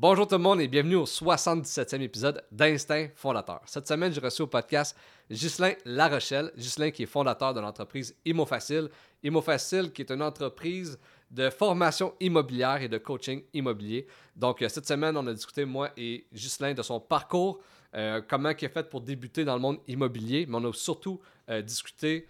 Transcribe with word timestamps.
Bonjour 0.00 0.28
tout 0.28 0.36
le 0.36 0.42
monde 0.42 0.60
et 0.60 0.68
bienvenue 0.68 0.94
au 0.94 1.06
77e 1.06 2.00
épisode 2.02 2.44
d'Instinct 2.52 3.08
Fondateur. 3.16 3.60
Cette 3.66 3.88
semaine, 3.88 4.12
j'ai 4.12 4.20
reçu 4.20 4.42
au 4.42 4.46
podcast 4.46 4.96
Ghislain 5.28 5.72
Larochelle. 5.84 6.52
Ghislain 6.56 6.92
qui 6.92 7.02
est 7.02 7.06
fondateur 7.06 7.52
de 7.52 7.58
l'entreprise 7.58 8.14
ImoFacile. 8.24 8.90
ImoFacile 9.24 9.90
qui 9.90 10.02
est 10.02 10.12
une 10.12 10.22
entreprise 10.22 11.00
de 11.32 11.50
formation 11.50 12.14
immobilière 12.20 12.80
et 12.80 12.86
de 12.86 12.96
coaching 12.96 13.42
immobilier. 13.52 14.06
Donc 14.36 14.62
euh, 14.62 14.68
cette 14.68 14.86
semaine, 14.86 15.16
on 15.16 15.26
a 15.26 15.34
discuté, 15.34 15.64
moi 15.64 15.90
et 15.96 16.28
Ghislain, 16.32 16.74
de 16.74 16.82
son 16.82 17.00
parcours, 17.00 17.58
euh, 17.96 18.22
comment 18.28 18.50
il 18.50 18.64
est 18.64 18.68
fait 18.68 18.88
pour 18.88 19.00
débuter 19.00 19.44
dans 19.44 19.56
le 19.56 19.60
monde 19.60 19.78
immobilier, 19.88 20.46
mais 20.48 20.58
on 20.58 20.70
a 20.70 20.72
surtout 20.72 21.20
euh, 21.50 21.60
discuté 21.60 22.28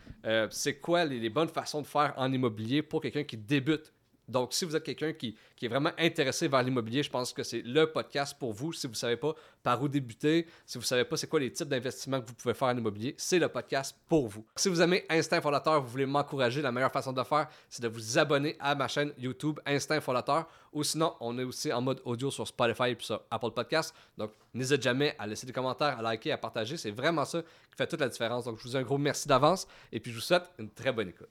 c'est 0.49 0.79
quoi 0.79 1.05
les, 1.05 1.21
les 1.21 1.29
bonnes 1.29 1.49
façons 1.49 1.83
de 1.83 1.87
faire 1.87 2.15
en 2.17 2.33
immobilier 2.33 2.81
pour 2.81 3.03
quelqu'un 3.03 3.25
qui 3.25 3.37
débute 3.37 3.93
donc, 4.29 4.53
si 4.53 4.67
vous 4.67 4.77
êtes 4.77 4.85
quelqu'un 4.85 5.15
qui, 5.15 5.35
est 5.63 5.69
vraiment 5.69 5.91
intéressé 5.99 6.49
vers 6.49 6.63
l'immobilier, 6.63 7.03
je 7.03 7.11
pense 7.11 7.33
que 7.33 7.43
c'est 7.43 7.63
le 7.63 7.91
podcast 7.91 8.37
pour 8.39 8.53
vous. 8.53 8.73
Si 8.75 8.87
vous 8.87 8.93
ne 8.93 8.97
savez 8.97 9.17
pas 9.17 9.35
par 9.63 9.83
où 9.83 9.89
débuter, 9.89 10.47
si 10.67 10.77
vous 10.77 10.83
ne 10.83 10.87
savez 10.87 11.05
pas 11.05 11.17
c'est 11.17 11.27
quoi 11.27 11.41
les 11.41 11.51
types 11.51 11.69
d'investissements 11.69 12.21
que 12.21 12.27
vous 12.27 12.35
pouvez 12.35 12.55
faire 12.55 12.69
en 12.69 12.77
immobilier, 12.77 13.15
c'est 13.17 13.39
le 13.39 13.49
podcast 13.49 13.97
pour 14.07 14.29
vous. 14.29 14.45
Si 14.55 14.69
vous 14.69 14.81
aimez 14.83 15.05
Instinct 15.09 15.41
Fondateur, 15.41 15.81
vous 15.81 15.89
voulez 15.89 16.07
m'encourager, 16.07 16.61
la 16.61 16.71
meilleure 16.71 16.93
façon 16.93 17.13
de 17.13 17.23
faire, 17.23 17.49
c'est 17.71 17.83
de 17.83 17.89
vous 17.89 18.19
abonner 18.19 18.57
à 18.61 18.75
ma 18.75 18.87
chaîne 18.87 19.13
YouTube 19.19 19.59
Instinct 19.65 20.01
Fondateur. 20.01 20.47
Ou 20.73 20.85
sinon, 20.85 21.15
on 21.21 21.39
est 21.39 21.45
aussi 21.45 21.73
en 21.73 21.81
mode 21.81 22.03
audio 22.05 22.31
sur 22.31 22.47
Spotify 22.47 22.91
et 22.91 22.97
sur 23.01 23.23
Apple 23.31 23.51
Podcast. 23.53 23.95
Donc, 24.19 24.33
n'hésitez 24.53 24.83
jamais 24.83 25.17
à 25.19 25.27
laisser 25.27 25.47
des 25.47 25.53
commentaires, 25.55 25.99
à 25.99 26.03
liker, 26.03 26.33
à 26.33 26.39
partager. 26.39 26.77
C'est 26.77 26.91
vraiment 26.91 27.25
ça 27.25 27.41
qui 27.41 27.77
fait 27.77 27.87
toute 27.87 28.01
la 28.01 28.09
différence. 28.09 28.45
Donc, 28.45 28.59
je 28.59 28.63
vous 28.63 28.69
dis 28.69 28.77
un 28.77 28.83
gros 28.83 28.99
merci 28.99 29.27
d'avance 29.27 29.67
et 29.91 29.99
puis 29.99 30.13
je 30.13 30.17
vous 30.17 30.23
souhaite 30.23 30.45
une 30.59 30.69
très 30.69 30.93
bonne 30.93 31.09
écoute. 31.09 31.31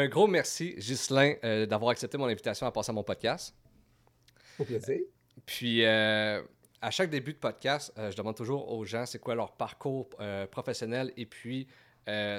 Un 0.00 0.08
gros 0.08 0.26
merci, 0.26 0.74
Ghislain, 0.78 1.34
euh, 1.44 1.66
d'avoir 1.66 1.90
accepté 1.90 2.16
mon 2.16 2.24
invitation 2.24 2.66
à 2.66 2.72
passer 2.72 2.88
à 2.88 2.94
mon 2.94 3.02
podcast. 3.02 3.54
Au 4.58 4.64
plaisir. 4.64 5.00
Puis, 5.44 5.84
euh, 5.84 6.40
à 6.80 6.90
chaque 6.90 7.10
début 7.10 7.34
de 7.34 7.38
podcast, 7.38 7.92
euh, 7.98 8.10
je 8.10 8.16
demande 8.16 8.34
toujours 8.34 8.72
aux 8.72 8.82
gens 8.86 9.04
c'est 9.04 9.18
quoi 9.18 9.34
leur 9.34 9.52
parcours 9.52 10.08
professionnel 10.50 11.12
et 11.18 11.26
puis 11.26 11.68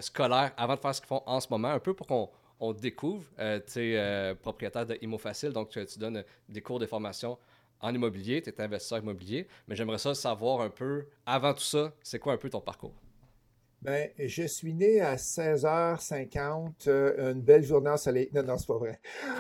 scolaire 0.02 0.54
avant 0.58 0.74
de 0.74 0.80
faire 0.80 0.96
ce 0.96 1.02
qu'ils 1.02 1.08
font 1.08 1.22
en 1.28 1.40
ce 1.40 1.50
moment, 1.52 1.68
un 1.68 1.80
peu 1.80 1.94
pour 1.94 2.08
qu'on 2.08 2.32
on 2.60 2.74
découvre. 2.74 3.26
tu 3.72 3.94
es 3.94 4.36
propriétaire 4.42 4.88
de 4.88 4.98
Imo 5.00 5.20
Facile, 5.20 5.52
donc 5.52 5.70
tu, 5.70 5.86
tu, 5.86 6.00
donnes 6.00 6.24
des 6.50 6.62
cours 6.62 6.80
de 6.80 6.88
formation 6.88 7.38
en 7.80 7.94
immobilier, 7.94 8.42
tu 8.42 8.50
es 8.50 8.60
investisseur 8.60 8.98
immobilier, 8.98 9.48
mais 9.68 9.76
j'aimerais 9.76 10.00
ça 10.00 10.16
savoir 10.16 10.62
un 10.62 10.72
peu, 10.72 11.06
avant 11.28 11.54
tout 11.54 11.62
ça, 11.62 11.94
c'est 12.02 12.18
quoi 12.18 12.34
un 12.34 12.38
peu 12.38 12.50
ton 12.50 12.60
parcours? 12.60 12.96
Ben, 13.82 14.12
je 14.20 14.44
suis 14.44 14.76
né 14.76 15.02
à 15.02 15.16
16h50, 15.16 16.88
euh, 16.88 17.32
une 17.34 17.42
belle 17.42 17.64
journée 17.64 17.90
ensoleillée. 17.90 18.30
Non, 18.32 18.44
non, 18.44 18.58
c'est 18.60 18.68
pas 18.68 18.78
vrai. 18.78 19.00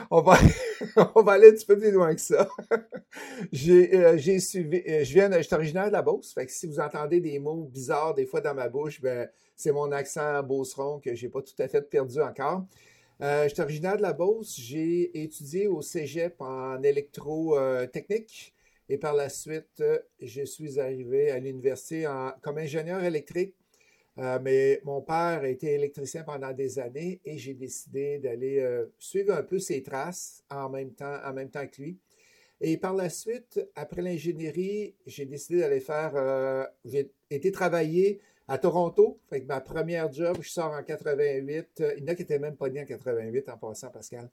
On 0.10 0.22
va, 0.22 0.36
on 1.16 1.22
va 1.22 1.34
aller 1.34 1.50
un 1.50 1.52
petit 1.52 1.66
peu 1.68 1.78
plus 1.78 1.92
loin 1.92 2.16
que 2.16 2.22
ça. 2.22 2.50
j'ai, 3.52 3.96
euh, 3.96 4.18
j'ai 4.18 4.40
suivi, 4.40 4.82
euh, 4.88 5.04
je 5.04 5.14
viens, 5.14 5.30
je 5.32 5.44
suis 5.44 5.54
originaire 5.54 5.88
de 5.88 5.92
la 5.92 6.02
Beauce, 6.02 6.34
fait 6.34 6.48
que 6.48 6.52
si 6.52 6.66
vous 6.66 6.80
entendez 6.80 7.20
des 7.20 7.38
mots 7.38 7.70
bizarres 7.72 8.16
des 8.16 8.26
fois 8.26 8.42
dans 8.42 8.56
ma 8.56 8.68
bouche, 8.68 9.00
ben, 9.00 9.30
c'est 9.56 9.72
mon 9.72 9.92
accent 9.92 10.42
beauceron 10.42 11.00
que 11.00 11.14
j'ai 11.14 11.30
pas 11.30 11.44
tout 11.44 11.54
à 11.60 11.68
fait 11.68 11.88
perdu 11.88 12.20
encore. 12.20 12.66
je 13.20 13.48
suis 13.48 13.62
originaire 13.62 13.98
de 13.98 14.02
la 14.02 14.14
Beauce, 14.14 14.56
j'ai 14.60 15.22
étudié 15.22 15.68
au 15.68 15.84
cégep 15.84 16.42
en 16.42 16.82
électrotechnique 16.82 18.56
et 18.90 18.98
par 18.98 19.14
la 19.14 19.30
suite, 19.30 19.84
je 20.20 20.44
suis 20.44 20.80
arrivé 20.80 21.30
à 21.30 21.38
l'université 21.38 22.08
en, 22.08 22.32
comme 22.42 22.58
ingénieur 22.58 23.04
électrique 23.04 23.56
euh, 24.18 24.40
mais 24.42 24.82
mon 24.84 25.02
père 25.02 25.42
a 25.42 25.48
été 25.48 25.74
électricien 25.74 26.24
pendant 26.24 26.52
des 26.52 26.80
années 26.80 27.22
et 27.24 27.38
j'ai 27.38 27.54
décidé 27.54 28.20
d'aller 28.20 28.60
euh, 28.60 28.86
suivre 29.00 29.34
un 29.34 29.44
peu 29.44 29.58
ses 29.58 29.82
traces 29.84 30.44
en 30.50 30.70
même 30.70 30.92
temps, 30.92 31.18
en 31.26 31.34
même 31.34 31.50
temps 31.50 31.66
que 31.66 31.82
lui. 31.82 31.98
Et 32.60 32.78
par 32.78 32.94
la 32.94 33.10
suite, 33.10 33.60
après 33.76 34.02
l'ingénierie, 34.02 34.96
j'ai 35.08 35.26
décidé 35.26 35.62
d'aller 35.62 35.80
faire, 35.80 36.12
euh, 36.16 36.66
j'ai 36.86 37.12
été 37.30 37.52
travailler 37.52 38.20
à 38.48 38.58
Toronto. 38.58 39.20
Fait 39.30 39.42
que 39.42 39.48
ma 39.48 39.62
première 39.62 40.12
job, 40.12 40.38
je 40.42 40.50
sors 40.50 40.72
en 40.72 40.84
88. 40.84 41.84
Il 41.98 42.04
y 42.04 42.04
en 42.04 42.12
a 42.12 42.16
qui 42.16 42.22
n'étaient 42.22 42.38
même 42.38 42.58
pas 42.58 42.70
nés 42.70 42.82
en 42.82 42.86
88 42.86 43.50
en 43.50 43.58
passant, 43.58 43.90
Pascal. 43.90 44.30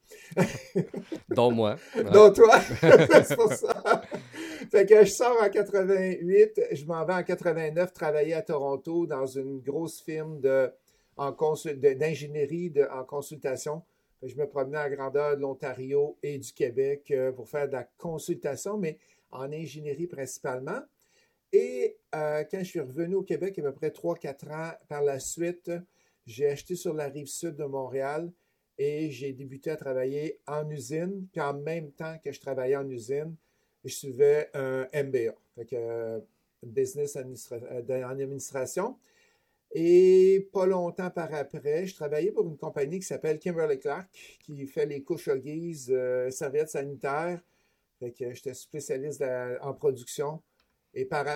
Dont 1.30 1.52
moi. 1.52 1.76
Dont 2.12 2.32
toi. 2.32 2.60
c'est 3.24 3.36
pour 3.36 3.52
ça. 3.52 4.02
Fait 4.70 4.84
que 4.84 5.04
je 5.04 5.10
sors 5.10 5.42
en 5.42 5.48
88, 5.48 6.60
je 6.72 6.84
m'en 6.84 7.04
vais 7.04 7.14
en 7.14 7.22
89 7.22 7.92
travailler 7.94 8.34
à 8.34 8.42
Toronto 8.42 9.06
dans 9.06 9.24
une 9.24 9.60
grosse 9.60 10.02
firme 10.02 10.40
d'ingénierie 11.16 12.74
en 12.90 13.04
consultation. 13.04 13.82
Je 14.22 14.36
me 14.36 14.46
promenais 14.46 14.78
à 14.78 14.90
grandeur 14.90 15.36
de 15.36 15.42
l'Ontario 15.42 16.18
et 16.22 16.36
du 16.38 16.52
Québec 16.52 17.10
euh, 17.12 17.32
pour 17.32 17.48
faire 17.48 17.68
de 17.68 17.72
la 17.72 17.84
consultation, 17.96 18.76
mais 18.76 18.98
en 19.30 19.50
ingénierie 19.52 20.06
principalement. 20.06 20.80
Et 21.52 21.96
euh, 22.14 22.44
quand 22.50 22.58
je 22.58 22.64
suis 22.64 22.80
revenu 22.80 23.14
au 23.14 23.22
Québec, 23.22 23.58
à 23.58 23.62
peu 23.62 23.72
près 23.72 23.88
3-4 23.90 24.52
ans 24.52 24.72
par 24.88 25.02
la 25.02 25.18
suite, 25.18 25.70
j'ai 26.26 26.48
acheté 26.48 26.74
sur 26.74 26.92
la 26.92 27.06
rive 27.06 27.28
sud 27.28 27.56
de 27.56 27.64
Montréal 27.64 28.30
et 28.76 29.10
j'ai 29.10 29.32
débuté 29.32 29.70
à 29.70 29.76
travailler 29.76 30.40
en 30.46 30.68
usine. 30.68 31.26
Puis 31.32 31.40
en 31.40 31.54
même 31.54 31.90
temps 31.92 32.18
que 32.22 32.32
je 32.32 32.40
travaillais 32.40 32.76
en 32.76 32.88
usine, 32.90 33.34
je 33.88 33.94
suivais 33.94 34.50
un 34.54 34.88
MBA, 34.94 35.34
donc 35.56 35.72
euh, 35.72 36.20
business 36.62 37.16
euh, 37.16 38.04
en 38.04 38.10
administration. 38.10 38.96
Et 39.72 40.48
pas 40.52 40.66
longtemps 40.66 41.10
par 41.10 41.32
après, 41.34 41.86
je 41.86 41.94
travaillais 41.94 42.32
pour 42.32 42.46
une 42.46 42.56
compagnie 42.56 43.00
qui 43.00 43.06
s'appelle 43.06 43.38
Kimberly 43.38 43.78
Clark, 43.78 44.08
qui 44.40 44.66
fait 44.66 44.86
les 44.86 45.02
couches 45.02 45.28
guise, 45.28 45.90
euh, 45.90 46.30
serviettes 46.30 46.70
sanitaires. 46.70 47.42
Fait 47.98 48.12
que 48.12 48.32
j'étais 48.32 48.54
spécialiste 48.54 49.22
en 49.60 49.74
production. 49.74 50.40
Et, 50.94 51.04
par, 51.04 51.26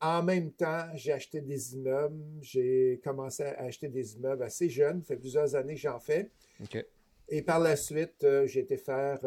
en 0.00 0.22
même 0.22 0.50
temps, 0.52 0.86
j'ai 0.94 1.12
acheté 1.12 1.40
des 1.40 1.74
immeubles. 1.74 2.18
J'ai 2.40 3.00
commencé 3.04 3.44
à 3.44 3.64
acheter 3.64 3.88
des 3.88 4.16
immeubles 4.16 4.42
assez 4.42 4.68
jeune. 4.68 5.02
Ça 5.02 5.08
fait 5.08 5.20
plusieurs 5.20 5.54
années 5.54 5.74
que 5.74 5.80
j'en 5.80 6.00
fais. 6.00 6.30
Et 7.28 7.42
par 7.42 7.60
la 7.60 7.76
suite, 7.76 8.26
j'ai 8.46 8.60
été 8.60 8.78
faire 8.78 9.20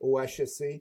au 0.00 0.18
HEC 0.18 0.62
euh, 0.62 0.78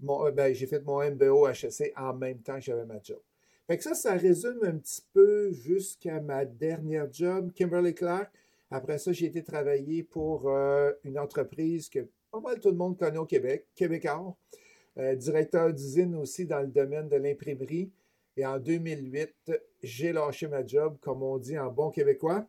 ben, 0.00 0.54
j'ai 0.54 0.66
fait 0.66 0.84
mon 0.84 1.02
MBO 1.08 1.46
HSC 1.48 1.92
en 1.96 2.14
même 2.14 2.38
temps 2.38 2.56
que 2.56 2.62
j'avais 2.62 2.86
ma 2.86 3.00
job. 3.02 3.20
Fait 3.66 3.76
que 3.76 3.84
ça, 3.84 3.94
ça 3.94 4.14
résume 4.14 4.58
un 4.62 4.78
petit 4.78 5.02
peu 5.12 5.52
jusqu'à 5.52 6.20
ma 6.20 6.44
dernière 6.44 7.12
job, 7.12 7.52
Kimberly 7.52 7.94
Clark. 7.94 8.30
Après 8.70 8.98
ça, 8.98 9.12
j'ai 9.12 9.26
été 9.26 9.42
travailler 9.42 10.02
pour 10.02 10.48
euh, 10.48 10.92
une 11.04 11.18
entreprise 11.18 11.88
que 11.88 12.08
pas 12.30 12.40
mal 12.40 12.58
tout 12.60 12.70
le 12.70 12.76
monde 12.76 12.98
connaît 12.98 13.18
au 13.18 13.26
Québec, 13.26 13.66
Québécois. 13.74 14.36
Euh, 14.98 15.14
directeur 15.14 15.72
d'usine 15.72 16.16
aussi 16.16 16.46
dans 16.46 16.60
le 16.60 16.66
domaine 16.66 17.08
de 17.08 17.16
l'imprimerie. 17.16 17.90
Et 18.36 18.44
en 18.44 18.58
2008, 18.58 19.34
j'ai 19.82 20.12
lâché 20.12 20.48
ma 20.48 20.66
job, 20.66 20.96
comme 21.00 21.22
on 21.22 21.38
dit 21.38 21.58
en 21.58 21.70
bon 21.70 21.90
québécois. 21.90 22.46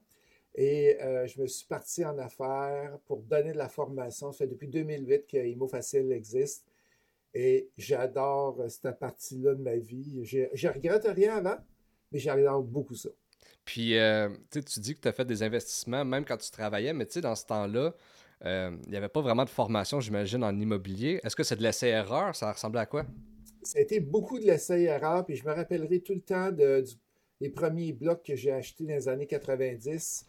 Et 0.55 0.97
je 1.27 1.41
me 1.41 1.47
suis 1.47 1.65
parti 1.65 2.03
en 2.03 2.17
affaires 2.17 2.97
pour 3.05 3.21
donner 3.21 3.53
de 3.53 3.57
la 3.57 3.69
formation. 3.69 4.31
Ça 4.31 4.39
fait 4.39 4.47
depuis 4.47 4.67
2008 4.67 5.25
que 5.27 5.37
IMO 5.37 5.67
Facile 5.67 6.11
existe. 6.11 6.70
Et 7.33 7.69
j'adore 7.77 8.59
euh, 8.59 8.69
cette 8.69 8.99
partie-là 8.99 9.55
de 9.55 9.61
ma 9.61 9.77
vie. 9.77 10.23
Je, 10.23 10.39
je 10.53 10.67
regrette 10.67 11.05
rien 11.05 11.37
avant, 11.37 11.57
mais 12.11 12.19
j'adore 12.19 12.63
beaucoup 12.63 12.95
ça. 12.95 13.09
Puis, 13.63 13.97
euh, 13.97 14.29
tu 14.51 14.79
dis 14.79 14.95
que 14.95 15.01
tu 15.01 15.07
as 15.07 15.11
fait 15.11 15.25
des 15.25 15.43
investissements 15.43 16.03
même 16.03 16.25
quand 16.25 16.37
tu 16.37 16.51
travaillais, 16.51 16.93
mais 16.93 17.05
tu 17.05 17.13
sais, 17.13 17.21
dans 17.21 17.35
ce 17.35 17.45
temps-là, 17.45 17.93
euh, 18.43 18.75
il 18.85 18.89
n'y 18.89 18.97
avait 18.97 19.09
pas 19.09 19.21
vraiment 19.21 19.45
de 19.45 19.49
formation, 19.49 19.99
j'imagine, 19.99 20.43
en 20.43 20.59
immobilier. 20.59 21.19
Est-ce 21.23 21.35
que 21.35 21.43
c'est 21.43 21.55
de 21.55 21.63
l'essai-erreur? 21.63 22.35
Ça 22.35 22.51
ressemblait 22.51 22.81
à 22.81 22.85
quoi? 22.85 23.05
Ça 23.63 23.77
a 23.77 23.81
été 23.81 23.99
beaucoup 23.99 24.39
de 24.39 24.45
l'essai-erreur, 24.45 25.25
puis 25.25 25.35
je 25.35 25.45
me 25.45 25.53
rappellerai 25.53 26.01
tout 26.01 26.15
le 26.15 26.21
temps 26.21 26.51
de, 26.51 26.83
des 27.39 27.49
premiers 27.49 27.93
blocs 27.93 28.23
que 28.23 28.35
j'ai 28.35 28.51
achetés 28.51 28.85
dans 28.85 28.95
les 28.95 29.07
années 29.07 29.27
90. 29.27 30.25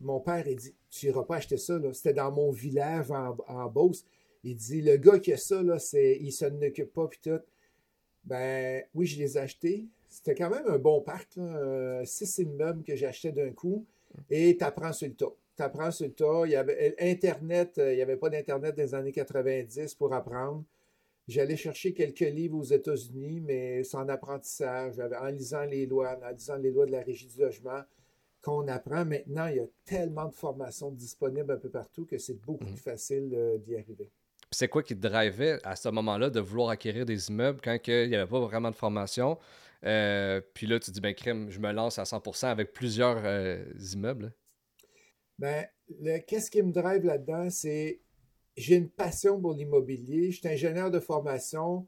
mon 0.00 0.20
père 0.20 0.46
a 0.46 0.54
dit 0.54 0.74
Tu 0.90 1.06
n'iras 1.06 1.24
pas 1.24 1.36
acheter 1.36 1.58
ça. 1.58 1.78
C'était 1.92 2.14
dans 2.14 2.32
mon 2.32 2.50
village 2.50 3.10
en, 3.10 3.36
en 3.46 3.66
Beauce. 3.66 4.04
Il 4.44 4.56
dit 4.56 4.82
le 4.82 4.96
gars 4.96 5.18
qui 5.18 5.32
a 5.32 5.36
ça, 5.36 5.62
là, 5.62 5.78
c'est, 5.78 6.18
il 6.20 6.32
se 6.32 6.44
n'occupe 6.46 6.92
pas, 6.92 7.08
puis 7.08 7.20
tout. 7.22 7.40
Ben 8.24 8.84
oui, 8.94 9.06
je 9.06 9.18
les 9.18 9.36
ai 9.36 9.40
achetés. 9.40 9.86
C'était 10.08 10.34
quand 10.34 10.50
même 10.50 10.66
un 10.66 10.78
bon 10.78 11.00
parc, 11.00 11.36
là, 11.36 12.02
six 12.04 12.38
immeubles 12.38 12.82
que 12.82 12.96
j'ai 12.96 13.06
achetés 13.06 13.32
d'un 13.32 13.50
coup. 13.50 13.84
Et 14.30 14.56
tu 14.56 14.64
apprends 14.64 14.92
sur 14.92 15.08
le 15.08 15.14
tas. 15.14 15.32
Tu 15.56 15.62
apprends 15.62 15.90
sur 15.90 16.06
le 16.06 16.12
tas. 16.12 16.42
Il 16.46 16.52
y 16.52 16.56
avait 16.56 16.94
Internet, 16.98 17.78
euh, 17.78 17.92
il 17.92 17.96
n'y 17.96 18.02
avait 18.02 18.16
pas 18.16 18.30
d'Internet 18.30 18.76
dans 18.76 18.82
les 18.82 18.94
années 18.94 19.12
90 19.12 19.94
pour 19.94 20.12
apprendre. 20.12 20.64
J'allais 21.26 21.56
chercher 21.56 21.92
quelques 21.92 22.20
livres 22.20 22.56
aux 22.56 22.64
États-Unis, 22.64 23.40
mais 23.40 23.84
c'est 23.84 23.98
en 23.98 24.08
apprentissage, 24.08 24.98
en 24.98 25.26
lisant 25.26 25.64
les 25.64 25.84
lois, 25.84 26.18
en 26.22 26.30
lisant 26.30 26.56
les 26.56 26.70
lois 26.70 26.86
de 26.86 26.92
la 26.92 27.02
régie 27.02 27.26
du 27.26 27.38
logement, 27.38 27.82
qu'on 28.40 28.66
apprend. 28.68 29.04
Maintenant, 29.04 29.46
il 29.48 29.56
y 29.56 29.60
a 29.60 29.66
tellement 29.84 30.26
de 30.26 30.34
formations 30.34 30.90
disponibles 30.90 31.52
un 31.52 31.58
peu 31.58 31.68
partout 31.68 32.06
que 32.06 32.16
c'est 32.16 32.40
beaucoup 32.40 32.64
mhm. 32.64 32.72
plus 32.72 32.82
facile 32.82 33.30
euh, 33.34 33.58
d'y 33.58 33.76
arriver. 33.76 34.10
C'est 34.50 34.68
quoi 34.68 34.82
qui 34.82 34.96
te 34.96 35.06
drivait 35.06 35.58
à 35.64 35.76
ce 35.76 35.88
moment-là 35.90 36.30
de 36.30 36.40
vouloir 36.40 36.70
acquérir 36.70 37.04
des 37.04 37.28
immeubles 37.28 37.60
quand 37.62 37.76
il 37.86 38.08
n'y 38.08 38.16
avait 38.16 38.30
pas 38.30 38.40
vraiment 38.40 38.70
de 38.70 38.76
formation? 38.76 39.38
Euh, 39.84 40.40
puis 40.54 40.66
là, 40.66 40.80
tu 40.80 40.90
dis, 40.90 41.00
ben, 41.00 41.14
crime, 41.14 41.50
je 41.50 41.60
me 41.60 41.72
lance 41.72 41.98
à 41.98 42.04
100% 42.04 42.46
avec 42.46 42.72
plusieurs 42.72 43.20
euh, 43.24 43.62
immeubles. 43.92 44.32
Ben, 45.38 45.66
qu'est-ce 46.26 46.50
qui 46.50 46.62
me 46.62 46.72
drive 46.72 47.04
là-dedans, 47.04 47.48
c'est 47.50 48.00
j'ai 48.56 48.74
une 48.74 48.88
passion 48.88 49.40
pour 49.40 49.52
l'immobilier. 49.52 50.32
Je 50.32 50.38
suis 50.38 50.48
ingénieur 50.48 50.90
de 50.90 50.98
formation, 50.98 51.86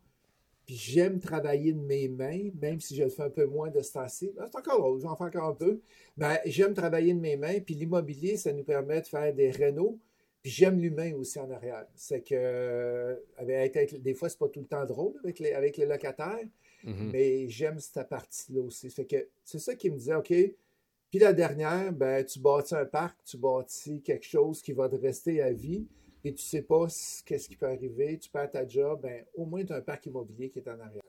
puis 0.65 0.77
j'aime 0.77 1.19
travailler 1.19 1.73
de 1.73 1.81
mes 1.81 2.07
mains, 2.07 2.51
même 2.61 2.79
si 2.79 2.95
je 2.95 3.03
le 3.03 3.11
fais 3.11 3.25
un 3.25 3.31
peu 3.31 3.47
moins 3.47 3.71
de 3.71 3.83
ce 3.83 3.93
temps-ci. 3.93 4.31
Ben, 4.37 4.47
c'est 4.47 4.57
encore 4.57 4.79
drôle, 4.79 5.01
j'en 5.01 5.17
fais 5.17 5.25
encore 5.25 5.49
un 5.49 5.55
peu. 5.55 5.81
Mais 6.17 6.41
j'aime 6.47 6.75
travailler 6.75 7.13
de 7.13 7.19
mes 7.19 7.37
mains, 7.37 7.59
puis 7.59 7.75
l'immobilier, 7.75 8.37
ça 8.37 8.53
nous 8.53 8.63
permet 8.63 9.01
de 9.01 9.07
faire 9.07 9.35
des 9.35 9.51
rénaux. 9.51 9.99
Puis 10.43 10.53
j'aime 10.53 10.81
l'humain 10.81 11.15
aussi 11.15 11.39
en 11.39 11.51
arrière. 11.51 11.87
C'est 11.95 12.23
que, 12.23 13.23
avec, 13.37 14.01
des 14.03 14.15
fois, 14.15 14.29
c'est 14.29 14.39
pas 14.39 14.49
tout 14.49 14.61
le 14.61 14.67
temps 14.67 14.87
drôle 14.87 15.15
avec 15.23 15.39
les, 15.39 15.53
avec 15.53 15.77
les 15.77 15.87
locataires, 15.87 16.47
mm-hmm. 16.85 17.11
mais 17.13 17.49
j'aime 17.49 17.79
cette 17.79 18.09
partie-là 18.09 18.63
aussi. 18.63 18.91
Fait 18.91 19.05
que 19.05 19.29
c'est 19.45 19.59
ça 19.59 19.75
qui 19.75 19.91
me 19.91 19.97
disait, 19.97 20.15
OK, 20.15 20.33
puis 21.11 21.19
la 21.19 21.33
dernière, 21.33 21.93
ben, 21.93 22.25
tu 22.25 22.39
bâtis 22.39 22.75
un 22.75 22.87
parc, 22.87 23.19
tu 23.25 23.37
bâtis 23.37 24.01
quelque 24.01 24.27
chose 24.27 24.63
qui 24.63 24.73
va 24.73 24.89
te 24.89 24.97
rester 24.97 25.43
à 25.43 25.53
vie 25.53 25.87
et 26.25 26.33
tu 26.33 26.43
sais 26.43 26.63
pas 26.63 26.87
qu'est-ce 27.27 27.49
qui 27.49 27.57
peut 27.57 27.67
arriver, 27.67 28.17
tu 28.19 28.31
perds 28.31 28.51
ta 28.51 28.67
job, 28.67 29.01
ben, 29.03 29.25
au 29.35 29.45
moins 29.45 29.65
tu 29.65 29.73
as 29.73 29.77
un 29.77 29.81
parc 29.81 30.07
immobilier 30.07 30.51
qui 30.51 30.61
est 30.61 30.69
en 30.69 30.79
arrière. 30.79 31.03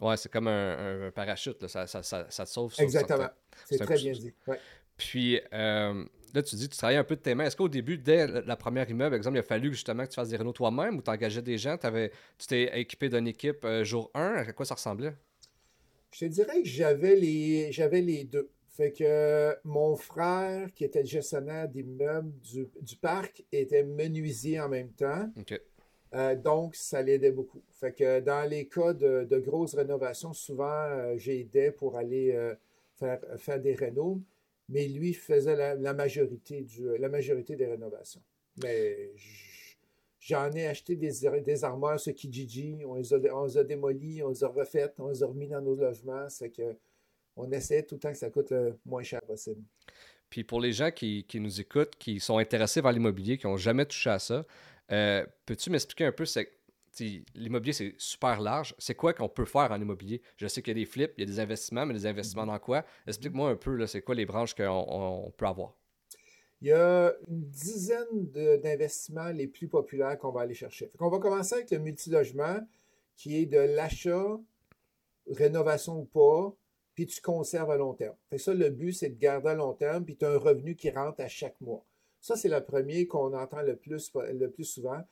Ouais, 0.00 0.16
c'est 0.16 0.30
comme 0.30 0.48
un, 0.48 1.10
parachute, 1.12 1.66
Ça, 1.66 1.86
ça, 1.86 2.02
ça, 2.02 2.24
te 2.24 2.50
sauve. 2.50 2.74
Exactement. 2.78 3.28
C'est 3.66 3.78
très 3.78 3.96
bien 3.96 4.12
dit. 4.12 4.32
Puis 4.96 5.40
euh, 5.52 6.04
là, 6.34 6.42
tu 6.42 6.56
dis, 6.56 6.68
tu 6.68 6.76
travaillais 6.76 6.98
un 6.98 7.04
peu 7.04 7.16
de 7.16 7.20
tes 7.20 7.34
mains. 7.34 7.44
Est-ce 7.44 7.56
qu'au 7.56 7.68
début, 7.68 7.96
dès 7.96 8.26
la 8.26 8.56
première 8.56 8.88
immeuble, 8.90 9.14
exemple, 9.14 9.36
il 9.36 9.40
a 9.40 9.44
fallu 9.44 9.70
justement 9.70 10.04
que 10.04 10.10
tu 10.10 10.16
fasses 10.16 10.28
des 10.28 10.36
rénaux 10.36 10.52
toi-même 10.52 10.96
ou 10.96 11.02
tu 11.02 11.10
engageais 11.10 11.42
des 11.42 11.58
gens, 11.58 11.76
avais, 11.82 12.10
tu 12.38 12.46
t'es 12.46 12.80
équipé 12.80 13.08
d'une 13.08 13.28
équipe 13.28 13.64
euh, 13.64 13.84
jour 13.84 14.10
1, 14.14 14.34
à 14.34 14.52
quoi 14.52 14.66
ça 14.66 14.74
ressemblait? 14.74 15.14
Je 16.12 16.20
te 16.20 16.24
dirais 16.26 16.62
que 16.62 16.68
j'avais 16.68 17.16
les, 17.16 17.72
j'avais 17.72 18.00
les 18.00 18.24
deux. 18.24 18.50
Fait 18.68 18.90
que 18.90 19.56
mon 19.62 19.94
frère, 19.94 20.72
qui 20.74 20.84
était 20.84 21.04
gestionnaire 21.04 21.68
d'immeubles 21.68 22.32
du, 22.40 22.66
du, 22.82 22.96
parc, 22.96 23.44
était 23.52 23.84
menuisier 23.84 24.60
en 24.60 24.68
même 24.68 24.90
temps. 24.90 25.30
Euh, 26.14 26.36
donc, 26.36 26.76
ça 26.76 27.02
l'aidait 27.02 27.32
beaucoup. 27.32 27.62
Fait 27.72 27.92
que 27.92 28.20
dans 28.20 28.48
les 28.48 28.66
cas 28.66 28.92
de, 28.92 29.38
grosses 29.38 29.74
rénovations, 29.74 30.32
souvent, 30.32 30.86
euh, 30.88 31.14
j'aidais 31.16 31.72
pour 31.72 31.96
aller 31.96 32.32
euh, 32.32 32.54
faire, 32.96 33.20
faire 33.38 33.60
des 33.60 33.74
rénaux, 33.74 34.20
mais 34.68 34.88
lui 34.88 35.12
faisait 35.12 35.76
la, 35.76 35.94
majorité, 35.94 36.62
du, 36.62 36.96
la 36.98 37.08
majorité 37.08 37.56
des 37.56 37.66
rénovations. 37.66 38.22
Mais 38.62 39.12
j'en 40.20 40.50
ai 40.52 40.66
acheté 40.66 40.96
des, 40.96 41.12
des 41.44 41.64
armoires 41.64 42.00
sur 42.00 42.14
Kijiji, 42.14 42.84
on 42.86 42.94
les, 42.94 43.12
a, 43.12 43.18
on 43.34 43.44
les 43.44 43.58
a 43.58 43.64
démolies, 43.64 44.22
on 44.22 44.30
les 44.30 44.44
a 44.44 44.48
refaites, 44.48 44.94
on 44.98 45.08
les 45.08 45.22
a 45.22 45.26
remis 45.26 45.48
dans 45.48 45.60
nos 45.60 45.74
logements. 45.74 46.28
C'est 46.28 46.50
que 46.50 46.76
on 47.36 47.50
essaie 47.50 47.82
tout 47.82 47.96
le 47.96 48.00
temps 48.00 48.12
que 48.12 48.18
ça 48.18 48.30
coûte 48.30 48.50
le 48.50 48.78
moins 48.86 49.02
cher 49.02 49.20
possible. 49.22 49.62
Puis 50.30 50.44
pour 50.44 50.60
les 50.60 50.72
gens 50.72 50.90
qui, 50.90 51.26
nous 51.34 51.60
écoutent, 51.60 51.96
qui 51.96 52.20
sont 52.20 52.38
intéressés 52.38 52.80
vers 52.80 52.92
l'immobilier, 52.92 53.38
qui 53.38 53.46
n'ont 53.46 53.56
jamais 53.56 53.86
touché 53.86 54.10
à 54.10 54.18
ça, 54.18 54.44
euh, 54.90 55.24
peux-tu 55.46 55.70
m'expliquer 55.70 56.06
un 56.06 56.12
peu, 56.12 56.24
l'immobilier 57.34 57.72
c'est 57.72 57.94
super 57.98 58.40
large, 58.40 58.74
c'est 58.78 58.94
quoi 58.94 59.12
qu'on 59.12 59.28
peut 59.28 59.44
faire 59.44 59.70
en 59.72 59.80
immobilier? 59.80 60.22
Je 60.36 60.46
sais 60.46 60.62
qu'il 60.62 60.76
y 60.76 60.80
a 60.80 60.82
des 60.82 60.86
flips, 60.86 61.12
il 61.16 61.20
y 61.20 61.24
a 61.24 61.26
des 61.26 61.40
investissements, 61.40 61.86
mais 61.86 61.94
des 61.94 62.06
investissements 62.06 62.46
dans 62.46 62.58
quoi? 62.58 62.84
Explique-moi 63.06 63.50
un 63.50 63.56
peu, 63.56 63.86
c'est 63.86 64.02
quoi 64.02 64.14
les 64.14 64.26
branches 64.26 64.54
qu'on 64.54 65.32
peut 65.36 65.46
avoir? 65.46 65.76
Il 66.60 66.68
y 66.68 66.72
a 66.72 67.12
une 67.28 67.44
dizaine 67.44 68.30
d'investissements 68.62 69.30
les 69.30 69.48
plus 69.48 69.68
populaires 69.68 70.18
qu'on 70.18 70.30
va 70.30 70.42
aller 70.42 70.54
chercher. 70.54 70.90
on 70.98 71.10
va 71.10 71.18
commencer 71.18 71.56
avec 71.56 71.70
le 71.70 71.78
multilogement, 71.78 72.58
qui 73.16 73.36
est 73.36 73.46
de 73.46 73.58
l'achat, 73.58 74.40
rénovation 75.30 76.00
ou 76.00 76.04
pas, 76.04 76.54
puis 76.94 77.06
tu 77.06 77.20
conserves 77.20 77.70
à 77.70 77.76
long 77.76 77.94
terme. 77.94 78.16
Ça, 78.38 78.54
le 78.54 78.70
but, 78.70 78.92
c'est 78.92 79.10
de 79.10 79.18
garder 79.18 79.48
à 79.48 79.54
long 79.54 79.74
terme, 79.74 80.04
puis 80.04 80.16
tu 80.16 80.24
as 80.24 80.30
un 80.30 80.38
revenu 80.38 80.76
qui 80.76 80.90
rentre 80.90 81.20
à 81.20 81.28
chaque 81.28 81.60
mois. 81.60 81.84
Ça, 82.20 82.36
c'est 82.36 82.48
le 82.48 82.62
premier 82.64 83.06
qu'on 83.06 83.36
entend 83.36 83.62
le 83.62 83.76
plus, 83.76 84.10
le 84.14 84.46
plus 84.48 84.64
souvent. 84.64 85.02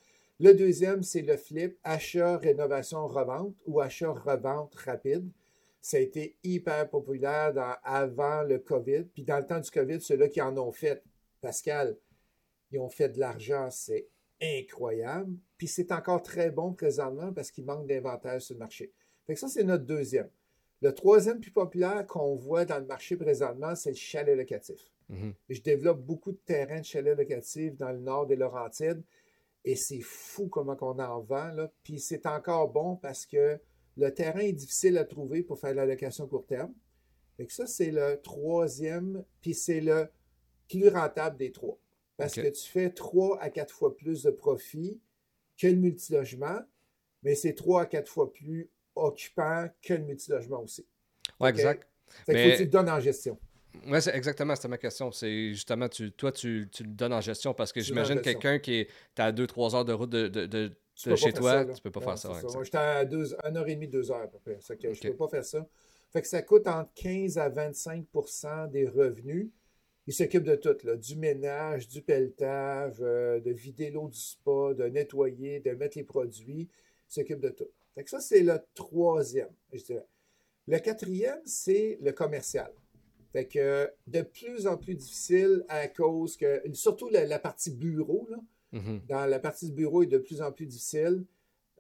Le 0.43 0.55
deuxième, 0.55 1.05
c'est 1.05 1.23
le 1.23 1.37
flip, 1.37 1.79
achat, 1.85 2.37
rénovation, 2.37 3.06
revente 3.06 3.55
ou 3.65 3.81
achat, 3.81 4.11
revente 4.11 4.75
rapide. 4.75 5.31
Ça 5.81 5.99
a 5.99 6.00
été 6.00 6.37
hyper 6.43 6.91
populaire 6.91 7.79
avant 7.85 8.43
le 8.43 8.59
COVID. 8.59 9.05
Puis 9.15 9.23
dans 9.23 9.39
le 9.39 9.47
temps 9.47 9.61
du 9.61 9.71
COVID, 9.71 10.00
ceux-là 10.00 10.29
qui 10.29 10.43
en 10.43 10.59
ont 10.59 10.73
fait, 10.73 11.05
Pascal, 11.41 11.97
ils 12.73 12.81
ont 12.81 12.89
fait 12.89 13.11
de 13.11 13.21
l'argent, 13.21 13.69
c'est 13.71 14.09
incroyable. 14.43 15.33
Puis 15.59 15.69
c'est 15.69 15.93
encore 15.93 16.25
très 16.25 16.50
bon 16.50 16.73
présentement 16.73 17.33
parce 17.33 17.53
qu'il 17.53 17.65
manque 17.65 17.87
d'inventaire 17.87 18.43
sur 18.43 18.56
le 18.56 18.59
marché. 18.59 18.93
Fait 19.29 19.35
que 19.35 19.39
ça, 19.39 19.47
c'est 19.47 19.62
notre 19.62 19.85
deuxième. 19.85 20.29
Le 20.81 20.93
troisième 20.93 21.39
plus 21.39 21.53
populaire 21.53 22.05
qu'on 22.09 22.35
voit 22.35 22.65
dans 22.65 22.81
le 22.81 22.87
marché 22.87 23.15
présentement, 23.17 23.77
c'est 23.77 23.91
le 23.91 23.97
chalet 23.97 24.37
locatif. 24.37 24.91
Mhm. 25.09 25.35
Je 25.50 25.61
développe 25.61 26.00
beaucoup 26.00 26.33
de 26.33 26.41
terrains 26.44 26.81
de 26.81 26.85
chalet 26.85 27.17
locatifs 27.17 27.77
dans 27.77 27.93
le 27.93 28.00
nord 28.00 28.27
des 28.27 28.35
Laurentides 28.35 29.05
et 29.64 29.76
c'est 29.76 30.00
fou 30.00 30.49
comment 30.49 30.76
on 30.81 30.99
en 30.99 31.20
vend. 31.20 31.53
Là. 31.53 31.70
Puis 31.82 32.00
c'est 32.00 32.26
encore 32.26 32.69
bon 32.69 32.97
parce 32.97 33.26
que 33.26 33.59
le 33.97 34.11
terrain 34.12 34.41
est 34.41 34.53
difficile 34.53 34.99
à 34.99 35.05
trouver 35.05 35.43
pour 35.43 35.59
faire 35.59 35.75
la 35.75 35.87
location 35.87 36.26
court 36.26 36.47
terme. 36.47 36.73
Fait 37.37 37.50
ça, 37.50 37.67
c'est 37.67 37.91
le 37.91 38.20
troisième, 38.23 39.25
puis 39.41 39.55
c'est 39.55 39.81
le 39.81 40.09
plus 40.69 40.88
rentable 40.88 41.37
des 41.37 41.53
trois. 41.53 41.79
Parce 42.17 42.35
que 42.35 42.49
tu 42.49 42.69
fais 42.69 42.91
trois 42.91 43.41
à 43.41 43.50
quatre 43.50 43.75
fois 43.75 43.97
plus 43.97 44.23
de 44.23 44.31
profit 44.31 45.00
que 45.59 45.67
le 45.67 45.76
multilogement, 45.76 46.61
mais 47.23 47.35
c'est 47.35 47.55
trois 47.55 47.82
à 47.82 47.87
quatre 47.87 48.11
fois 48.11 48.32
plus 48.32 48.70
occupant 48.94 49.69
que 49.81 49.94
le 49.94 50.05
multilogement 50.05 50.62
aussi. 50.62 50.87
Oui, 51.41 51.49
exact. 51.49 51.88
Fait 52.26 52.35
Mais... 52.35 52.44
faut 52.44 52.50
que 52.50 52.56
tu 52.58 52.65
le 52.65 52.70
donnes 52.70 52.91
en 52.91 53.00
gestion. 53.00 53.38
Oui, 53.87 53.99
exactement, 54.13 54.55
c'était 54.55 54.69
ma 54.69 54.79
question. 54.79 55.11
C'est 55.13 55.55
justement, 55.55 55.89
tu, 55.89 56.13
toi, 56.13 56.31
tu, 56.33 56.69
tu, 56.71 56.83
le 56.85 56.91
donnes 56.91 57.13
en 57.13 57.21
gestion 57.21 57.55
parce 57.55 57.73
que 57.73 57.81
j'imagine 57.81 58.21
quelqu'un 58.21 58.59
qui 58.59 58.81
est 58.81 58.89
à 59.19 59.33
2-3 59.33 59.75
heures 59.75 59.85
de 59.85 59.93
route 59.93 60.11
de, 60.11 60.29
de, 60.29 60.47
de, 60.47 60.73
chez 60.97 61.33
toi, 61.33 61.65
tu 61.65 61.81
peux 61.81 61.91
pas 61.91 62.01
faire 62.01 62.19
ça. 62.19 62.29
Moi, 62.29 62.65
j'étais 62.65 62.79
à 62.79 63.01
1 63.01 63.57
heure 63.57 63.69
et 63.69 63.75
demie, 63.75 63.89
2 63.89 64.11
heures 64.11 64.23
à 64.23 64.27
peu 64.27 64.39
près. 64.39 64.59
que 64.77 64.95
Je 64.95 65.01
peux 65.01 65.17
pas 65.17 65.29
faire 65.29 65.45
ça. 65.45 65.67
Fait 66.13 66.21
que 66.21 66.29
ça 66.29 66.43
coûte 66.43 66.67
entre 66.69 66.93
15 66.95 67.39
à 67.39 67.49
25% 67.49 68.70
des 68.70 68.87
revenus. 68.87 69.49
Il 70.06 70.13
s'occupe 70.13 70.43
de 70.43 70.56
tout, 70.56 70.77
là, 70.85 70.96
du 70.96 71.17
ménage, 71.17 71.89
du 71.89 72.03
pelletage, 72.03 72.96
euh, 73.01 73.41
de 73.41 73.53
vider 73.53 73.91
l'eau 73.91 74.08
du 74.08 74.19
spa, 74.19 74.75
de 74.75 74.85
nettoyer, 74.89 75.61
de 75.61 75.70
mettre 75.70 75.96
les 75.96 76.05
produits. 76.05 76.69
Il 77.08 77.13
s'occupe 77.15 77.41
de 77.41 77.51
tout. 77.51 77.69
Fait 77.94 78.03
que 78.05 78.11
ça, 78.11 78.20
c'est 78.20 78.43
le 78.43 78.58
troisième, 78.75 79.53
je 79.73 79.82
dirais. 79.85 80.06
Le 80.67 80.79
quatrième, 80.79 81.41
c'est 81.44 81.99
le 82.03 82.13
commercial. 82.13 82.73
Fait 83.32 83.46
que 83.46 83.91
de 84.06 84.22
plus 84.22 84.67
en 84.67 84.77
plus 84.77 84.94
difficile 84.94 85.65
à 85.69 85.89
cause 85.89 86.36
que, 86.36 86.62
surtout 86.74 87.08
la, 87.08 87.39
partie 87.39 87.70
bureau, 87.70 88.29
là, 88.31 88.39
mm-hmm. 88.74 89.06
dans 89.06 89.27
la 89.27 89.39
partie 89.39 89.67
du 89.67 89.72
bureau 89.72 90.03
est 90.03 90.06
de 90.06 90.19
plus 90.19 90.43
en 90.43 90.53
plus 90.53 90.67
difficile 90.67 91.24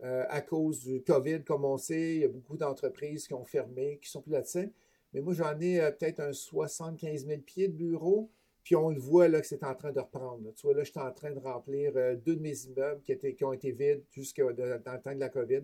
euh, 0.02 0.24
à 0.30 0.40
cause 0.40 0.80
du 0.80 1.02
COVID, 1.02 1.44
comme 1.44 1.64
on 1.64 1.76
sait. 1.76 2.16
Il 2.16 2.20
y 2.22 2.24
a 2.24 2.28
beaucoup 2.28 2.56
d'entreprises 2.56 3.26
qui 3.28 3.34
ont 3.34 3.44
fermé, 3.44 3.98
qui 4.02 4.10
sont 4.10 4.20
plus 4.20 4.32
là-dessus. 4.32 4.72
Mais 5.12 5.20
moi, 5.20 5.32
j'en 5.34 5.58
ai 5.60 5.80
euh, 5.80 5.92
peut-être 5.92 6.20
un 6.20 6.32
75 6.32 7.26
000 7.26 7.40
pieds 7.42 7.68
de 7.68 7.74
bureau. 7.74 8.30
Puis 8.64 8.74
on 8.74 8.90
le 8.90 8.98
voit 8.98 9.28
là 9.28 9.40
que 9.40 9.46
c'est 9.46 9.62
en 9.62 9.74
train 9.74 9.92
de 9.92 10.00
reprendre. 10.00 10.52
Tu 10.54 10.66
vois, 10.66 10.74
là, 10.74 10.84
je 10.84 10.90
suis 10.90 11.00
en 11.00 11.12
train 11.12 11.30
de 11.30 11.38
remplir 11.38 11.92
euh, 11.96 12.16
deux 12.16 12.36
de 12.36 12.40
mes 12.40 12.64
immeubles 12.64 13.02
qui, 13.02 13.12
étaient, 13.12 13.34
qui 13.34 13.44
ont 13.44 13.52
été 13.52 13.72
vides 13.72 14.02
jusqu'à 14.10 14.44
dans 14.52 14.64
le 14.64 15.00
temps 15.00 15.14
de 15.14 15.20
la 15.20 15.28
COVID. 15.28 15.62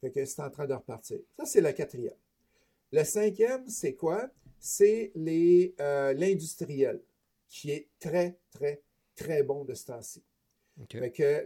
Fait 0.00 0.10
que 0.10 0.24
c'est 0.24 0.42
en 0.42 0.50
train 0.50 0.66
de 0.66 0.74
repartir. 0.74 1.18
Ça, 1.36 1.44
c'est 1.44 1.60
la 1.60 1.72
quatrième. 1.72 2.14
Le 2.92 3.02
cinquième, 3.02 3.68
c'est 3.68 3.94
quoi? 3.94 4.28
C'est 4.58 5.12
euh, 5.16 6.12
l'industriel, 6.14 7.00
qui 7.48 7.70
est 7.70 7.88
très, 7.98 8.38
très, 8.50 8.82
très 9.14 9.42
bon 9.42 9.64
de 9.64 9.74
ce 9.74 9.86
temps-ci. 9.86 10.22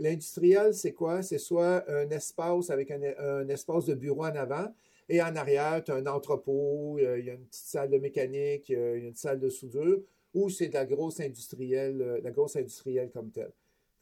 l'industriel, 0.01 0.75
c'est 0.75 0.93
quoi? 0.93 1.23
C'est 1.23 1.39
soit 1.39 1.89
un 1.91 2.09
espace 2.11 2.71
avec 2.71 2.91
un, 2.91 3.49
espace 3.49 3.87
de 3.87 3.95
bureau 3.95 4.25
en 4.25 4.35
avant 4.35 4.73
et 5.09 5.23
en 5.23 5.35
arrière, 5.37 5.83
tu 5.83 5.91
as 5.91 5.97
un 5.97 6.07
entrepôt, 6.07 6.99
euh, 6.99 7.19
il 7.19 7.27
y 7.27 7.31
a 7.31 7.35
une 7.35 7.47
petite 7.47 7.65
salle 7.65 7.91
de 7.91 7.99
mécanique, 7.99 8.71
euh, 8.71 8.99
il 8.99 9.03
y 9.03 9.07
a 9.07 9.09
une 9.09 9.15
salle 9.15 9.41
de 9.41 9.49
soudure, 9.49 10.01
ou 10.35 10.51
c'est 10.51 10.69
de 10.69 10.75
la 10.75 10.85
grosse 10.85 11.21
industrielle, 11.21 12.21
la 12.23 12.31
grosse 12.31 12.57
industrielle 12.57 13.11
comme 13.11 13.31
telle. 13.31 13.53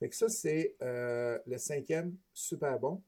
Fait 0.00 0.08
que 0.08 0.16
ça, 0.16 0.28
c'est 0.28 0.76
le 0.80 1.56
cinquième, 1.58 2.16
super 2.34 2.78
bon. 2.78 3.00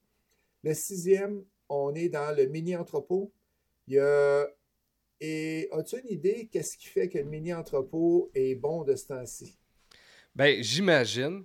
Le 0.62 0.74
sixième, 0.74 1.44
on 1.68 1.94
est 1.94 2.08
dans 2.08 2.34
le 2.36 2.46
mini-entrepôt. 2.46 3.30
Il 3.86 3.94
y 3.94 3.98
a... 3.98 4.46
Et 5.20 5.68
as-tu 5.72 6.00
une 6.00 6.12
idée 6.12 6.48
qu'est-ce 6.52 6.76
qui 6.76 6.86
fait 6.86 7.08
que 7.08 7.18
le 7.18 7.24
mini-entrepôt 7.24 8.30
est 8.34 8.54
bon 8.54 8.84
de 8.84 8.94
ce 8.94 9.08
temps-ci? 9.08 9.56
Ben, 10.34 10.62
j'imagine. 10.62 11.44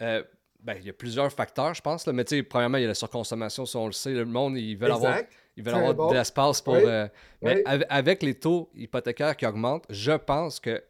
Euh, 0.00 0.22
ben, 0.60 0.76
il 0.78 0.86
y 0.86 0.90
a 0.90 0.92
plusieurs 0.92 1.32
facteurs, 1.32 1.74
je 1.74 1.82
pense. 1.82 2.06
Là. 2.06 2.12
Mais 2.12 2.24
tu 2.24 2.36
sais, 2.36 2.42
premièrement, 2.42 2.78
il 2.78 2.82
y 2.82 2.84
a 2.84 2.88
la 2.88 2.94
surconsommation, 2.94 3.66
si 3.66 3.76
on 3.76 3.86
le 3.86 3.92
sait. 3.92 4.12
Le 4.12 4.24
monde, 4.24 4.56
ils 4.56 4.76
veulent 4.76 4.92
avoir, 4.92 5.20
ils 5.56 5.62
veulent 5.62 5.74
avoir 5.74 6.10
de 6.10 6.14
l'espace 6.14 6.60
pour. 6.60 6.74
Euh, 6.74 7.06
mais 7.42 7.62
avec 7.88 8.22
les 8.22 8.34
taux 8.34 8.70
hypothécaires 8.74 9.36
qui 9.36 9.46
augmentent, 9.46 9.86
je 9.90 10.12
pense 10.12 10.60
que, 10.60 10.82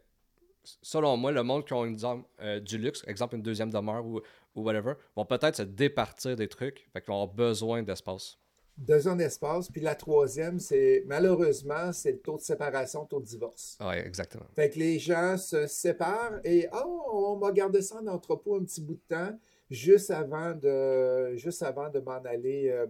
selon 0.83 1.17
moi, 1.17 1.33
le 1.33 1.43
monde 1.43 1.65
qui 1.65 1.75
a 1.75 1.85
une, 1.85 1.99
euh, 2.41 2.61
du 2.61 2.79
luxe, 2.79 3.05
exemple 3.07 3.37
une 3.37 3.43
deuxième 3.43 3.71
demeure 3.71 4.05
ou, 4.07 4.21
ou 4.55 4.63
whatever, 4.63 4.95
vont 5.17 5.25
peut-être 5.25 5.57
se 5.57 5.63
départir 5.63 6.37
des 6.37 6.49
trucs. 6.49 6.89
Fait 6.93 7.01
qu'ils 7.01 7.09
vont 7.09 7.23
avoir 7.23 7.35
besoin 7.35 7.83
d'espace. 7.83 8.39
Besoin 8.77 9.17
d'espace. 9.17 9.71
Puis 9.71 9.81
la 9.81 9.95
troisième, 9.95 10.59
c'est 10.59 11.05
malheureusement, 11.07 11.93
c'est 11.93 12.13
le 12.13 12.19
taux 12.19 12.37
de 12.37 12.43
séparation, 12.43 13.03
le 13.03 13.09
taux 13.09 13.21
de 13.21 13.27
divorce. 13.27 13.79
Oui, 13.81 13.95
exactement. 13.97 14.47
Fait 14.55 14.71
que 14.71 14.79
les 14.79 14.99
gens 14.99 15.37
se 15.37 15.67
séparent 15.67 16.41
et 16.45 16.69
oh, 16.73 17.35
on 17.35 17.37
va 17.39 17.53
garder 17.53 17.83
ça 17.83 17.97
en 17.97 18.07
entrepôt 18.09 18.57
un 18.57 18.65
petit 18.65 18.81
bout 18.81 18.95
de 18.95 19.15
temps 19.15 19.39
juste 19.71 20.11
avant 20.11 20.55
de, 20.55 21.37
juste 21.37 21.63
avant 21.63 21.91
de 21.91 22.01
m'en 22.01 22.23
aller, 22.25 22.69
euh, 22.71 22.87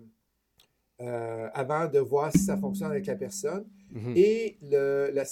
euh, 1.01 1.49
avant 1.53 1.89
de 1.89 1.99
voir 1.99 2.33
si 2.33 2.39
ça 2.39 2.57
fonctionne 2.57 2.91
avec 2.91 3.07
la 3.07 3.17
personne. 3.17 3.67
Mhm. 3.91 4.13
Et 4.17 4.59
le, 4.63 5.11
la 5.13 5.25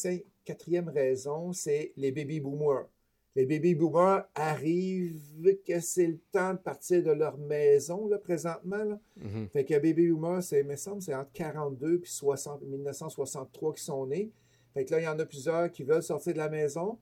quatrième 0.44 0.88
raison, 0.88 1.52
c'est 1.52 1.92
les 1.96 2.12
baby 2.12 2.40
boomers. 2.40 2.86
Les 3.34 3.46
baby 3.46 3.74
boomers 3.74 4.26
arrivent 4.34 5.56
que 5.66 5.80
c'est 5.80 6.06
le 6.06 6.18
temps 6.32 6.52
de 6.52 6.58
partir 6.58 7.02
de 7.02 7.12
leur 7.12 7.38
maison, 7.38 8.06
là, 8.06 8.18
présentement. 8.18 8.84
Là. 8.84 9.00
Mhm. 9.16 9.48
Fait 9.48 9.64
que 9.64 9.74
baby 9.74 10.10
boomers, 10.10 10.42
c'est, 10.42 10.62
me 10.62 10.76
semble, 10.76 11.00
c'est 11.00 11.14
entre 11.14 11.32
42 11.32 12.02
et 12.02 12.06
60, 12.06 12.62
1963 12.62 13.74
qui 13.74 13.82
sont 13.82 14.06
nés. 14.06 14.30
Fait 14.74 14.84
que 14.84 14.92
là, 14.92 15.00
il 15.00 15.04
y 15.04 15.08
en 15.08 15.18
a 15.18 15.24
plusieurs 15.24 15.70
qui 15.70 15.82
veulent 15.82 16.02
sortir 16.02 16.34
de 16.34 16.38
la 16.38 16.50
maison, 16.50 16.98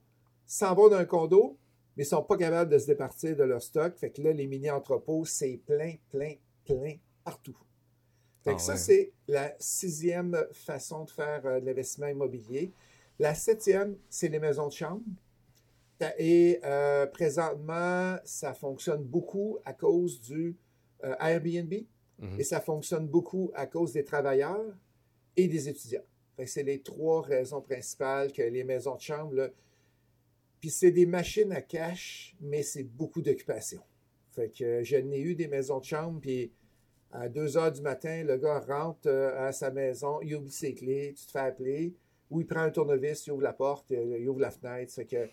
s'en 0.47 0.75
vont 0.75 0.89
d'un 0.89 1.05
condo, 1.05 1.57
mais 1.97 2.05
ils 2.05 2.07
ne 2.07 2.11
sont 2.11 2.23
pas 2.23 2.37
capables 2.37 2.71
de 2.71 2.79
se 2.79 2.87
départir 2.87 3.37
de 3.37 3.43
leur 3.43 3.63
stock. 3.63 3.97
Fait 3.97 4.11
que 4.11 4.23
là, 4.23 4.33
les 4.33 4.47
mini-entrepôts, 4.47 5.25
c'est 5.25 5.61
plein, 5.67 5.95
plein, 6.11 6.35
plein 6.65 6.95
partout. 7.25 7.57
Fait 8.43 8.53
que 8.53 8.57
ah 8.57 8.59
ça, 8.59 8.77
c'est 8.77 9.13
la 9.29 9.55
sixième 9.59 10.37
façon 10.53 11.05
de 11.05 11.11
faire 11.11 11.45
euh, 11.45 11.61
l'investissement 11.61 12.07
immobilier. 12.07 12.73
La 13.19 13.35
septième, 13.35 13.97
c'est 14.09 14.29
les 14.29 14.39
maisons 14.39 14.69
de 14.69 14.73
chambre. 14.73 15.03
Et 16.19 16.61
euh, 16.65 17.07
présentement, 17.07 18.17
ça 18.25 18.55
fonctionne 18.55 19.03
beaucoup 19.03 19.59
à 19.65 19.73
cause 19.73 20.21
du 20.21 20.57
euh, 21.05 21.15
Airbnb 21.21 21.73
mhm. 22.19 22.39
et 22.39 22.45
ça 22.45 22.61
fonctionne 22.61 23.07
beaucoup 23.07 23.51
à 23.55 23.67
cause 23.67 23.93
des 23.93 24.05
travailleurs 24.05 24.75
et 25.37 25.49
des 25.49 25.69
étudiants. 25.69 26.05
C'est 26.47 26.63
les 26.63 26.81
trois 26.81 27.21
raisons 27.21 27.61
principales 27.61 28.33
que 28.33 28.41
les 28.41 28.65
maisons 28.65 28.97
de 28.97 29.03
chambre, 29.03 29.35
là, 29.35 29.51
puis 30.61 30.71
c'est 30.71 30.91
des 30.91 31.07
machines 31.07 31.53
à 31.53 31.63
cash, 31.63 32.37
mais 32.41 32.63
c'est 32.63 32.83
beaucoup 32.83 33.23
d'occupation. 33.23 33.83
Fait 34.31 34.51
que 34.51 34.83
je 34.83 34.97
n'ai 34.97 35.21
eu 35.21 35.35
des 35.35 35.49
maisons 35.49 35.81
de 35.81 35.85
chambre, 35.85 36.21
puis 36.21 36.53
à 37.13 37.29
2 37.29 37.57
heures 37.57 37.73
du 37.73 37.81
matin, 37.81 38.23
le 38.25 38.37
gars 38.37 38.61
rentre 38.61 39.09
euh, 39.09 39.49
à 39.49 39.53
sa 39.53 39.71
maison, 39.71 40.21
il 40.23 40.37
oublie 40.37 40.51
ses 40.51 40.75
clés, 40.75 41.15
tu 41.17 41.27
te 41.27 41.31
fais 41.33 41.41
appeler, 41.41 41.95
ou 42.31 42.41
il 42.41 42.47
prend 42.47 42.61
un 42.61 42.71
tournevis, 42.71 43.27
il 43.27 43.33
ouvre 43.33 43.43
la 43.43 43.53
porte, 43.53 43.87
il 43.91 44.29
ouvre 44.29 44.41
la 44.41 44.51
fenêtre. 44.51 44.93
C'est 44.93 45.07
que 45.07 45.29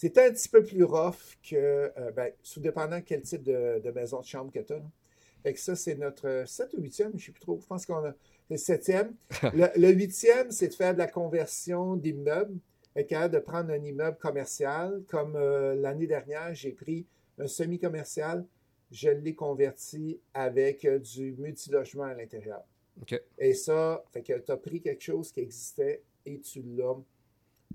c'est 0.00 0.16
un 0.16 0.30
petit 0.30 0.48
peu 0.48 0.62
plus 0.62 0.82
rough 0.82 1.36
que, 1.42 1.92
ben, 2.16 2.32
sous 2.42 2.60
dépendant 2.60 3.02
quel 3.02 3.20
type 3.20 3.42
de, 3.42 3.90
maison 3.94 4.20
de 4.20 4.24
chambre 4.24 4.50
que 4.50 4.60
tu 4.60 4.72
as. 4.72 4.82
Fait 5.42 5.52
que 5.52 5.60
ça, 5.60 5.76
c'est 5.76 5.94
notre 5.94 6.44
7 6.46 6.72
ou 6.72 6.80
8e, 6.80 6.92
je 6.96 7.02
ne 7.04 7.18
sais 7.18 7.32
plus 7.32 7.40
trop. 7.40 7.58
Je 7.60 7.66
pense 7.66 7.84
qu'on 7.84 8.06
a 8.06 8.14
le 8.48 8.56
7e. 8.56 9.10
le 9.52 9.92
8e, 9.92 10.52
c'est 10.52 10.68
de 10.68 10.74
faire 10.74 10.94
de 10.94 10.98
la 10.98 11.06
conversion 11.06 11.96
d'immeubles 11.96 12.58
de 12.96 13.38
prendre 13.38 13.70
un 13.72 13.84
immeuble 13.84 14.16
commercial. 14.16 15.02
Comme 15.06 15.36
euh, 15.36 15.74
l'année 15.74 16.06
dernière, 16.06 16.54
j'ai 16.54 16.72
pris 16.72 17.06
un 17.38 17.46
semi-commercial, 17.46 18.46
je 18.90 19.10
l'ai 19.10 19.34
converti 19.34 20.18
avec 20.32 20.86
euh, 20.86 20.98
du 20.98 21.34
multilogement 21.38 22.04
à 22.04 22.14
l'intérieur. 22.14 22.62
Et 23.38 23.52
ça, 23.52 24.02
fait 24.12 24.22
que 24.22 24.38
tu 24.38 24.50
as 24.50 24.56
pris 24.56 24.80
quelque 24.80 25.02
chose 25.02 25.30
qui 25.30 25.40
existait 25.40 26.02
et 26.24 26.40
tu 26.40 26.62
l'as. 26.62 26.96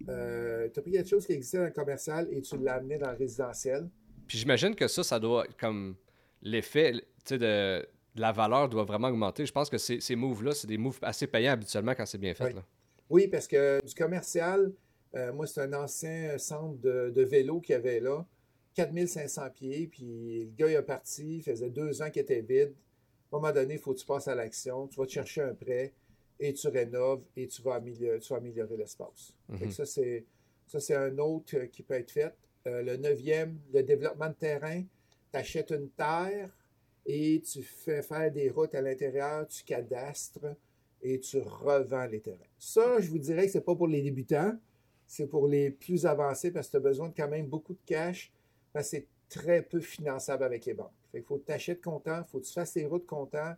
Euh, 0.10 0.70
tu 0.74 0.80
as 0.80 0.82
pris 0.82 0.92
quelque 0.92 1.10
chose 1.10 1.26
qui 1.26 1.34
existait 1.34 1.58
dans 1.58 1.66
le 1.66 1.72
commercial 1.72 2.28
et 2.32 2.42
tu 2.42 2.58
l'as 2.58 2.76
amené 2.76 2.98
dans 2.98 3.12
le 3.12 3.18
résidentiel. 3.18 3.90
Puis 4.28 4.38
j'imagine 4.38 4.76
que 4.76 4.88
ça, 4.88 5.04
ça 5.04 5.20
doit, 5.20 5.46
comme 5.60 5.96
l'effet 6.42 6.94
de, 7.30 7.38
de, 7.38 7.88
la 8.16 8.32
valeur 8.32 8.70
doit 8.70 8.84
vraiment 8.84 9.10
augmenter. 9.10 9.46
Je 9.46 9.52
pense 9.52 9.70
que 9.70 9.78
ces, 9.78 10.00
ces 10.00 10.16
moves-là, 10.16 10.54
c'est 10.54 10.68
des 10.68 10.78
moves 10.78 11.00
assez 11.02 11.28
payants 11.28 11.54
habituellement 11.54 11.94
quand 11.96 12.06
c'est 12.06 12.18
bien 12.18 12.34
fait. 12.34 12.54
Oui. 12.54 12.62
oui, 13.10 13.28
parce 13.28 13.48
que 13.48 13.80
du 13.86 13.94
commercial, 13.94 14.72
euh, 15.16 15.34
moi, 15.34 15.48
c'est 15.48 15.62
un 15.62 15.74
ancien 15.74 16.38
centre 16.38 16.80
de, 16.82 17.24
vélo 17.24 17.60
qu'il 17.62 17.74
y 17.74 17.76
avait 17.76 18.00
là. 18.00 18.26
4500 18.76 19.50
pieds, 19.52 19.88
puis 19.88 20.46
le 20.46 20.52
gars 20.58 20.68
il 20.68 20.74
est 20.74 20.82
parti, 20.82 21.38
il 21.38 21.42
faisait 21.42 21.70
deux 21.70 22.02
ans 22.02 22.10
qu'il 22.10 22.22
était 22.22 22.42
vide. 22.42 22.74
À 23.32 23.38
un 23.38 23.40
moment 23.40 23.54
donné, 23.54 23.76
il 23.76 23.80
faut 23.80 23.94
que 23.94 24.00
tu 24.00 24.06
passes 24.06 24.28
à 24.28 24.36
l'action, 24.36 24.88
tu 24.88 25.00
vas 25.00 25.06
te 25.06 25.14
chercher 25.14 25.44
un 25.44 25.54
prêt 25.54 25.94
et 26.40 26.54
tu 26.54 26.68
rénoves 26.68 27.24
et 27.36 27.48
tu 27.48 27.62
vas 27.62 27.76
améliorer, 27.76 28.78
l'espace. 28.78 29.34
Mhm. 29.50 29.72
Ça, 29.72 30.80
c'est 30.80 30.96
un 30.96 31.18
autre 31.20 31.66
qui 31.66 31.84
peut 31.84 31.94
être 31.94 32.12
fait. 32.12 32.34
Euh, 32.68 32.82
le 32.82 32.98
neuvième, 32.98 33.60
le 33.74 33.84
développement 33.84 34.30
de 34.30 34.34
terrain. 34.34 34.82
Tu 35.32 35.38
achètes 35.38 35.72
une 35.72 35.90
terre 35.90 36.50
et 37.06 37.42
tu 37.42 37.62
fais 37.62 38.02
faire 38.02 38.32
des 38.32 38.50
routes 38.50 38.74
à 38.74 38.82
l'intérieur, 38.82 39.48
tu 39.48 39.64
cadastres 39.64 40.56
et 41.02 41.20
tu 41.20 41.38
revends 41.38 42.08
les 42.08 42.20
terrains. 42.20 42.40
Ça, 42.58 43.00
je 43.00 43.10
vous 43.10 43.20
dirais 43.20 43.46
que 43.46 43.52
ce 43.52 43.58
n'est 43.60 43.64
pas 43.64 43.76
pour 43.76 43.88
les 43.88 44.02
débutants 44.02 44.58
c'est 45.08 45.28
pour 45.28 45.48
les 45.48 45.72
plus 45.72 46.06
avancés 46.06 46.52
parce 46.52 46.68
que 46.68 46.72
tu 46.72 46.78
as 46.78 46.82
besoin 46.82 47.10
de 47.10 47.14
quand 47.16 47.28
même 47.28 47.48
beaucoup 47.48 47.74
de 47.74 47.80
cash 47.86 48.32
parce 48.74 48.90
que 48.90 48.98
c'est 48.98 49.08
très 49.30 49.62
peu 49.62 49.80
finançable 49.80 50.44
avec 50.44 50.66
les 50.66 50.74
banques. 50.74 50.92
il 51.14 51.24
faut 51.24 51.38
que 51.38 51.46
tu 51.46 51.52
achètes 51.52 51.82
comptant, 51.82 52.20
il 52.20 52.30
faut 52.30 52.40
que 52.40 52.46
tu 52.46 52.54
fasses 52.54 52.74
tes 52.74 52.86
routes 52.86 53.06
comptant 53.06 53.54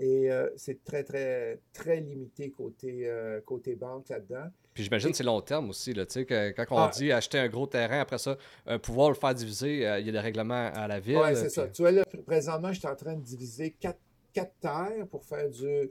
et 0.00 0.30
euh, 0.30 0.48
c'est 0.56 0.82
très, 0.82 1.04
très, 1.04 1.60
très 1.72 2.00
limité 2.00 2.50
côté, 2.50 3.02
euh, 3.06 3.40
côté 3.42 3.76
banque 3.76 4.08
là-dedans. 4.08 4.48
Puis 4.72 4.84
j'imagine 4.84 5.10
que 5.10 5.16
c'est 5.16 5.24
long 5.24 5.40
terme 5.42 5.70
aussi. 5.70 5.92
Là, 5.92 6.06
quand, 6.06 6.52
quand 6.56 6.66
on 6.70 6.78
ah. 6.78 6.90
dit 6.92 7.12
acheter 7.12 7.38
un 7.38 7.48
gros 7.48 7.66
terrain, 7.66 8.00
après 8.00 8.18
ça, 8.18 8.38
euh, 8.66 8.78
pouvoir 8.78 9.10
le 9.10 9.14
faire 9.14 9.34
diviser, 9.34 9.74
il 9.98 10.06
y 10.06 10.08
a 10.08 10.12
des 10.12 10.18
règlements 10.18 10.70
à 10.72 10.88
la 10.88 11.00
ville. 11.00 11.18
Oui, 11.18 11.36
c'est 11.36 11.50
ça. 11.50 11.68
Tu 11.68 11.82
vois, 11.82 11.92
là, 11.92 12.02
présentement, 12.26 12.72
je 12.72 12.78
suis 12.78 12.88
en 12.88 12.96
train 12.96 13.14
de 13.14 13.22
diviser 13.22 13.76
quatre, 13.78 14.00
quatre 14.32 14.54
terres 14.60 15.06
pour 15.10 15.22
faire 15.24 15.50
du 15.50 15.90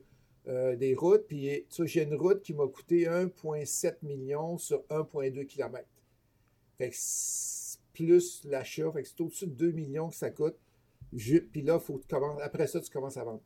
euh, 0.49 0.75
des 0.75 0.95
routes. 0.95 1.27
Puis 1.27 1.65
j'ai 1.85 2.03
une 2.03 2.15
route 2.15 2.41
qui 2.41 2.53
m'a 2.53 2.65
coûté 2.67 3.05
1,7 3.05 3.97
million 4.01 4.57
sur 4.57 4.83
1,2 4.89 5.45
km. 5.45 5.85
Fait 6.77 6.89
que 6.89 6.95
plus 7.93 8.43
l'achat, 8.45 8.91
fait 8.91 9.03
que 9.03 9.07
c'est 9.09 9.21
au-dessus 9.21 9.47
de 9.47 9.53
2 9.53 9.71
millions 9.71 10.09
que 10.09 10.15
ça 10.15 10.31
coûte. 10.31 10.55
puis 11.11 11.61
là, 11.61 11.77
faut 11.79 12.01
après 12.41 12.67
ça, 12.67 12.79
tu 12.79 12.89
commences 12.89 13.17
à 13.17 13.23
vendre. 13.23 13.41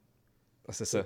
Ah, 0.68 0.72
c'est 0.72 0.86
ça. 0.86 1.06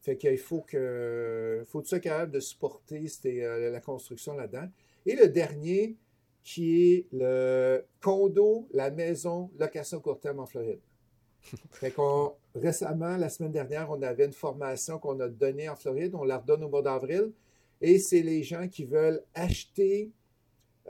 Fait 0.00 0.16
qu'il 0.16 0.38
faut 0.38 0.60
que 0.60 1.62
faut 1.66 1.80
que 1.80 1.84
tu 1.84 1.88
sois 1.90 2.00
capable 2.00 2.32
de 2.32 2.40
supporter 2.40 3.06
euh, 3.26 3.70
la 3.70 3.80
construction 3.80 4.34
là-dedans. 4.34 4.68
Et 5.06 5.16
le 5.16 5.28
dernier, 5.28 5.96
qui 6.42 6.92
est 6.92 7.06
le 7.12 7.84
condo, 8.00 8.68
la 8.72 8.90
maison, 8.90 9.50
location 9.58 10.00
court 10.00 10.20
terme 10.20 10.40
en 10.40 10.46
Floride. 10.46 10.80
Fait 11.72 11.90
qu'on, 11.90 12.32
récemment, 12.54 13.16
la 13.16 13.28
semaine 13.28 13.52
dernière, 13.52 13.90
on 13.90 14.00
avait 14.02 14.24
une 14.24 14.32
formation 14.32 14.98
qu'on 14.98 15.20
a 15.20 15.28
donnée 15.28 15.68
en 15.68 15.76
Floride. 15.76 16.14
On 16.14 16.24
la 16.24 16.38
redonne 16.38 16.64
au 16.64 16.68
mois 16.68 16.82
d'avril. 16.82 17.32
Et 17.80 17.98
c'est 17.98 18.22
les 18.22 18.42
gens 18.42 18.66
qui 18.68 18.84
veulent 18.84 19.22
acheter, 19.34 20.10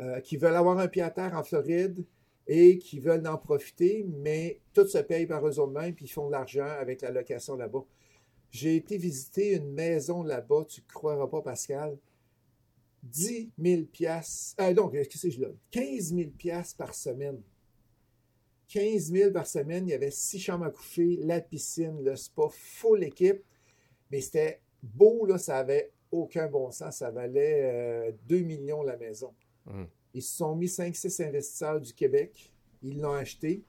euh, 0.00 0.20
qui 0.20 0.36
veulent 0.36 0.54
avoir 0.54 0.78
un 0.78 0.88
pied 0.88 1.02
à 1.02 1.10
terre 1.10 1.34
en 1.34 1.42
Floride 1.42 2.04
et 2.46 2.78
qui 2.78 2.98
veulent 2.98 3.26
en 3.26 3.36
profiter, 3.36 4.06
mais 4.08 4.60
tout 4.72 4.86
se 4.86 4.98
paye 4.98 5.26
par 5.26 5.46
eux-mêmes, 5.46 5.94
puis 5.94 6.06
ils 6.06 6.08
font 6.08 6.28
de 6.28 6.32
l'argent 6.32 6.68
avec 6.80 7.02
la 7.02 7.10
location 7.10 7.56
là-bas. 7.56 7.84
J'ai 8.50 8.76
été 8.76 8.96
visiter 8.96 9.54
une 9.56 9.72
maison 9.72 10.22
là-bas, 10.22 10.64
tu 10.68 10.80
ne 10.80 10.86
croiras 10.86 11.26
pas, 11.26 11.42
Pascal. 11.42 11.98
10 13.02 13.50
000 13.58 13.82
piastres, 13.84 14.60
euh, 14.60 14.74
non, 14.74 14.88
qu'est-ce 14.88 15.28
que 15.28 15.30
je 15.30 15.40
là? 15.40 15.48
15 15.70 16.14
000 16.14 16.30
piastres 16.30 16.76
par 16.76 16.94
semaine. 16.94 17.40
15 18.68 19.12
000 19.12 19.32
par 19.32 19.46
semaine. 19.46 19.86
Il 19.86 19.90
y 19.90 19.94
avait 19.94 20.10
six 20.10 20.38
chambres 20.38 20.64
à 20.64 20.70
coucher, 20.70 21.18
la 21.22 21.40
piscine, 21.40 22.02
le 22.02 22.16
spa, 22.16 22.48
full 22.50 23.04
équipe. 23.04 23.42
Mais 24.10 24.20
c'était 24.20 24.60
beau, 24.82 25.26
là, 25.26 25.38
ça 25.38 25.58
avait 25.58 25.92
aucun 26.10 26.48
bon 26.48 26.70
sens. 26.70 26.98
Ça 26.98 27.10
valait 27.10 28.12
2 28.26 28.36
euh, 28.36 28.44
millions 28.44 28.82
la 28.82 28.96
maison. 28.96 29.34
Hum. 29.66 29.86
Ils 30.14 30.22
se 30.22 30.36
sont 30.36 30.56
mis 30.56 30.66
5-6 30.66 31.26
investisseurs 31.26 31.80
du 31.80 31.92
Québec. 31.92 32.52
Ils 32.82 33.00
l'ont 33.00 33.12
acheté. 33.12 33.62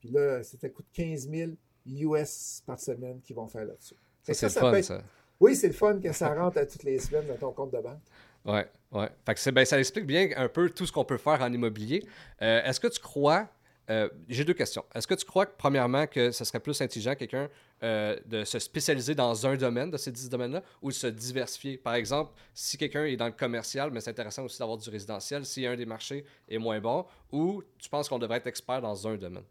Puis 0.00 0.10
là, 0.10 0.42
ça 0.42 0.68
coûte 0.68 0.86
15 0.92 1.28
000 1.30 1.52
US 1.88 2.62
par 2.66 2.78
semaine 2.78 3.20
qu'ils 3.20 3.36
vont 3.36 3.48
faire 3.48 3.64
là-dessus. 3.64 3.94
Ça, 4.22 4.34
c'est 4.34 4.46
le 4.46 4.60
fun, 4.60 4.82
ça. 4.82 5.02
Oui, 5.40 5.54
c'est 5.54 5.68
le 5.68 5.72
fun 5.72 5.98
que 6.00 6.12
ça 6.12 6.34
rentre 6.34 6.58
à 6.58 6.66
toutes 6.66 6.82
les 6.82 6.98
semaines 6.98 7.26
dans 7.28 7.36
ton 7.36 7.52
compte 7.52 7.72
de 7.72 7.80
banque. 7.80 8.00
Oui, 8.44 8.60
oui. 8.92 9.04
Fait 9.24 9.34
que 9.34 9.50
ben, 9.50 9.64
ça 9.64 9.78
explique 9.78 10.06
bien 10.06 10.30
un 10.36 10.48
peu 10.48 10.70
tout 10.70 10.86
ce 10.86 10.92
qu'on 10.92 11.04
peut 11.04 11.18
faire 11.18 11.40
en 11.42 11.52
immobilier. 11.52 12.04
Euh, 12.42 12.62
est-ce 12.64 12.80
que 12.80 12.88
tu 12.88 13.00
crois 13.00 13.48
euh, 13.90 14.08
j'ai 14.28 14.44
deux 14.44 14.54
questions. 14.54 14.84
Est-ce 14.94 15.06
que 15.06 15.14
tu 15.14 15.24
crois 15.24 15.46
que, 15.46 15.54
premièrement, 15.56 16.06
que 16.06 16.30
ce 16.30 16.44
serait 16.44 16.60
plus 16.60 16.78
intelligent 16.82 17.14
quelqu'un 17.14 17.48
euh, 17.82 18.18
de 18.26 18.44
se 18.44 18.58
spécialiser 18.58 19.14
dans 19.14 19.46
un 19.46 19.56
domaine 19.56 19.90
de 19.90 19.96
ces 19.96 20.12
dix 20.12 20.28
domaines-là 20.28 20.62
ou 20.82 20.88
de 20.88 20.94
se 20.94 21.06
diversifier? 21.06 21.78
Par 21.78 21.94
exemple, 21.94 22.32
si 22.52 22.76
quelqu'un 22.76 23.04
est 23.06 23.16
dans 23.16 23.26
le 23.26 23.32
commercial, 23.32 23.90
mais 23.90 24.00
c'est 24.00 24.10
intéressant 24.10 24.44
aussi 24.44 24.58
d'avoir 24.58 24.76
du 24.76 24.90
résidentiel, 24.90 25.46
si 25.46 25.64
un 25.64 25.74
des 25.74 25.86
marchés 25.86 26.24
est 26.48 26.58
moins 26.58 26.80
bon, 26.80 27.06
ou 27.32 27.62
tu 27.78 27.88
penses 27.88 28.10
qu'on 28.10 28.18
devrait 28.18 28.36
être 28.36 28.46
expert 28.46 28.82
dans 28.82 29.08
un 29.08 29.16
domaine? 29.16 29.44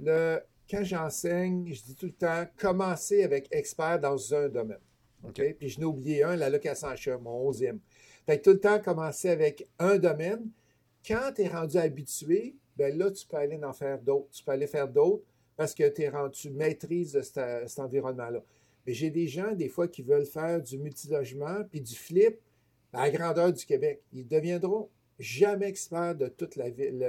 le, 0.00 0.40
quand 0.70 0.84
j'enseigne, 0.84 1.72
je 1.72 1.82
dis 1.82 1.94
tout 1.94 2.06
le 2.06 2.12
temps, 2.12 2.46
commencez 2.56 3.22
avec 3.22 3.48
expert 3.50 4.00
dans 4.00 4.34
un 4.34 4.48
domaine. 4.48 4.78
OK? 5.24 5.40
Puis 5.58 5.68
je 5.68 5.78
n'ai 5.78 5.84
oublié 5.84 6.22
un, 6.22 6.36
la 6.36 6.50
location 6.50 6.88
achat, 6.88 7.18
mon 7.18 7.48
onzième. 7.48 7.80
Fait 8.26 8.38
que 8.38 8.44
tout 8.44 8.50
le 8.50 8.60
temps, 8.60 8.80
commencer 8.80 9.28
avec 9.28 9.68
un 9.78 9.98
domaine. 9.98 10.48
Quand 11.06 11.32
tu 11.34 11.42
es 11.42 11.48
rendu 11.48 11.76
habitué, 11.76 12.56
ben 12.76 12.96
là, 12.96 13.10
tu 13.10 13.26
peux 13.26 13.36
aller 13.36 13.62
en 13.62 13.72
faire 13.72 14.00
d'autres. 14.00 14.30
Tu 14.30 14.42
peux 14.42 14.52
aller 14.52 14.66
faire 14.66 14.88
d'autres 14.88 15.24
parce 15.56 15.74
que 15.74 15.82
es 15.82 16.08
rendu, 16.08 16.32
tu 16.32 16.50
maîtrises 16.50 17.20
cet 17.20 17.78
environnement-là. 17.78 18.42
Mais 18.86 18.92
j'ai 18.92 19.10
des 19.10 19.26
gens, 19.26 19.52
des 19.52 19.68
fois, 19.68 19.88
qui 19.88 20.02
veulent 20.02 20.26
faire 20.26 20.60
du 20.60 20.78
multilogement 20.78 21.64
puis 21.70 21.80
du 21.80 21.94
flip 21.94 22.38
à 22.92 23.04
la 23.04 23.10
grandeur 23.10 23.52
du 23.52 23.64
Québec. 23.64 24.02
Ils 24.12 24.26
deviendront 24.26 24.88
jamais 25.18 25.68
experts 25.68 26.16
de 26.16 26.28
toute 26.28 26.56
la, 26.56 26.66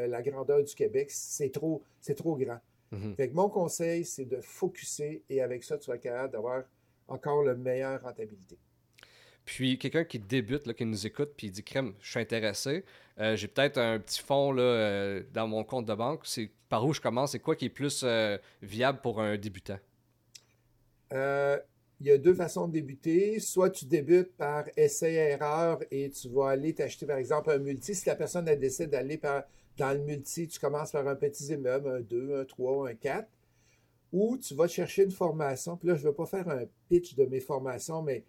la, 0.07 0.21
grandeur 0.21 0.63
du 0.63 0.75
Québec. 0.75 1.09
C'est 1.11 1.51
trop, 1.51 1.81
c'est 1.99 2.15
trop 2.15 2.35
grand. 2.35 2.59
Mhm. 2.95 3.15
Fait 3.15 3.29
que 3.29 3.33
mon 3.35 3.49
conseil, 3.49 4.05
c'est 4.05 4.25
de 4.25 4.39
focuser 4.41 5.23
et 5.29 5.41
avec 5.41 5.63
ça, 5.63 5.77
tu 5.77 5.89
vas 5.89 5.95
être 5.95 6.03
capable 6.03 6.31
d'avoir 6.31 6.63
encore 7.07 7.43
le 7.43 7.55
meilleure 7.55 8.01
rentabilité. 8.01 8.57
Puis 9.43 9.77
quelqu'un 9.77 10.03
qui 10.03 10.17
débute, 10.17 10.65
là, 10.65 10.73
qui 10.73 10.85
nous 10.85 11.05
écoute, 11.05 11.33
puis 11.37 11.47
il 11.47 11.51
dit 11.51 11.63
Crème, 11.63 11.93
je 12.01 12.09
suis 12.09 12.19
intéressé. 12.19 12.83
Euh, 13.19 13.35
j'ai 13.35 13.47
peut-être 13.47 13.77
un 13.77 13.99
petit 13.99 14.21
fonds 14.21 14.51
là, 14.51 14.63
euh, 14.63 15.23
dans 15.33 15.47
mon 15.47 15.63
compte 15.63 15.85
de 15.85 15.93
banque. 15.93 16.21
C'est 16.23 16.49
par 16.67 16.85
où 16.85 16.93
je 16.93 17.01
commence? 17.01 17.33
C'est 17.33 17.39
quoi 17.39 17.55
qui 17.55 17.65
est 17.65 17.69
plus 17.69 18.01
euh, 18.03 18.37
viable 18.63 18.99
pour 19.01 19.21
un 19.21 19.37
débutant? 19.37 19.77
Il 22.01 22.07
y 22.07 22.11
a 22.11 22.17
deux 22.17 22.33
façons 22.33 22.67
de 22.67 22.73
débuter. 22.73 23.39
Soit 23.39 23.69
tu 23.69 23.85
débutes 23.85 24.35
par 24.35 24.65
essai-erreur 24.75 25.79
et 25.91 26.09
tu 26.09 26.27
vas 26.29 26.49
aller 26.49 26.73
t'acheter, 26.73 27.05
par 27.05 27.17
exemple, 27.17 27.51
un 27.51 27.59
multi. 27.59 27.93
Si 27.93 28.05
la 28.07 28.15
personne 28.15 28.49
a 28.49 28.55
décidé 28.55 28.87
d'aller 28.87 29.17
dans 29.77 29.91
le 29.97 30.03
multi, 30.03 30.47
tu 30.47 30.59
commences 30.59 30.91
par 30.91 31.07
un 31.07 31.15
petit 31.15 31.45
immeuble, 31.45 31.89
un 31.89 32.01
2, 32.01 32.39
un 32.39 32.45
3, 32.45 32.89
un 32.89 32.93
4. 32.93 33.27
Ou 34.13 34.37
tu 34.37 34.55
vas 34.55 34.67
chercher 34.67 35.03
une 35.03 35.11
formation. 35.11 35.75
Puis 35.75 35.89
là, 35.89 35.95
je 35.95 36.05
ne 36.05 36.09
vais 36.09 36.15
pas 36.15 36.25
faire 36.25 36.47
un 36.47 36.63
pitch 36.87 37.15
de 37.15 37.25
mes 37.25 37.41
formations, 37.41 38.01
mais 38.01 38.23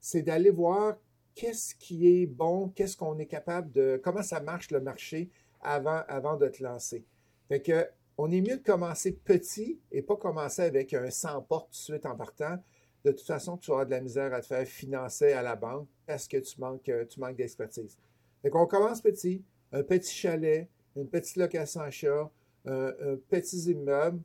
c'est 0.00 0.22
d'aller 0.22 0.50
voir 0.50 0.96
qu'est-ce 1.34 1.74
qui 1.74 2.08
est 2.08 2.26
bon, 2.26 2.68
qu'est-ce 2.68 2.96
qu'on 2.96 3.18
est 3.18 3.26
capable 3.26 3.70
de, 3.72 4.00
comment 4.02 4.22
ça 4.22 4.40
marche 4.40 4.70
le 4.70 4.80
marché 4.80 5.30
avant, 5.60 6.02
avant 6.08 6.36
de 6.36 6.48
te 6.48 6.62
lancer. 6.62 7.04
Fait 7.48 7.60
que, 7.60 7.86
on 8.18 8.30
est 8.30 8.40
mieux 8.40 8.56
de 8.56 8.62
commencer 8.62 9.12
petit 9.12 9.78
et 9.92 10.00
pas 10.00 10.16
commencer 10.16 10.62
avec 10.62 10.94
un 10.94 11.10
100 11.10 11.42
portes 11.42 11.66
tout 11.66 11.92
de 11.92 11.98
suite 11.98 12.06
en 12.06 12.16
partant. 12.16 12.56
De 13.04 13.12
toute 13.12 13.26
façon, 13.26 13.58
tu 13.58 13.70
auras 13.70 13.84
de 13.84 13.90
la 13.90 14.00
misère 14.00 14.32
à 14.32 14.40
te 14.40 14.46
faire 14.46 14.66
financer 14.66 15.32
à 15.32 15.42
la 15.42 15.54
banque 15.54 15.86
parce 16.06 16.26
que 16.26 16.38
tu 16.38 16.58
manques, 16.58 16.90
tu 17.10 17.20
manques 17.20 17.36
d'expertise. 17.36 17.98
Fait 18.40 18.48
qu'on 18.48 18.66
commence 18.66 19.02
petit, 19.02 19.44
un 19.72 19.82
petit 19.82 20.14
chalet, 20.14 20.68
une 20.96 21.08
petite 21.08 21.36
location 21.36 21.80
achat, 21.80 22.30
un, 22.66 22.88
un 22.88 23.16
petit 23.28 23.70
immeuble, 23.70 24.20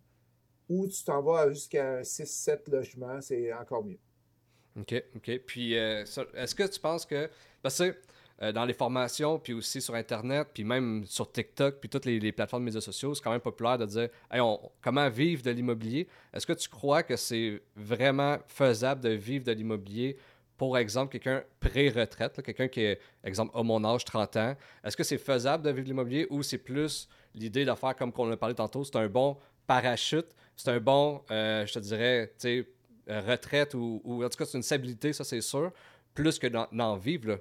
où 0.69 0.87
tu 0.87 1.03
t'en 1.03 1.21
vas 1.21 1.49
jusqu'à 1.49 2.01
6-7 2.01 2.71
logements, 2.71 3.19
c'est 3.21 3.53
encore 3.53 3.83
mieux. 3.83 3.99
OK, 4.79 5.03
OK. 5.15 5.39
Puis, 5.45 5.77
euh, 5.77 6.03
est-ce 6.33 6.55
que 6.55 6.63
tu 6.63 6.79
penses 6.79 7.05
que. 7.05 7.29
Parce 7.61 7.77
que 7.77 7.95
euh, 8.41 8.51
dans 8.51 8.65
les 8.65 8.73
formations, 8.73 9.37
puis 9.37 9.53
aussi 9.53 9.81
sur 9.81 9.93
Internet, 9.93 10.47
puis 10.53 10.63
même 10.63 11.05
sur 11.05 11.31
TikTok, 11.31 11.79
puis 11.79 11.89
toutes 11.89 12.05
les, 12.05 12.31
plateformes 12.31 12.63
de 12.63 12.65
médias 12.65 12.81
sociaux, 12.81 13.13
c'est 13.13 13.21
quand 13.21 13.31
même 13.31 13.41
populaire 13.41 13.77
de 13.77 13.85
dire 13.85 14.09
comment 14.81 15.09
vivre 15.09 15.43
de 15.43 15.51
l'immobilier? 15.51 16.07
Est-ce 16.33 16.47
que 16.47 16.53
tu 16.53 16.67
crois 16.69 17.03
que 17.03 17.15
c'est 17.17 17.61
vraiment 17.75 18.37
faisable 18.47 19.01
de 19.01 19.09
vivre 19.09 19.45
de 19.45 19.51
l'immobilier 19.51 20.17
pour 20.62 20.77
exemple, 20.77 21.12
quelqu'un 21.13 21.44
pré-retraite, 21.60 22.39
quelqu'un 22.44 22.68
qui 22.68 22.82
est, 22.82 23.00
exemple, 23.24 23.51
à 23.58 23.63
mon 23.63 23.84
âge, 23.84 24.06
30 24.06 24.38
ans, 24.38 24.56
est-ce 24.84 24.96
que 24.96 25.03
c'est 25.03 25.18
faisable 25.18 25.63
de 25.63 25.72
vivre 25.72 25.88
l'immobilier 25.88 26.27
ou 26.30 26.44
c'est 26.44 26.60
plus 26.60 27.10
l'idée 27.34 27.65
de 27.65 27.74
faire 27.74 27.96
comme 27.96 28.12
on 28.15 28.30
a 28.30 28.38
parlé 28.38 28.53
tantôt, 28.53 28.84
c'est 28.84 28.96
un 28.96 29.08
bon 29.10 29.38
parachute, 29.65 30.27
c'est 30.56 30.70
un 30.70 30.80
bon, 30.80 31.24
euh, 31.32 31.65
je 31.65 31.74
te 31.74 31.80
dirais, 31.80 32.32
tu 32.38 32.63
sais, 33.08 33.22
retraite 33.22 33.74
ou, 33.74 34.03
en 34.06 34.30
tout 34.30 34.38
cas, 34.38 34.46
c'est 34.46 34.56
une 34.56 34.62
stabilité, 34.62 35.13
ça 35.13 35.24
c'est 35.24 35.41
sûr, 35.41 35.72
plus 36.13 36.38
que 36.38 36.46
d'en 36.46 36.96
vivre. 36.96 37.30
Là? 37.30 37.38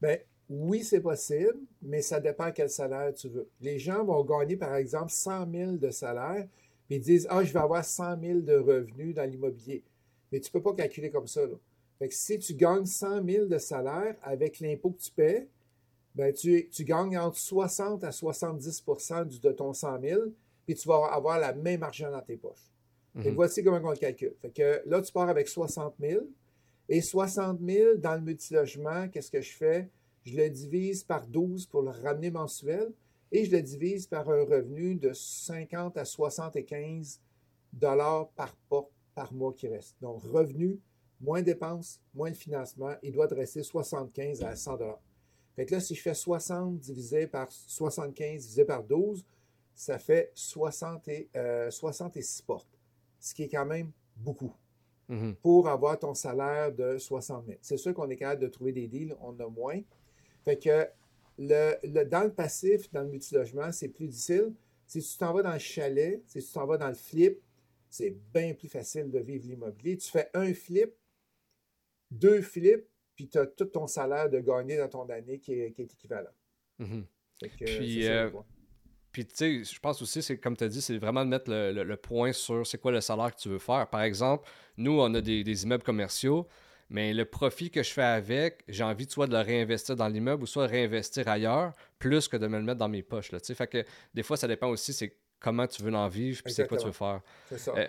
Ben, 0.00 0.20
oui, 0.48 0.84
c'est 0.84 1.00
possible, 1.00 1.58
mais 1.82 2.00
ça 2.00 2.20
dépend 2.20 2.52
quel 2.52 2.70
salaire 2.70 3.12
tu 3.12 3.28
veux. 3.28 3.48
Les 3.60 3.80
gens 3.80 4.04
vont 4.04 4.22
gagner, 4.22 4.56
par 4.56 4.76
exemple, 4.76 5.10
100 5.10 5.50
000 5.50 5.72
de 5.72 5.90
salaire, 5.90 6.46
puis 6.86 6.98
ils 6.98 7.02
disent 7.02 7.26
Ah, 7.28 7.42
je 7.42 7.52
vais 7.52 7.58
avoir 7.58 7.84
100 7.84 8.20
000 8.20 8.38
de 8.42 8.54
revenus 8.54 9.16
dans 9.16 9.28
l'immobilier. 9.28 9.82
Mais 10.30 10.38
tu 10.38 10.48
ne 10.48 10.52
peux 10.52 10.62
pas 10.62 10.74
calculer 10.74 11.10
comme 11.10 11.26
ça. 11.26 11.40
Là. 11.40 11.56
Fait 11.98 12.08
que 12.08 12.14
si 12.14 12.38
tu 12.38 12.54
gagnes 12.54 12.86
100 12.86 13.24
000 13.24 13.46
de 13.46 13.58
salaire 13.58 14.16
avec 14.22 14.60
l'impôt 14.60 14.90
que 14.90 15.00
tu 15.00 15.10
paies, 15.10 15.48
ben 16.14 16.32
tu, 16.32 16.68
tu 16.70 16.84
gagnes 16.84 17.18
entre 17.18 17.38
60 17.38 18.04
à 18.04 18.10
70% 18.10 19.40
de 19.40 19.52
ton 19.52 19.72
100 19.72 20.00
000, 20.00 20.22
puis 20.66 20.74
tu 20.74 20.88
vas 20.88 21.06
avoir 21.12 21.38
la 21.38 21.52
même 21.52 21.82
argent 21.82 22.10
dans 22.10 22.20
tes 22.20 22.36
poches. 22.36 22.72
Et 23.24 23.30
mhm. 23.30 23.34
voici 23.34 23.64
comment 23.64 23.80
on 23.82 23.90
le 23.90 23.96
calcule. 23.96 24.34
Fait 24.40 24.50
que 24.50 24.82
là, 24.86 25.02
tu 25.02 25.12
pars 25.12 25.28
avec 25.28 25.48
60 25.48 25.94
000. 26.00 26.24
Et 26.88 27.02
60 27.02 27.60
000 27.60 27.96
dans 27.98 28.14
le 28.14 28.22
multilogement, 28.22 29.08
qu'est-ce 29.08 29.30
que 29.30 29.40
je 29.40 29.52
fais? 29.52 29.90
Je 30.24 30.36
le 30.36 30.48
divise 30.48 31.04
par 31.04 31.26
12 31.26 31.66
pour 31.66 31.82
le 31.82 31.90
ramener 31.90 32.30
mensuel 32.30 32.92
et 33.30 33.44
je 33.44 33.50
le 33.50 33.62
divise 33.62 34.06
par 34.06 34.28
un 34.30 34.42
revenu 34.44 34.94
de 34.94 35.12
50 35.12 35.96
à 35.98 36.04
75 36.04 37.20
dollars 37.72 38.28
par 38.30 38.56
porte 38.68 38.90
par 39.14 39.32
mois 39.32 39.52
qui 39.52 39.68
reste. 39.68 39.96
Donc, 40.00 40.22
revenu, 40.22 40.78
moins 41.20 41.42
dépenses, 41.42 42.00
moins 42.14 42.30
de 42.30 42.36
financement, 42.36 42.94
il 43.02 43.12
doit 43.12 43.26
rester 43.26 43.62
75 43.62 44.42
à 44.42 44.54
100 44.54 44.76
dollars. 44.76 45.02
Fait 45.56 45.66
que 45.66 45.74
là, 45.74 45.80
si 45.80 45.94
je 45.94 46.02
fais 46.02 46.14
60 46.14 46.78
divisé 46.78 47.26
par 47.26 47.50
75 47.50 48.42
divisé 48.42 48.64
par 48.64 48.84
12, 48.84 49.24
ça 49.74 49.98
fait 49.98 50.30
60 50.34 51.08
et, 51.08 51.28
66 51.70 52.40
euh, 52.40 52.46
portes 52.46 52.78
ce 53.20 53.34
qui 53.34 53.44
est 53.44 53.48
quand 53.48 53.66
même 53.66 53.90
beaucoup 54.16 54.54
mm-hmm. 55.10 55.34
pour 55.36 55.68
avoir 55.68 55.98
ton 55.98 56.14
salaire 56.14 56.72
de 56.72 56.98
60 56.98 57.46
000. 57.46 57.58
C'est 57.60 57.76
sûr 57.76 57.94
qu'on 57.94 58.08
est 58.10 58.16
capable 58.16 58.42
de 58.42 58.48
trouver 58.48 58.72
des 58.72 58.86
deals, 58.86 59.16
on 59.20 59.38
a 59.40 59.48
moins. 59.48 59.80
Fait 60.44 60.58
que 60.58 60.86
le, 61.38 62.04
dans 62.04 62.24
le 62.24 62.32
passif, 62.32 62.90
dans 62.92 63.02
le 63.02 63.08
multilogement, 63.08 63.70
c'est 63.72 63.88
plus 63.88 64.08
difficile. 64.08 64.52
Si 64.86 65.02
tu 65.02 65.18
t'en 65.18 65.32
vas 65.32 65.42
dans 65.42 65.52
le 65.52 65.58
chalet, 65.58 66.22
si 66.26 66.42
tu 66.42 66.52
t'en 66.52 66.66
vas 66.66 66.78
dans 66.78 66.88
le 66.88 66.94
flip, 66.94 67.40
c'est 67.90 68.16
bien 68.32 68.54
plus 68.54 68.68
facile 68.68 69.10
de 69.10 69.18
vivre 69.18 69.46
l'immobilier. 69.46 69.96
Tu 69.96 70.10
fais 70.10 70.30
un 70.34 70.52
flip, 70.54 70.94
deux 72.10 72.42
flips, 72.42 72.88
puis 73.14 73.28
tu 73.28 73.38
as 73.38 73.46
tout 73.46 73.66
ton 73.66 73.86
salaire 73.86 74.30
de 74.30 74.40
gagner 74.40 74.76
dans 74.76 74.88
ton 74.88 75.08
année 75.08 75.38
qui 75.38 75.52
est, 75.52 75.78
équivalent. 75.78 76.30
Mm-hmm. 76.80 77.04
puis, 77.66 78.08
puis, 79.12 79.24
tu 79.26 79.34
sais, 79.34 79.64
je 79.64 79.80
pense 79.80 80.00
aussi, 80.02 80.22
c'est 80.22 80.38
comme 80.38 80.56
tu 80.56 80.64
as 80.64 80.68
dit, 80.68 80.82
c'est 80.82 80.98
vraiment 80.98 81.24
de 81.24 81.30
mettre 81.30 81.50
le, 81.50 81.96
point 81.96 82.32
sur 82.32 82.66
c'est 82.66 82.78
quoi 82.78 82.92
le 82.92 83.00
salaire 83.00 83.34
que 83.34 83.40
tu 83.40 83.48
veux 83.48 83.58
faire. 83.58 83.88
Par 83.88 84.02
exemple, 84.02 84.48
nous, 84.76 84.92
on 84.92 85.12
a 85.14 85.20
des, 85.20 85.64
immeubles 85.64 85.82
commerciaux, 85.82 86.46
mais 86.90 87.12
le 87.14 87.24
profit 87.24 87.70
que 87.70 87.82
je 87.82 87.90
fais 87.90 88.02
avec, 88.02 88.62
j'ai 88.68 88.84
envie 88.84 89.08
soit 89.08 89.26
de 89.26 89.32
le 89.32 89.40
réinvestir 89.40 89.96
dans 89.96 90.08
l'immeuble 90.08 90.42
ou 90.42 90.46
soit 90.46 90.66
de 90.66 90.72
réinvestir 90.72 91.26
ailleurs, 91.26 91.72
plus 91.98 92.28
que 92.28 92.36
de 92.36 92.46
me 92.46 92.58
le 92.58 92.64
mettre 92.64 92.78
dans 92.78 92.88
mes 92.88 93.02
poches. 93.02 93.32
Là, 93.32 93.38
fait 93.40 93.66
que 93.66 93.84
des 94.14 94.22
fois, 94.22 94.36
ça 94.36 94.46
dépend 94.46 94.68
aussi, 94.68 94.92
c'est 94.92 95.16
comment 95.40 95.66
tu 95.66 95.82
veux 95.82 95.94
en 95.94 96.08
vivre, 96.08 96.42
puis 96.44 96.52
c'est 96.52 96.68
quoi 96.68 96.78
tu 96.78 96.86
veux 96.86 96.92
faire. 96.92 97.20
C'est 97.48 97.58
ça. 97.58 97.74
Euh, 97.76 97.88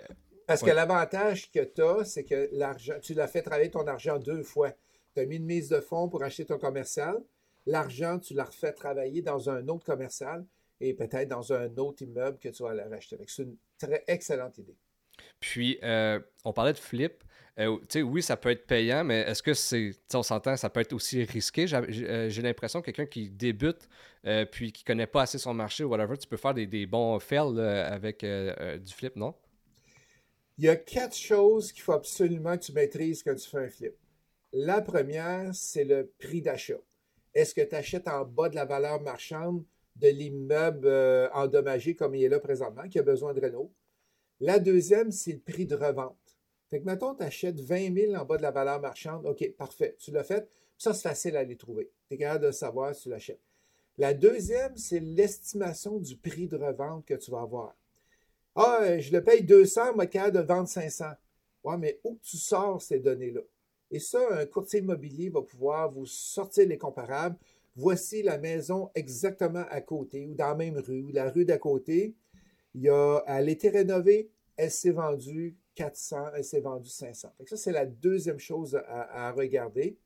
Parce 0.50 0.62
que 0.62 0.70
l'avantage 0.70 1.48
que 1.52 1.60
tu 1.60 1.80
as, 1.80 2.04
c'est 2.04 2.24
que 2.24 2.48
l'argent, 2.50 2.94
tu 3.00 3.14
l'as 3.14 3.28
fait 3.28 3.42
travailler 3.42 3.70
ton 3.70 3.86
argent 3.86 4.18
deux 4.18 4.42
fois. 4.42 4.72
Tu 5.14 5.20
as 5.20 5.26
mis 5.26 5.36
une 5.36 5.44
mise 5.44 5.68
de 5.68 5.80
fonds 5.80 6.08
pour 6.08 6.24
acheter 6.24 6.44
ton 6.44 6.58
commercial. 6.58 7.22
L'argent, 7.66 8.18
tu 8.18 8.34
l'as 8.34 8.44
refait 8.44 8.72
travailler 8.72 9.22
dans 9.22 9.48
un 9.48 9.68
autre 9.68 9.84
commercial 9.84 10.44
et 10.80 10.92
peut-être 10.92 11.28
dans 11.28 11.52
un 11.52 11.76
autre 11.76 12.02
immeuble 12.02 12.38
que 12.38 12.48
tu 12.48 12.64
vas 12.64 12.70
aller 12.70 12.82
racheter. 12.82 13.16
C'est 13.28 13.44
une 13.44 13.56
très 13.78 14.02
excellente 14.08 14.58
idée. 14.58 14.76
Puis, 15.38 15.78
euh, 15.84 16.18
on 16.44 16.52
parlait 16.52 16.72
de 16.72 16.78
flip. 16.78 17.22
Euh, 17.60 17.78
oui, 18.02 18.20
ça 18.20 18.36
peut 18.36 18.50
être 18.50 18.66
payant, 18.66 19.04
mais 19.04 19.20
est-ce 19.20 19.44
que 19.44 19.54
c'est, 19.54 19.92
on 20.14 20.22
s'entend, 20.24 20.56
ça 20.56 20.68
peut 20.68 20.80
être 20.80 20.94
aussi 20.94 21.22
risqué? 21.22 21.68
J'ai 21.68 21.76
euh, 21.76 22.42
l'impression 22.42 22.80
que 22.80 22.86
quelqu'un 22.86 23.06
qui 23.06 23.30
débute 23.30 23.88
puis 24.50 24.72
qui 24.72 24.82
ne 24.82 24.86
connaît 24.86 25.06
pas 25.06 25.22
assez 25.22 25.38
son 25.38 25.54
marché 25.54 25.84
ou 25.84 25.90
whatever, 25.90 26.16
tu 26.16 26.26
peux 26.26 26.36
faire 26.36 26.54
des, 26.54 26.86
bons 26.86 27.20
fails 27.20 27.60
avec 27.60 28.24
du 28.24 28.92
flip, 28.92 29.14
non? 29.14 29.34
Il 30.60 30.66
y 30.66 30.68
a 30.68 30.76
quatre 30.76 31.16
choses 31.16 31.72
qu'il 31.72 31.80
faut 31.80 31.94
absolument 31.94 32.54
que 32.58 32.64
tu 32.64 32.74
maîtrises 32.74 33.22
quand 33.22 33.34
tu 33.34 33.48
fais 33.48 33.64
un 33.64 33.68
flip. 33.70 33.94
La 34.52 34.82
première, 34.82 35.54
c'est 35.54 35.84
le 35.84 36.12
prix 36.18 36.42
d'achat. 36.42 36.76
Est-ce 37.32 37.54
que 37.54 37.62
tu 37.62 37.74
achètes 37.74 38.06
en 38.08 38.26
bas 38.26 38.50
de 38.50 38.56
la 38.56 38.66
valeur 38.66 39.00
marchande 39.00 39.64
de 39.96 40.08
l'immeuble 40.08 40.86
euh, 40.86 41.30
endommagé 41.32 41.94
comme 41.94 42.14
il 42.14 42.24
est 42.24 42.28
là 42.28 42.40
présentement, 42.40 42.86
qui 42.90 42.98
a 42.98 43.02
besoin 43.02 43.32
de 43.32 43.40
réno. 43.40 43.72
La 44.38 44.58
deuxième, 44.58 45.10
c'est 45.12 45.32
le 45.32 45.38
prix 45.38 45.64
de 45.64 45.76
revente. 45.76 46.36
Fait 46.68 46.78
que, 46.78 46.84
mettons, 46.84 47.14
tu 47.14 47.22
achètes 47.22 47.58
20 47.58 47.94
000 47.94 48.14
en 48.16 48.26
bas 48.26 48.36
de 48.36 48.42
la 48.42 48.50
valeur 48.50 48.82
marchande. 48.82 49.24
OK, 49.24 49.50
parfait, 49.56 49.96
tu 49.98 50.10
l'as 50.10 50.24
fait. 50.24 50.46
Ça, 50.76 50.92
c'est 50.92 51.08
facile 51.08 51.38
à 51.38 51.42
les 51.42 51.56
trouver. 51.56 51.90
Tu 52.06 52.16
es 52.16 52.18
capable 52.18 52.44
de 52.44 52.50
savoir 52.50 52.94
si 52.94 53.04
tu 53.04 53.08
l'achètes. 53.08 53.40
La 53.96 54.12
deuxième, 54.12 54.76
c'est 54.76 55.00
l'estimation 55.00 55.98
du 55.98 56.18
prix 56.18 56.48
de 56.48 56.58
revente 56.58 57.06
que 57.06 57.14
tu 57.14 57.30
vas 57.30 57.40
avoir. 57.40 57.74
Ah, 58.62 58.98
je 58.98 59.10
le 59.10 59.24
paye 59.24 59.42
200, 59.42 59.94
moi, 59.94 60.06
capable 60.06 60.36
de 60.36 60.42
vendre 60.42 60.68
500. 60.68 61.06
Ouais, 61.64 61.78
mais 61.78 61.98
où 62.04 62.18
tu 62.22 62.36
sors 62.36 62.82
ces 62.82 62.98
données-là? 62.98 63.40
Et 63.90 63.98
ça, 63.98 64.20
un 64.32 64.44
courtier 64.44 64.80
immobilier 64.80 65.30
va 65.30 65.40
pouvoir 65.40 65.90
vous 65.90 66.04
sortir 66.04 66.68
les 66.68 66.76
comparables, 66.76 67.36
voici 67.74 68.22
la 68.22 68.36
maison 68.36 68.90
exactement 68.94 69.64
à 69.70 69.80
côté, 69.80 70.26
ou 70.26 70.34
dans 70.34 70.48
la 70.48 70.54
même 70.54 70.76
rue, 70.76 71.04
ou 71.04 71.10
la 71.10 71.30
rue 71.30 71.46
d'à 71.46 71.56
côté. 71.56 72.14
Elle 72.74 72.90
a 72.90 73.40
été 73.48 73.70
rénovée, 73.70 74.28
elle 74.58 74.70
s'est 74.70 74.90
vendue 74.90 75.56
400, 75.74 76.32
elle 76.36 76.44
s'est 76.44 76.60
vendue 76.60 76.90
500. 76.90 77.32
ça, 77.46 77.56
c'est 77.56 77.72
la 77.72 77.86
deuxième 77.86 78.38
chose 78.38 78.78
à, 78.86 79.32
regarder. 79.32 79.96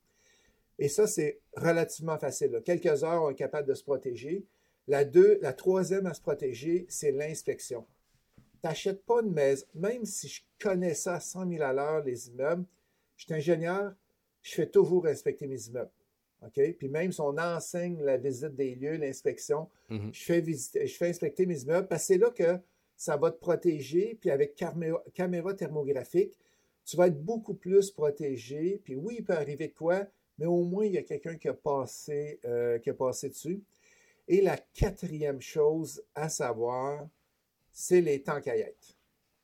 Et 0.78 0.88
ça, 0.88 1.08
c'est 1.08 1.40
relativement 1.56 2.18
facile. 2.18 2.62
Quelques 2.64 3.02
heures, 3.02 3.24
on 3.24 3.30
est 3.30 3.34
capable 3.34 3.66
de 3.66 3.74
se 3.74 3.82
protéger. 3.82 4.44
La, 4.86 5.02
la 5.40 5.52
troisième 5.52 6.06
à 6.06 6.14
se 6.14 6.20
protéger, 6.20 6.86
c'est 6.88 7.10
l'inspection. 7.10 7.84
Tu 8.64 8.68
n'achètes 8.68 9.04
pas 9.04 9.20
une 9.20 9.34
maison, 9.34 9.66
même 9.74 10.06
si 10.06 10.26
je 10.26 10.40
connais 10.58 10.94
ça 10.94 11.16
à 11.16 11.20
100 11.20 11.50
000 11.50 11.62
à 11.62 11.74
l'heure, 11.74 12.02
les 12.02 12.28
immeubles, 12.28 12.64
je 13.14 13.24
suis 13.24 13.34
ingénieur, 13.34 13.92
je 14.40 14.54
fais 14.54 14.66
toujours 14.66 15.06
inspecter 15.06 15.46
mes 15.46 15.66
immeubles. 15.66 15.90
OK? 16.46 16.74
Puis 16.78 16.88
même 16.88 17.12
si 17.12 17.20
on 17.20 17.36
enseigne 17.36 18.00
la 18.02 18.16
visite 18.16 18.54
des 18.54 18.74
lieux, 18.74 18.96
l'inspection, 18.96 19.68
mhm. 19.90 20.14
je, 20.14 20.24
fais 20.24 20.40
visiter, 20.40 20.86
je 20.86 20.96
fais 20.96 21.10
inspecter 21.10 21.44
mes 21.44 21.60
immeubles 21.60 21.88
parce 21.88 22.04
que 22.04 22.06
c'est 22.06 22.18
là 22.18 22.30
que 22.30 22.58
ça 22.96 23.18
va 23.18 23.30
te 23.30 23.38
protéger. 23.38 24.16
Puis 24.18 24.30
avec 24.30 24.54
caméra, 24.54 25.52
thermographique, 25.52 26.32
tu 26.86 26.96
vas 26.96 27.08
être 27.08 27.22
beaucoup 27.22 27.54
plus 27.54 27.90
protégé. 27.90 28.80
Puis 28.82 28.96
oui, 28.96 29.16
il 29.18 29.24
peut 29.26 29.34
arriver 29.34 29.72
quoi, 29.72 30.06
mais 30.38 30.46
au 30.46 30.64
moins, 30.64 30.86
il 30.86 30.92
y 30.92 30.98
a 30.98 31.02
quelqu'un 31.02 31.36
qui, 31.36 31.48
a 31.48 31.54
passé, 31.54 32.40
euh, 32.46 32.78
qui 32.78 32.88
a 32.88 32.94
passé 32.94 33.28
dessus. 33.28 33.62
Et 34.26 34.40
la 34.40 34.56
quatrième 34.56 35.42
chose 35.42 36.02
à 36.14 36.30
savoir, 36.30 37.06
c'est 37.74 38.00
les 38.00 38.22
temps 38.22 38.40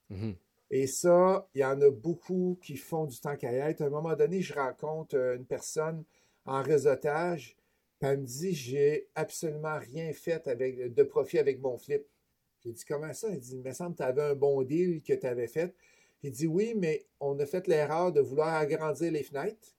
mmh. 0.08 0.30
Et 0.70 0.86
ça, 0.86 1.48
il 1.54 1.60
y 1.60 1.64
en 1.64 1.80
a 1.82 1.90
beaucoup 1.90 2.56
qui 2.62 2.76
font 2.76 3.04
du 3.04 3.18
temps 3.20 3.36
À 3.42 3.84
un 3.84 3.90
moment 3.90 4.14
donné, 4.14 4.40
je 4.40 4.54
rencontre 4.54 5.16
euh, 5.16 5.36
une 5.36 5.44
personne 5.44 6.04
en 6.46 6.62
réseautage, 6.62 7.56
puis 7.98 8.08
elle 8.08 8.20
me 8.20 8.24
dit 8.24 8.54
J'ai 8.54 9.08
absolument 9.14 9.78
rien 9.78 10.12
fait 10.12 10.46
avec, 10.46 10.94
de 10.94 11.02
profit 11.02 11.38
avec 11.38 11.60
mon 11.60 11.76
flip. 11.76 12.06
J'ai 12.64 12.72
dit 12.72 12.84
Comment 12.88 13.12
ça 13.12 13.28
Il 13.30 13.40
dit 13.40 13.56
Il 13.56 13.62
me 13.62 13.72
semble 13.72 13.92
que 13.92 13.98
tu 13.98 14.04
avais 14.04 14.22
un 14.22 14.34
bon 14.34 14.62
deal 14.62 15.02
que 15.02 15.12
tu 15.12 15.26
avais 15.26 15.48
fait. 15.48 15.74
Il 16.22 16.30
dit 16.30 16.46
Oui, 16.46 16.74
mais 16.76 17.04
on 17.18 17.38
a 17.40 17.46
fait 17.46 17.66
l'erreur 17.66 18.12
de 18.12 18.20
vouloir 18.20 18.54
agrandir 18.54 19.10
les 19.10 19.24
fenêtres 19.24 19.74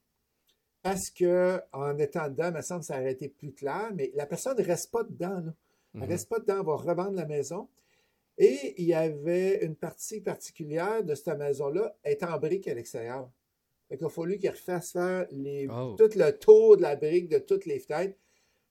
parce 0.82 1.10
qu'en 1.12 1.98
étant 2.00 2.28
dedans, 2.28 2.48
il 2.50 2.56
me 2.56 2.62
semble 2.62 2.82
que 2.82 2.88
ça 2.88 3.00
aurait 3.00 3.12
été 3.12 3.30
plus 3.30 3.54
clair, 3.54 3.92
mais 3.94 4.12
la 4.16 4.26
personne 4.26 4.58
ne 4.58 4.64
reste 4.64 4.92
pas 4.92 5.04
dedans. 5.04 5.44
Elle 5.94 6.02
ne 6.02 6.06
mhm. 6.06 6.12
reste 6.12 6.28
pas 6.28 6.40
dedans, 6.40 6.60
elle 6.60 6.66
va 6.66 6.76
revendre 6.76 7.14
la 7.14 7.26
maison. 7.26 7.68
Et 8.38 8.82
il 8.82 8.86
y 8.86 8.94
avait 8.94 9.64
une 9.64 9.76
partie 9.76 10.22
particulière 10.22 11.04
de 11.04 11.14
cette 11.16 11.38
maison-là, 11.38 11.96
est 12.04 12.24
en 12.24 12.38
brique 12.40 12.68
à 12.68 12.74
l'extérieur. 12.74 13.30
Il 13.90 14.04
a 14.04 14.10
fallu 14.10 14.38
qu'il 14.38 14.50
refasse 14.50 14.94
faire 14.94 15.28
oh. 15.70 15.96
tout 15.98 16.10
le 16.16 16.32
tour 16.32 16.78
de 16.78 16.82
la 16.82 16.96
brique 16.96 17.28
de 17.28 17.40
toutes 17.40 17.66
les 17.66 17.80
fenêtres. 17.80 18.18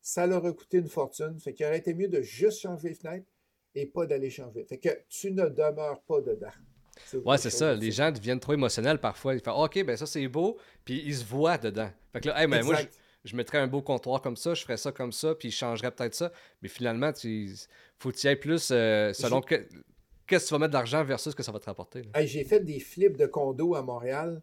Ça 0.00 0.26
leur 0.26 0.44
a 0.46 0.52
coûté 0.52 0.78
une 0.78 0.88
fortune. 0.88 1.38
Fait 1.38 1.52
qu'il 1.52 1.66
aurait 1.66 1.78
été 1.78 1.92
mieux 1.92 2.08
de 2.08 2.22
juste 2.22 2.60
changer 2.60 2.88
les 2.88 2.94
fenêtres 2.94 3.26
et 3.74 3.86
pas 3.86 4.06
d'aller 4.06 4.30
changer. 4.30 4.64
Fait 4.64 4.78
que 4.78 4.88
tu 5.08 5.30
ne 5.30 5.46
demeures 5.46 6.00
pas 6.02 6.22
dedans. 6.22 6.48
Ouais, 7.24 7.38
c'est 7.38 7.50
ça. 7.50 7.74
Les 7.74 7.90
gens 7.90 8.10
deviennent 8.10 8.40
trop 8.40 8.52
émotionnels 8.52 8.98
parfois. 8.98 9.34
Ils 9.34 9.40
font 9.40 9.52
OK, 9.52 9.84
ben 9.84 9.96
ça 9.96 10.06
c'est 10.06 10.26
beau, 10.28 10.58
puis 10.84 11.02
ils 11.04 11.16
se 11.16 11.24
voient 11.24 11.58
dedans. 11.58 11.90
Fait 12.12 12.20
que 12.20 12.28
là, 12.28 12.46
moi, 12.46 12.76
je, 13.24 13.36
mettrais 13.36 13.58
un 13.58 13.66
beau 13.66 13.82
comptoir 13.82 14.20
comme 14.20 14.36
ça, 14.36 14.54
je 14.54 14.62
ferais 14.62 14.76
ça 14.76 14.92
comme 14.92 15.12
ça, 15.12 15.34
puis 15.34 15.50
je 15.50 15.56
changerais 15.56 15.90
peut-être 15.90 16.14
ça. 16.14 16.32
Mais 16.62 16.68
finalement, 16.68 17.12
il 17.24 17.54
faut 18.00 18.10
que 18.10 18.16
tu 18.16 18.26
ailles 18.26 18.36
plus 18.36 18.70
euh, 18.72 19.12
selon 19.12 19.40
qu'est-ce 19.40 19.66
que 20.26 20.48
tu 20.48 20.54
vas 20.54 20.58
mettre 20.58 20.72
d'argent 20.72 21.04
versus 21.04 21.32
ce 21.32 21.36
que 21.36 21.42
ça 21.42 21.52
va 21.52 21.60
te 21.60 21.66
rapporter. 21.66 22.02
J'ai 22.24 22.44
fait 22.44 22.60
des 22.60 22.80
flips 22.80 23.16
de 23.16 23.26
condos 23.26 23.74
à 23.74 23.82
Montréal. 23.82 24.42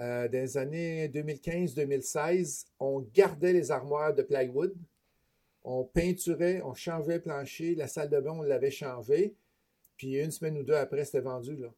Euh, 0.00 0.28
dans 0.28 0.38
les 0.38 0.56
années 0.56 1.08
2015-2016, 1.08 2.66
on 2.80 3.00
gardait 3.12 3.52
les 3.52 3.70
armoires 3.70 4.14
de 4.14 4.22
plywood, 4.22 4.74
on 5.64 5.84
peinturait, 5.84 6.60
on 6.64 6.74
changeait 6.74 7.16
le 7.16 7.22
plancher, 7.22 7.74
la 7.74 7.86
salle 7.86 8.08
de 8.08 8.18
bain, 8.18 8.32
on 8.32 8.42
l'avait 8.42 8.70
changé, 8.70 9.34
puis 9.96 10.18
une 10.18 10.30
semaine 10.30 10.58
ou 10.58 10.62
deux 10.62 10.74
après, 10.74 11.04
c'était 11.04 11.20
vendu. 11.20 11.56
Là. 11.56 11.68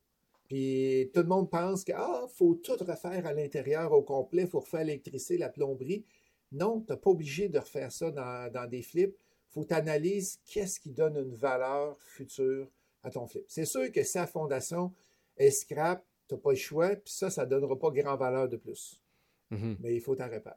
Puis 0.47 1.11
tout 1.13 1.21
le 1.21 1.27
monde 1.27 1.51
pense 1.51 1.85
qu'il 1.85 1.95
ah, 1.97 2.27
faut 2.35 2.55
tout 2.55 2.77
refaire 2.81 3.27
à 3.27 3.33
l'intérieur 3.33 3.93
au 3.93 4.03
complet, 4.03 4.43
il 4.43 4.49
faut 4.49 4.61
refaire 4.61 4.85
l'électricité, 4.85 5.39
la 5.39 5.49
plomberie. 5.49 6.05
Non, 6.53 6.81
tu 6.81 6.93
n'es 6.93 6.99
pas 6.99 7.11
obligé 7.11 7.49
de 7.49 7.59
refaire 7.59 7.91
ça 7.91 8.11
dans, 8.11 8.69
des 8.69 8.83
flips. 8.83 9.17
Il 9.55 9.61
faut 9.61 9.65
t'analyser 9.65 10.39
qu'est-ce 10.47 10.81
qui 10.81 10.91
donne 10.91 11.17
une 11.17 11.35
valeur 11.35 11.97
future 12.03 12.67
à 13.05 13.11
ton 13.11 13.27
flip. 13.29 13.45
C'est 13.47 13.67
sûr 13.67 13.93
que 13.93 14.03
sa 14.03 14.27
fondation 14.27 14.93
est 15.37 15.51
scrap, 15.51 16.05
tu 16.29 16.35
n'as 16.35 16.41
pas 16.41 16.51
le 16.51 16.57
choix, 16.57 16.89
puis 16.97 17.13
ça, 17.13 17.31
ça 17.31 17.45
ne 17.45 17.51
donnera 17.51 17.79
pas 17.79 17.91
grand 17.91 18.17
valeur 18.17 18.49
de 18.49 18.57
plus. 18.57 19.01
Mm-hmm. 19.53 19.77
Mais 19.81 19.95
il 19.95 20.01
faut 20.01 20.17
t'en 20.17 20.29
réparer 20.29 20.57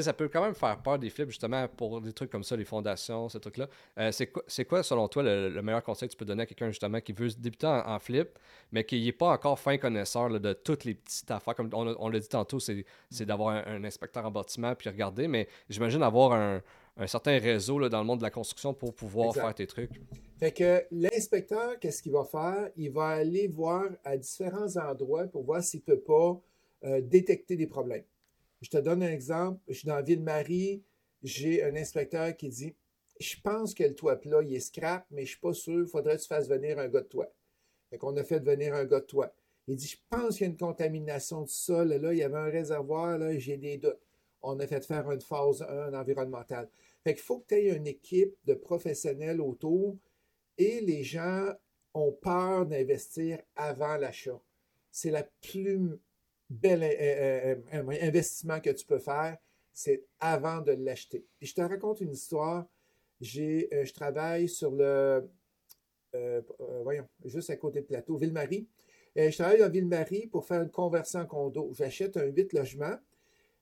ça 0.00 0.12
peut 0.12 0.28
quand 0.28 0.42
même 0.42 0.54
faire 0.54 0.78
peur 0.78 0.98
des 0.98 1.10
flips, 1.10 1.28
justement, 1.28 1.68
pour 1.68 2.00
des 2.00 2.12
trucs 2.12 2.30
comme 2.30 2.44
ça, 2.44 2.56
les 2.56 2.64
fondations, 2.64 3.28
ces 3.28 3.40
trucs-là. 3.40 3.68
Euh, 3.98 4.10
c'est 4.12 4.64
quoi, 4.64 4.82
selon 4.82 5.08
toi, 5.08 5.22
le, 5.22 5.60
meilleur 5.62 5.82
conseil 5.82 6.08
que 6.08 6.12
tu 6.12 6.18
peux 6.18 6.24
donner 6.24 6.44
à 6.44 6.46
quelqu'un, 6.46 6.68
justement, 6.68 7.00
qui 7.00 7.12
veut 7.12 7.28
débuter 7.36 7.66
en, 7.66 7.98
flip, 7.98 8.38
mais 8.70 8.84
qui 8.84 9.04
n'est 9.04 9.12
pas 9.12 9.28
encore 9.30 9.58
fin 9.58 9.76
connaisseur 9.76 10.30
de 10.30 10.52
toutes 10.52 10.84
les 10.84 10.94
petites 10.94 11.30
affaires? 11.30 11.54
Comme 11.54 11.70
on, 11.72 12.08
l'a 12.08 12.20
dit 12.20 12.28
tantôt, 12.28 12.58
c'est 12.60 12.84
d'avoir 13.20 13.66
un, 13.66 13.84
inspecteur 13.84 14.24
en 14.24 14.30
bâtiment 14.30 14.74
puis 14.74 14.88
regarder, 14.88 15.28
mais 15.28 15.48
j'imagine 15.68 16.02
avoir 16.02 16.32
un, 16.32 16.62
certain 17.06 17.38
réseau 17.38 17.78
là, 17.78 17.88
dans 17.88 18.00
le 18.00 18.06
monde 18.06 18.18
de 18.18 18.24
la 18.24 18.30
construction 18.30 18.74
pour 18.74 18.94
pouvoir 18.94 19.34
faire 19.34 19.54
tes 19.54 19.66
trucs. 19.66 19.90
Fait 20.38 20.52
que 20.52 20.84
l'inspecteur, 20.90 21.78
qu'est-ce 21.78 22.02
qu'il 22.02 22.12
va 22.12 22.24
faire? 22.24 22.70
Il 22.76 22.90
va 22.90 23.08
aller 23.08 23.46
voir 23.46 23.88
à 24.04 24.16
différents 24.16 24.76
endroits 24.76 25.26
pour 25.26 25.44
voir 25.44 25.62
s'il 25.62 25.80
ne 25.80 25.94
peut 25.94 26.00
pas 26.00 26.40
euh, 26.84 27.00
détecter 27.00 27.56
des 27.56 27.66
problèmes. 27.66 28.04
Je 28.60 28.68
te 28.68 28.76
donne 28.76 29.02
un 29.02 29.10
exemple. 29.10 29.60
Je 29.68 29.74
suis 29.74 29.86
dans 29.86 30.02
Ville-Marie, 30.02 30.82
j'ai 31.22 31.62
un 31.62 31.76
inspecteur 31.76 32.36
qui 32.36 32.48
dit 32.48 32.74
Je 33.20 33.36
pense 33.42 33.74
que 33.74 33.84
le 33.84 33.94
toit 33.94 34.16
plat, 34.16 34.42
il 34.42 34.54
est 34.54 34.60
scrap, 34.60 35.06
mais 35.10 35.22
je 35.22 35.22
ne 35.22 35.28
suis 35.28 35.40
pas 35.40 35.54
sûr, 35.54 35.80
il 35.80 35.86
faudrait 35.86 36.16
que 36.16 36.22
tu 36.22 36.28
fasses 36.28 36.48
venir 36.48 36.78
un 36.78 36.88
gars 36.88 37.02
de 37.02 37.06
toit. 37.06 37.32
Fait 37.90 37.98
qu'on 37.98 38.16
a 38.16 38.24
fait 38.24 38.40
venir 38.40 38.74
un 38.74 38.84
gars 38.84 39.00
de 39.00 39.06
toit. 39.06 39.32
Il 39.68 39.76
dit 39.76 39.86
Je 39.86 39.96
pense 40.10 40.36
qu'il 40.36 40.46
y 40.46 40.48
a 40.48 40.50
une 40.50 40.58
contamination 40.58 41.42
du 41.42 41.52
sol. 41.52 41.88
Là, 41.88 42.12
il 42.12 42.18
y 42.18 42.22
avait 42.22 42.38
un 42.38 42.50
réservoir, 42.50 43.18
là, 43.18 43.38
j'ai 43.38 43.56
des 43.56 43.78
doutes. 43.78 43.98
On 44.42 44.58
a 44.60 44.66
fait 44.66 44.84
faire 44.84 45.10
une 45.10 45.20
phase 45.20 45.62
1 45.62 45.94
environnementale. 45.94 46.68
Fait 47.04 47.14
qu'il 47.14 47.22
faut 47.22 47.40
que 47.40 47.48
tu 47.48 47.54
aies 47.54 47.76
une 47.76 47.86
équipe 47.86 48.34
de 48.44 48.54
professionnels 48.54 49.40
autour 49.40 49.96
et 50.58 50.80
les 50.80 51.02
gens 51.02 51.52
ont 51.94 52.12
peur 52.12 52.66
d'investir 52.66 53.40
avant 53.56 53.96
l'achat. 53.96 54.40
C'est 54.90 55.10
la 55.10 55.24
plus 55.40 55.98
bel 56.52 56.82
euh, 56.82 56.86
euh, 56.92 57.56
euh, 57.74 57.98
investissement 58.02 58.60
que 58.60 58.70
tu 58.70 58.84
peux 58.86 58.98
faire, 58.98 59.38
c'est 59.72 60.04
avant 60.20 60.60
de 60.60 60.72
l'acheter. 60.72 61.26
Et 61.40 61.46
je 61.46 61.54
te 61.54 61.60
raconte 61.60 62.00
une 62.00 62.12
histoire. 62.12 62.66
J'ai, 63.20 63.68
je 63.84 63.92
travaille 63.92 64.48
sur 64.48 64.72
le, 64.72 65.30
voyons, 66.82 67.06
juste 67.24 67.50
à 67.50 67.56
côté 67.56 67.80
de 67.80 67.86
plateau, 67.86 68.16
Ville-Marie. 68.16 68.68
je 69.14 69.34
travaille 69.34 69.60
dans 69.60 69.70
Ville-Marie 69.70 70.26
pour 70.26 70.44
faire 70.44 70.62
une 70.62 70.70
conversion 70.70 71.20
en 71.20 71.26
condo. 71.26 71.72
J'achète 71.72 72.16
un 72.16 72.26
8 72.26 72.52
logements 72.52 72.96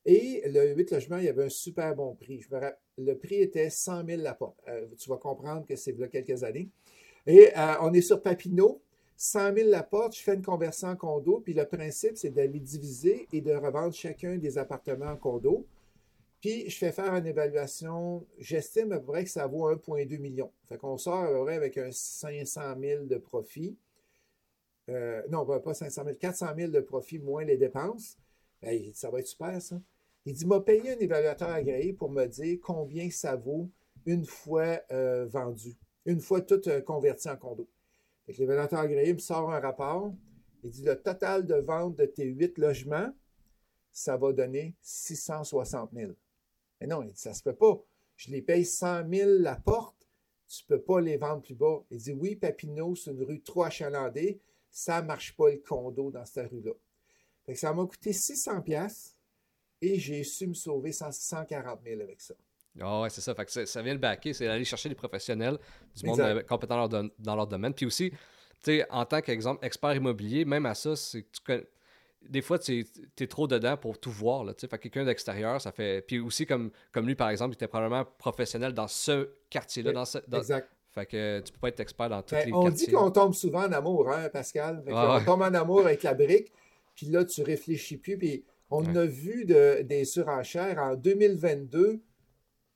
et 0.04 0.42
le 0.46 0.74
8 0.74 0.92
logements, 0.92 1.18
il 1.18 1.24
y 1.24 1.28
avait 1.28 1.44
un 1.44 1.50
super 1.50 1.94
bon 1.94 2.14
prix. 2.14 2.44
le 2.98 3.14
prix 3.14 3.36
était 3.36 3.70
100 3.70 4.06
000 4.06 4.22
la 4.22 4.34
porte. 4.34 4.58
tu 4.98 5.10
vas 5.10 5.18
comprendre 5.18 5.66
que 5.66 5.76
c'est 5.76 5.92
il 5.92 5.98
y 5.98 6.04
a 6.04 6.08
quelques 6.08 6.42
années. 6.42 6.68
Et 7.26 7.50
on 7.80 7.92
est 7.92 8.00
sur 8.00 8.22
Papineau. 8.22 8.80
100 9.22 9.54
000 9.54 9.68
la 9.68 9.82
porte, 9.82 10.16
je 10.16 10.22
fais 10.22 10.34
une 10.34 10.42
conversion 10.42 10.88
en 10.88 10.96
condo, 10.96 11.40
puis 11.40 11.52
le 11.52 11.66
principe, 11.66 12.16
c'est 12.16 12.30
d'aller 12.30 12.58
diviser 12.58 13.28
et 13.34 13.42
de 13.42 13.52
revendre 13.52 13.92
chacun 13.92 14.38
des 14.38 14.56
appartements 14.56 15.10
en 15.10 15.16
condo. 15.16 15.66
Puis, 16.40 16.70
je 16.70 16.78
fais 16.78 16.90
faire 16.90 17.14
une 17.14 17.26
évaluation, 17.26 18.26
j'estime 18.38 18.92
à 18.92 18.98
peu 18.98 19.04
près 19.04 19.24
que 19.24 19.30
ça 19.30 19.46
vaut 19.46 19.70
1,2 19.70 20.18
million. 20.18 20.50
Fait 20.66 20.78
qu'on 20.78 20.96
sort 20.96 21.46
avec 21.50 21.76
un 21.76 21.90
500 21.92 22.60
000 22.80 23.04
de 23.04 23.16
profit. 23.18 23.76
Euh, 24.88 25.22
non, 25.28 25.44
pas 25.44 25.74
500 25.74 26.02
000, 26.04 26.16
400 26.16 26.46
000 26.56 26.70
de 26.70 26.80
profit 26.80 27.18
moins 27.18 27.44
les 27.44 27.58
dépenses. 27.58 28.16
Ça 28.94 29.10
va 29.10 29.20
être 29.20 29.26
super, 29.26 29.60
ça. 29.60 29.80
Il 30.26 30.34
dit, 30.34 30.46
m'a 30.46 30.60
payé 30.60 30.92
un 30.92 30.98
évaluateur 30.98 31.48
agréé 31.48 31.92
pour 31.92 32.10
me 32.10 32.26
dire 32.26 32.58
combien 32.62 33.10
ça 33.10 33.36
vaut 33.36 33.70
une 34.06 34.24
fois 34.24 34.80
euh, 34.90 35.26
vendu, 35.26 35.76
une 36.04 36.20
fois 36.20 36.40
tout 36.42 36.60
euh, 36.68 36.80
converti 36.80 37.28
en 37.28 37.36
condo. 37.36 37.68
L'évaluateur 38.38 38.80
agréé 38.80 39.12
me 39.12 39.18
sort 39.18 39.50
un 39.50 39.60
rapport. 39.60 40.14
Il 40.62 40.70
dit 40.70 40.82
le 40.82 41.00
total 41.00 41.46
de 41.46 41.54
vente 41.54 41.96
de 41.96 42.04
tes 42.06 42.26
huit 42.26 42.58
logements, 42.58 43.12
ça 43.92 44.16
va 44.16 44.32
donner 44.32 44.76
660 44.82 45.90
000. 45.92 46.12
Mais 46.80 46.86
non, 46.86 47.02
il 47.02 47.12
dit 47.12 47.20
ça 47.20 47.34
se 47.34 47.42
peut 47.42 47.54
pas. 47.54 47.82
Je 48.16 48.30
les 48.30 48.42
paye 48.42 48.64
100 48.64 49.08
000 49.08 49.30
la 49.40 49.56
porte, 49.56 50.06
tu 50.46 50.64
ne 50.64 50.76
peux 50.76 50.82
pas 50.82 51.00
les 51.00 51.16
vendre 51.16 51.42
plus 51.42 51.54
bas. 51.54 51.82
Il 51.90 51.98
dit 51.98 52.12
oui, 52.12 52.36
Papineau, 52.36 52.94
c'est 52.94 53.10
une 53.10 53.22
rue 53.22 53.40
trop 53.40 53.64
achalandée, 53.64 54.40
ça 54.70 55.00
ne 55.00 55.06
marche 55.06 55.34
pas 55.36 55.50
le 55.50 55.58
condo 55.58 56.10
dans 56.10 56.24
cette 56.24 56.50
rue-là. 56.50 56.72
Ça 57.54 57.72
m'a 57.72 57.84
coûté 57.84 58.12
600 58.12 58.62
pièces 58.62 59.16
et 59.80 59.98
j'ai 59.98 60.24
su 60.24 60.46
me 60.46 60.54
sauver 60.54 60.92
140 60.92 61.80
000 61.84 62.00
avec 62.00 62.20
ça. 62.20 62.34
Ah 62.80 63.02
ouais, 63.02 63.10
c'est 63.10 63.20
ça. 63.20 63.34
Fait 63.34 63.44
que 63.44 63.66
ça 63.66 63.82
vient 63.82 63.92
le 63.92 63.98
backer, 63.98 64.32
c'est 64.32 64.46
aller 64.46 64.64
chercher 64.64 64.88
des 64.88 64.94
professionnels, 64.94 65.58
du 65.96 66.06
monde 66.06 66.20
euh, 66.20 66.42
compétent 66.42 66.88
dans 66.88 67.36
leur, 67.36 67.46
domaine. 67.46 67.74
Puis 67.74 67.86
aussi, 67.86 68.12
tu 68.62 68.82
en 68.90 69.04
tant 69.04 69.20
qu'exemple, 69.20 69.64
expert 69.64 69.94
immobilier, 69.94 70.44
même 70.44 70.66
à 70.66 70.74
ça, 70.74 70.94
c'est 70.94 71.26
tu 71.32 71.42
des 72.28 72.42
fois, 72.42 72.58
tu 72.58 72.86
es, 73.18 73.26
trop 73.26 73.46
dedans 73.46 73.76
pour 73.76 73.98
tout 73.98 74.10
voir. 74.10 74.44
Là, 74.44 74.52
fait 74.54 74.78
quelqu'un 74.78 75.04
d'extérieur, 75.04 75.60
ça 75.60 75.72
fait. 75.72 76.02
Puis 76.02 76.18
aussi, 76.18 76.44
comme, 76.44 76.70
comme 76.92 77.06
lui, 77.06 77.14
par 77.14 77.30
exemple, 77.30 77.52
il 77.52 77.54
était 77.54 77.66
probablement 77.66 78.04
professionnel 78.18 78.74
dans 78.74 78.88
ce 78.88 79.30
quartier-là. 79.48 79.92
Dans 79.92 80.04
ce, 80.04 80.18
Exact. 80.32 80.68
Fait 80.90 81.06
que 81.06 81.40
tu 81.40 81.52
peux 81.52 81.58
pas 81.60 81.68
être 81.68 81.80
expert 81.80 82.08
dans 82.08 82.20
tous 82.20 82.34
Ben, 82.34 82.46
les 82.46 82.52
on 82.52 82.64
quartiers. 82.64 82.86
dit 82.88 82.92
qu'on 82.92 83.10
tombe 83.10 83.32
souvent 83.32 83.62
en 83.62 83.72
amour, 83.72 84.10
hein, 84.10 84.28
Pascal? 84.28 84.82
Fait 84.84 84.90
que 84.90 84.96
Ah 84.96 85.14
ouais. 85.14 85.22
On 85.22 85.24
tombe 85.24 85.42
en 85.42 85.54
amour 85.54 85.80
avec 85.82 86.02
la 86.02 86.14
brique, 86.14 86.52
puis 87.00 87.06
là, 87.10 87.24
tu 87.24 87.42
réfléchis 87.42 87.96
plus. 87.96 88.18
Puis 88.18 88.44
on 88.68 88.84
Ouais. 88.84 88.98
a 88.98 89.06
vu 89.06 89.46
de- 89.46 89.80
des 89.82 90.04
surenchères 90.04 90.78
en 90.78 90.94
2022. 90.96 92.02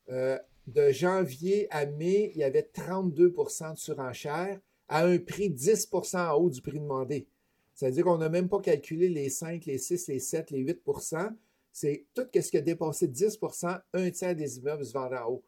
euh, 0.09 0.37
de 0.67 0.91
janvier 0.91 1.67
à 1.71 1.85
mai, 1.87 2.31
il 2.35 2.39
y 2.39 2.43
avait 2.43 2.61
32% 2.73 3.73
de 3.73 3.77
surenchères 3.79 4.59
à 4.87 5.03
un 5.05 5.17
prix 5.17 5.49
10% 5.49 6.29
en 6.29 6.35
haut 6.35 6.49
du 6.51 6.61
prix 6.61 6.79
demandé. 6.79 7.27
C'est-à-dire 7.73 8.03
qu'on 8.03 8.19
n'a 8.19 8.29
même 8.29 8.47
pas 8.49 8.59
calculé 8.61 9.09
les 9.09 9.29
5, 9.29 9.65
les 9.65 9.79
6, 9.79 10.07
les 10.07 10.19
7, 10.19 10.51
les 10.51 10.59
8% 10.59 11.29
C'est 11.71 12.05
tout 12.13 12.27
ce 12.33 12.49
qui 12.51 12.57
a 12.57 12.61
dépassé 12.61 13.07
10% 13.07 13.79
un 13.93 14.09
tiers 14.11 14.35
des 14.35 14.59
immeubles 14.59 14.85
se 14.85 14.93
vendent 14.93 15.13
en 15.15 15.27
haut. 15.29 15.43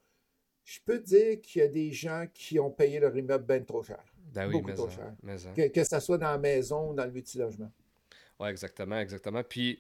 Je 0.66 0.80
peux 0.84 1.00
te 1.00 1.06
dire 1.06 1.40
qu'il 1.42 1.62
y 1.62 1.66
a 1.66 1.68
des 1.68 1.92
gens 1.92 2.26
qui 2.34 2.60
ont 2.60 2.72
payé 2.72 3.00
leur 3.00 3.16
immeuble 3.16 3.46
bien 3.46 3.62
trop 3.62 3.82
cher. 3.84 4.04
Ben 4.34 4.48
oui, 4.48 4.54
beaucoup 4.54 4.72
trop 4.74 4.86
en- 4.88 4.90
cher. 4.90 5.16
en. 5.24 5.54
Que, 5.54 5.68
que 5.68 5.84
ça 5.84 6.00
soit 6.00 6.18
dans 6.18 6.32
la 6.32 6.38
maison 6.40 6.92
ou 6.92 6.94
dans 6.96 7.06
le 7.06 7.12
multilogement. 7.12 7.72
Oui, 8.40 8.50
exactement, 8.50 8.98
exactement. 9.00 9.44
Puis, 9.44 9.80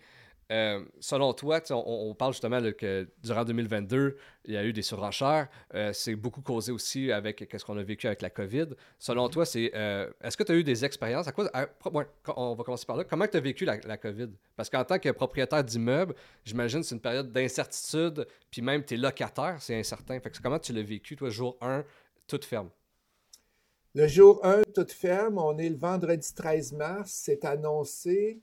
euh, 0.51 0.83
selon 1.01 1.33
toi, 1.33 1.61
on, 1.71 1.75
on 2.09 2.15
parle 2.15 2.31
justement 2.31 2.59
là, 2.59 2.71
que 2.71 3.07
durant 3.21 3.43
2022, 3.43 4.17
il 4.45 4.53
y 4.53 4.57
a 4.57 4.63
eu 4.63 4.71
des 4.71 4.81
surenchères. 4.81 5.49
Euh, 5.75 5.91
c'est 5.93 6.15
beaucoup 6.15 6.41
causé 6.41 6.71
aussi 6.71 7.11
avec 7.11 7.45
ce 7.55 7.63
qu'on 7.65 7.77
a 7.77 7.83
vécu 7.83 8.07
avec 8.07 8.21
la 8.21 8.29
COVID. 8.29 8.67
Selon 8.97 9.27
toi, 9.27 9.45
c'est 9.45 9.71
euh, 9.75 10.09
est-ce 10.23 10.37
que 10.37 10.43
tu 10.43 10.53
as 10.53 10.55
eu 10.55 10.63
des 10.63 10.85
expériences? 10.85 11.27
À 11.27 11.33
quoi, 11.33 11.49
à- 11.53 11.67
on 12.37 12.55
va 12.55 12.63
commencer 12.63 12.85
par 12.85 12.95
là. 12.95 13.03
Comment 13.03 13.27
tu 13.27 13.35
as 13.37 13.41
vécu 13.41 13.65
la, 13.65 13.77
la 13.85 13.97
COVID? 13.97 14.29
Parce 14.55 14.69
qu'en 14.69 14.85
tant 14.85 14.97
que 14.99 15.09
propriétaire 15.09 15.63
d'immeuble, 15.63 16.15
j'imagine 16.45 16.79
que 16.79 16.85
c'est 16.85 16.95
une 16.95 17.01
période 17.01 17.31
d'incertitude, 17.31 18.25
puis 18.49 18.61
même 18.61 18.83
tes 18.83 18.95
locataires, 18.97 19.57
c'est 19.59 19.77
incertain. 19.77 20.19
Fait 20.21 20.29
que 20.31 20.41
comment 20.41 20.59
tu 20.59 20.71
l'as 20.71 20.81
vécu, 20.81 21.15
toi, 21.17 21.29
jour 21.29 21.57
1, 21.61 21.83
toute 22.25 22.45
ferme? 22.45 22.69
Le 23.95 24.07
jour 24.07 24.39
1, 24.45 24.61
toute 24.73 24.91
ferme, 24.93 25.39
on 25.39 25.57
est 25.57 25.69
le 25.69 25.77
vendredi 25.77 26.33
13 26.33 26.71
mars. 26.73 27.11
C'est 27.11 27.43
annoncé 27.43 28.39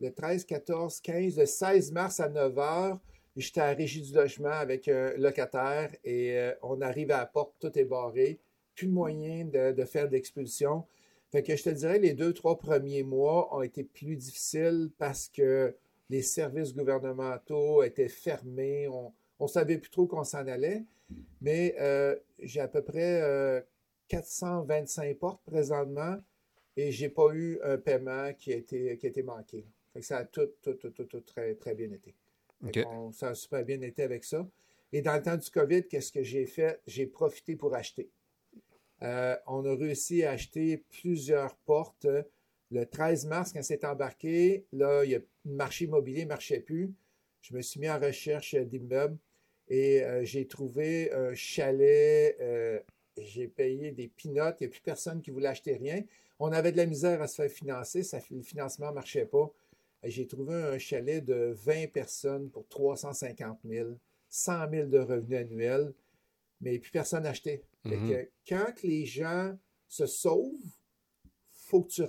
le 0.00 0.12
13, 0.12 0.44
14, 0.44 1.00
15, 1.00 1.38
le 1.38 1.46
16 1.46 1.92
mars 1.92 2.20
à 2.20 2.28
9 2.28 2.54
h. 2.54 2.98
J'étais 3.36 3.60
à 3.60 3.72
régie 3.72 4.00
du 4.00 4.12
logement 4.12 4.50
avec 4.50 4.86
un 4.88 5.12
locataire 5.16 5.90
et 6.04 6.38
euh, 6.38 6.52
on 6.62 6.80
arrive 6.80 7.10
à 7.10 7.18
la 7.18 7.26
porte, 7.26 7.54
tout 7.58 7.76
est 7.78 7.84
barré. 7.84 8.38
Plus 8.76 8.86
de 8.86 8.92
moyen 8.92 9.44
de, 9.44 9.84
faire 9.84 10.08
d'expulsion. 10.08 10.84
Fait 11.30 11.42
que 11.42 11.56
je 11.56 11.62
te 11.62 11.70
dirais, 11.70 11.98
les 11.98 12.12
deux, 12.12 12.32
trois 12.32 12.58
premiers 12.58 13.02
mois 13.02 13.56
ont 13.56 13.62
été 13.62 13.84
plus 13.84 14.16
difficiles 14.16 14.90
parce 14.98 15.28
que 15.28 15.76
les 16.10 16.22
services 16.22 16.74
gouvernementaux 16.74 17.82
étaient 17.82 18.08
fermés. 18.08 18.88
On 18.88 19.12
ne 19.40 19.46
savait 19.46 19.78
plus 19.78 19.90
trop 19.90 20.06
qu'on 20.06 20.24
s'en 20.24 20.46
allait. 20.46 20.84
Mais 21.40 21.74
euh, 21.80 22.16
j'ai 22.40 22.60
à 22.60 22.68
peu 22.68 22.82
près 22.82 23.20
euh, 23.22 23.60
425 24.08 25.16
portes 25.18 25.42
présentement 25.44 26.16
et 26.76 26.90
j'ai 26.90 27.08
pas 27.08 27.32
eu 27.32 27.60
un 27.62 27.78
paiement 27.78 28.32
qui 28.34 28.52
a 28.52 28.56
été, 28.56 28.96
qui 28.98 29.06
a 29.06 29.08
été 29.08 29.22
manqué. 29.22 29.66
Fait 29.94 30.00
que 30.00 30.06
ça 30.06 30.18
a 30.18 30.24
tout, 30.24 30.48
tout, 30.62 30.74
tout, 30.74 30.90
tout, 30.90 31.04
tout 31.04 31.20
très, 31.20 31.54
très 31.54 31.74
bien 31.74 31.90
été. 31.92 32.14
Qu'on- 32.84 33.12
ça 33.12 33.28
a 33.30 33.34
super 33.34 33.64
bien 33.64 33.80
été 33.80 34.02
avec 34.02 34.24
ça. 34.24 34.46
Et 34.92 35.00
dans 35.02 35.14
le 35.14 35.22
temps 35.22 35.36
du 35.36 35.48
COVID, 35.50 35.84
qu'est-ce 35.88 36.12
que 36.12 36.22
j'ai 36.22 36.44
fait? 36.46 36.80
J'ai 36.86 37.06
profité 37.06 37.56
pour 37.56 37.74
acheter. 37.74 38.10
Euh, 39.02 39.36
on 39.46 39.64
a 39.64 39.74
réussi 39.74 40.24
à 40.24 40.32
acheter 40.32 40.84
plusieurs 40.90 41.56
portes. 41.56 42.06
Le 42.70 42.86
13 42.86 43.26
mars, 43.26 43.52
quand 43.52 43.62
c'est 43.62 43.84
embarqué, 43.84 44.64
là, 44.72 45.04
il 45.04 45.10
y 45.10 45.14
a, 45.14 45.18
le 45.18 45.26
marché 45.52 45.84
immobilier 45.86 46.24
ne 46.24 46.28
marchait 46.28 46.60
plus. 46.60 46.92
Je 47.42 47.54
me 47.54 47.60
suis 47.60 47.78
mis 47.80 47.90
en 47.90 47.98
recherche 48.00 48.54
d'immeubles 48.54 49.18
et 49.68 50.02
euh, 50.02 50.24
j'ai 50.24 50.46
trouvé 50.46 51.12
un 51.12 51.34
chalet. 51.34 52.36
euh, 52.40 52.80
j'ai 53.16 53.46
payé 53.46 53.92
des 53.92 54.08
pinottes. 54.08 54.56
Il 54.60 54.64
n'y 54.64 54.68
a 54.68 54.70
plus 54.70 54.80
personne 54.80 55.20
qui 55.22 55.30
voulait 55.30 55.48
acheter 55.48 55.74
rien. 55.76 56.02
On 56.40 56.50
avait 56.50 56.72
de 56.72 56.76
la 56.78 56.86
misère 56.86 57.20
à 57.22 57.28
se 57.28 57.36
faire 57.42 57.50
financer. 57.50 58.02
Ça, 58.02 58.18
le 58.30 58.42
financement 58.42 58.88
ne 58.88 58.94
marchait 58.94 59.26
pas. 59.26 59.52
Et 60.04 60.10
J'ai 60.10 60.26
trouvé 60.26 60.54
un 60.54 60.78
chalet 60.78 61.24
de 61.24 61.54
20 61.64 61.92
personnes 61.92 62.50
pour 62.50 62.68
350 62.68 63.58
000, 63.64 63.90
100 64.28 64.70
000 64.70 64.88
de 64.88 64.98
revenus 64.98 65.38
annuels, 65.38 65.92
mais 66.60 66.78
plus 66.78 66.90
personne 66.90 67.22
n'achetait. 67.22 67.62
Que 67.84 68.28
quand 68.48 68.82
les 68.82 69.04
gens 69.04 69.56
se 69.88 70.06
sauvent, 70.06 70.52
faut 71.52 71.82
que 71.82 71.88
tu, 71.92 72.02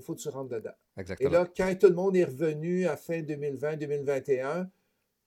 faut 0.00 0.14
que 0.14 0.20
tu 0.20 0.28
rentres 0.28 0.50
dedans. 0.50 0.74
Et 0.96 1.00
Exactement. 1.00 1.30
là, 1.30 1.50
quand 1.56 1.78
tout 1.78 1.86
le 1.88 1.94
monde 1.94 2.16
est 2.16 2.24
revenu 2.24 2.86
à 2.86 2.96
fin 2.96 3.20
2020-2021, 3.22 4.68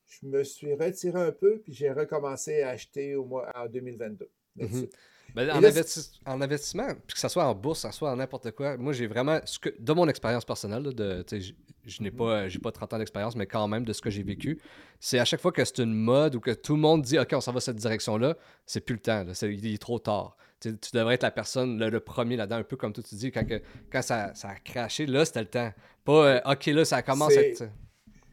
je 0.06 0.28
me 0.28 0.44
suis 0.44 0.74
retiré 0.74 1.20
un 1.20 1.32
peu, 1.32 1.60
puis 1.60 1.74
j'ai 1.74 1.92
recommencé 1.92 2.62
à 2.62 2.70
acheter 2.70 3.16
au 3.16 3.26
mois, 3.26 3.50
en 3.56 3.68
2022. 3.68 4.30
là-dessus. 4.58 4.76
Mhm. 4.76 4.90
Ben, 5.36 5.50
en, 5.50 5.60
là, 5.62 5.70
investi- 5.72 6.20
en 6.26 6.42
investissement, 6.42 6.88
puis 7.08 7.14
que 7.16 7.20
ce 7.20 7.28
soit 7.28 7.46
en 7.46 7.56
bourse, 7.56 7.82
que 7.84 7.92
ce 7.92 7.98
soit 7.98 8.12
en 8.12 8.18
n'importe 8.18 8.52
quoi, 8.52 8.78
moi 8.78 8.94
j'ai 8.94 9.08
vraiment, 9.08 9.40
ce 9.46 9.58
que, 9.58 9.70
de 9.80 9.94
mon 9.94 10.08
expérience 10.08 10.46
personnelle, 10.46 10.84
là, 10.84 10.92
de, 10.92 11.24
tu 11.24 11.42
sais, 11.42 11.56
je, 11.86 11.90
je 11.92 12.04
n'ai 12.04 12.12
pas, 12.12 12.48
j'ai 12.50 12.60
pas 12.60 12.72
30 12.72 12.94
ans 12.94 12.98
d'expérience, 13.00 13.36
mais 13.36 13.48
quand 13.48 13.68
même 13.68 13.84
de 13.84 13.94
ce 13.94 14.02
que 14.02 14.10
j'ai 14.12 14.22
vécu, 14.24 14.60
c'est 15.00 15.18
à 15.20 15.26
chaque 15.26 15.42
fois 15.42 15.52
que 15.52 15.66
c'est 15.66 15.80
une 15.80 15.94
mode 15.94 16.36
ou 16.36 16.40
que 16.40 16.52
tout 16.52 16.76
le 16.76 16.82
monde 16.82 17.02
dit 17.02 17.18
OK, 17.18 17.30
on 17.34 17.42
s'en 17.42 17.52
va 17.52 17.60
cette 17.62 17.78
direction-là, 17.78 18.38
c'est 18.68 18.82
plus 18.82 18.94
le 18.94 19.02
temps, 19.02 19.24
là, 19.24 19.34
c'est, 19.34 19.52
il 19.54 19.74
est 19.74 19.78
trop 19.82 19.98
tard. 20.00 20.38
Tu, 20.62 20.72
devrais 20.94 21.16
être 21.16 21.24
la 21.24 21.32
personne, 21.32 21.78
le, 21.78 21.90
le 21.90 22.00
premier 22.00 22.38
là-dedans, 22.38 22.58
un 22.58 22.64
peu 22.64 22.78
comme 22.78 22.94
toi 22.94 23.04
tu 23.04 23.16
dis, 23.16 23.32
quand, 23.32 23.46
que- 23.46 23.62
quand 23.92 24.02
ça, 24.02 24.34
ça 24.36 24.50
a 24.50 24.56
craché, 24.56 25.06
là 25.08 25.26
c'était 25.26 25.42
le 25.42 25.48
temps. 25.48 25.74
Pas 26.06 26.26
euh, 26.28 26.42
OK, 26.54 26.68
là 26.68 26.86
ça 26.86 27.02
commence 27.02 27.32
à 27.36 27.42
être. 27.42 27.64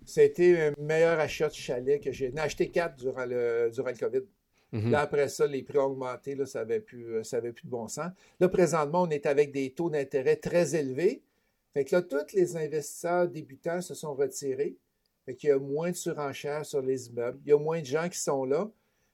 C'était 0.05 0.73
le 0.77 0.83
meilleur 0.85 1.19
achat 1.21 1.49
de 1.49 1.55
chalet 1.55 2.01
que 2.03 2.13
j'ai. 2.13 2.31
J'en 2.31 2.37
ai 2.37 2.41
acheté 2.41 2.69
quatre 2.71 2.97
durant 2.97 3.25
le, 3.25 3.71
durant 3.73 3.91
le 3.91 3.97
COVID. 3.97 4.21
Mhm. 4.73 4.91
Là, 4.93 5.01
après 5.01 5.29
ça, 5.29 5.47
les 5.47 5.63
prix 5.63 5.79
ont 5.79 5.87
augmenté, 5.87 6.35
là, 6.35 6.47
ça 6.47 6.61
n'avait 6.61 6.81
plus, 6.81 7.15
euh, 7.17 7.23
ça 7.25 7.39
avait 7.39 7.53
plus 7.53 7.65
de 7.65 7.71
bon 7.71 7.89
sens. 7.89 8.11
Là, 8.39 8.49
présentement, 8.49 9.03
on 9.03 9.11
est 9.11 9.27
avec 9.27 9.53
des 9.53 9.71
taux 9.73 9.91
d'intérêt 9.91 10.37
très 10.37 10.75
élevés. 10.77 11.23
Fait 11.75 11.85
que 11.85 11.95
là, 11.97 12.03
tous 12.03 12.33
les 12.35 12.57
investisseurs 12.57 13.29
débutants 13.29 13.81
se 13.81 13.95
sont 13.95 14.15
retirés. 14.15 14.77
Fait 15.27 15.35
qu'il 15.35 15.51
y 15.51 15.53
a 15.53 15.59
moins 15.59 15.91
de 15.91 15.97
surenchères 15.97 16.65
sur 16.65 16.83
les 16.83 17.09
immeubles. 17.09 17.39
Il 17.45 17.51
y 17.51 17.53
a 17.53 17.59
moins 17.59 17.81
de 17.81 17.87
gens 17.87 18.09
qui 18.09 18.19
sont 18.19 18.45
là. 18.45 18.71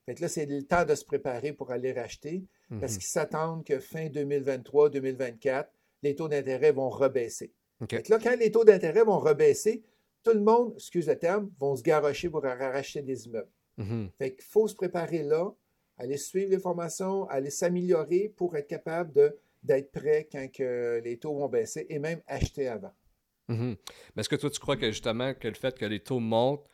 Fait 0.07 0.15
que 0.15 0.23
là, 0.23 0.29
c'est 0.29 0.47
le 0.47 0.63
temps 0.63 0.85
de 0.85 0.95
se 0.95 1.05
préparer 1.05 1.53
pour 1.53 1.71
aller 1.73 1.93
racheter 1.93 2.45
parce 2.81 2.93
Mhm. 2.93 2.99
qu'ils 2.99 3.07
s'attendent 3.09 3.65
que 3.65 3.79
fin 3.81 4.09
2023-2024, 4.09 5.71
les 6.03 6.15
taux 6.15 6.29
d'intérêt 6.29 6.73
vont 6.73 6.89
rebaisser. 6.89 7.53
OK. 7.81 7.91
Fait 7.91 8.03
que 8.03 8.13
là, 8.13 8.19
quand 8.23 8.37
les 8.39 8.51
taux 8.51 8.65
d'intérêt 8.65 9.05
vont 9.05 9.19
rebaisser, 9.19 9.83
tout 10.23 10.33
le 10.33 10.41
monde, 10.41 10.73
excuse 10.77 11.07
le 11.09 11.17
terme, 11.19 11.51
vont 11.59 11.77
se 11.77 11.83
garrocher 11.83 12.29
pour 12.29 12.43
racheter 12.43 13.03
des 13.03 13.27
immeubles. 13.27 13.49
Mhm. 13.77 14.11
Fait 14.19 14.35
qu'il 14.35 14.45
faut 14.45 14.69
se 14.69 14.75
préparer 14.75 15.23
là, 15.23 15.51
aller 15.99 16.17
suivre 16.17 16.51
les 16.51 16.59
formations, 16.59 17.29
aller 17.29 17.51
s'améliorer 17.51 18.33
pour 18.37 18.57
être 18.57 18.69
capable 18.69 19.13
de, 19.13 19.37
d'être 19.63 19.93
prêt 19.93 20.29
quand 20.31 20.49
que 20.53 21.01
les 21.05 21.19
taux 21.19 21.35
vont 21.35 21.49
baisser 21.49 21.87
et 21.89 21.99
même 21.99 22.21
acheter 22.27 22.69
avant. 22.69 22.93
Mhm. 23.49 23.77
Mais 24.15 24.21
est-ce 24.21 24.29
que 24.29 24.37
toi, 24.37 24.51
tu 24.51 24.61
crois 24.61 24.77
que 24.77 24.87
justement 24.91 25.35
que 25.35 25.49
le 25.49 25.55
fait 25.55 25.79
que 25.79 25.85
les 25.85 26.01
taux 26.01 26.21
montent, 26.21 26.69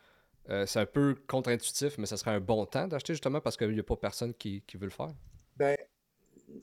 euh, 0.49 0.65
c'est 0.65 0.79
un 0.79 0.85
peu 0.85 1.15
contre-intuitif, 1.27 1.97
mais 1.97 2.05
ça 2.05 2.17
serait 2.17 2.31
un 2.31 2.39
bon 2.39 2.65
temps 2.65 2.87
d'acheter 2.87 3.13
justement 3.13 3.39
parce 3.39 3.55
qu'il 3.55 3.71
n'y 3.71 3.79
a 3.79 3.83
pas 3.83 3.95
personne 3.95 4.33
qui, 4.33 4.61
qui 4.67 4.77
veut 4.77 4.85
le 4.85 4.91
faire? 4.91 5.13
Ben, 5.55 5.77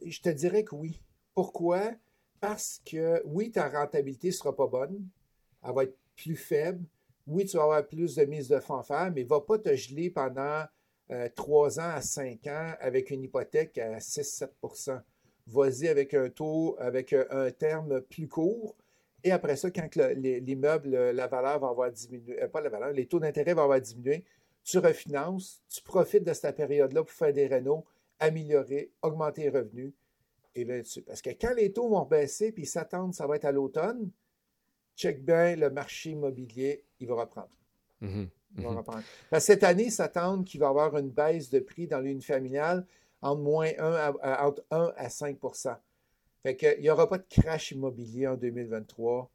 je 0.04 0.20
te 0.20 0.28
dirais 0.28 0.64
que 0.64 0.74
oui. 0.74 1.00
Pourquoi? 1.34 1.92
Parce 2.40 2.80
que 2.84 3.22
oui, 3.24 3.50
ta 3.50 3.68
rentabilité 3.68 4.28
ne 4.28 4.32
sera 4.32 4.54
pas 4.54 4.66
bonne. 4.66 5.08
Elle 5.62 5.74
va 5.74 5.84
être 5.84 5.96
plus 6.16 6.36
faible. 6.36 6.84
Oui, 7.30 7.44
tu 7.46 7.56
vas 7.56 7.62
avoir 7.62 7.86
plus 7.86 8.16
de 8.16 8.24
mise 8.24 8.48
de 8.48 8.58
faire, 8.58 9.12
mais 9.14 9.22
va 9.22 9.40
pas 9.40 9.56
te 9.56 9.72
geler 9.76 10.10
pendant 10.10 10.64
euh, 11.12 11.28
3 11.36 11.78
ans 11.78 11.90
à 11.94 12.00
5 12.00 12.44
ans 12.48 12.74
avec 12.80 13.10
une 13.10 13.22
hypothèque 13.22 13.78
à 13.78 13.98
6-7% 13.98 15.00
Vas-y 15.46 15.86
avec 15.86 16.12
un 16.14 16.28
taux, 16.28 16.76
avec 16.80 17.12
un, 17.12 17.24
un 17.30 17.50
terme 17.52 18.00
plus 18.00 18.26
court. 18.26 18.76
Et 19.22 19.30
après 19.30 19.54
ça, 19.54 19.70
quand 19.70 19.88
l'immeuble, 20.16 20.90
la 20.90 21.28
valeur 21.28 21.60
va 21.60 21.68
avoir 21.68 21.92
diminué, 21.92 22.42
euh, 22.42 22.48
pas 22.48 22.60
la 22.60 22.68
valeur, 22.68 22.90
les 22.90 23.06
taux 23.06 23.20
d'intérêt 23.20 23.54
vont 23.54 23.62
avoir 23.62 23.80
diminué, 23.80 24.24
tu 24.64 24.78
refinances, 24.78 25.62
tu 25.68 25.82
profites 25.82 26.24
de 26.24 26.32
cette 26.32 26.56
période-là 26.56 27.04
pour 27.04 27.12
faire 27.12 27.32
des 27.32 27.46
rénaux, 27.46 27.84
améliorer, 28.18 28.90
augmenter 29.02 29.42
les 29.42 29.50
revenus. 29.50 29.92
Et 30.56 30.64
là, 30.64 30.78
dessus 30.78 31.02
Parce 31.02 31.22
que 31.22 31.30
quand 31.30 31.54
les 31.54 31.72
taux 31.72 31.88
vont 31.88 32.04
baisser 32.04 32.50
puis 32.50 32.64
ils 32.64 32.66
s'attendent, 32.66 33.14
ça 33.14 33.28
va 33.28 33.36
être 33.36 33.44
à 33.44 33.52
l'automne, 33.52 34.10
check 35.00 35.24
bien, 35.24 35.56
le 35.56 35.70
marché 35.70 36.10
immobilier, 36.10 36.84
il 37.00 37.06
va 37.08 37.14
reprendre. 37.14 37.48
Mhm. 38.00 38.28
Il 38.58 38.64
va 38.64 38.70
Mhm. 38.70 38.76
reprendre. 38.78 39.02
Parce 39.30 39.44
que 39.46 39.52
cette 39.52 39.64
année, 39.64 39.84
ils 39.84 39.92
s'attendent 39.92 40.44
qu'il 40.44 40.60
va 40.60 40.66
y 40.66 40.68
avoir 40.70 40.96
une 40.98 41.10
baisse 41.10 41.48
de 41.50 41.60
prix 41.60 41.86
dans 41.86 42.00
l'unifamilial 42.00 42.86
entre 43.22 43.40
moins 43.40 43.70
1 43.78 43.92
à, 43.92 44.12
à- 44.22 44.46
entre 44.46 44.62
1 44.70 44.92
à 44.96 45.08
5 45.08 45.38
Fait 46.42 46.56
qu'il 46.56 46.80
n'y 46.80 46.90
aura 46.90 47.08
pas 47.08 47.18
de 47.18 47.26
crash 47.28 47.70
immobilier 47.72 48.26
en 48.26 48.36
2023. 48.36 49.30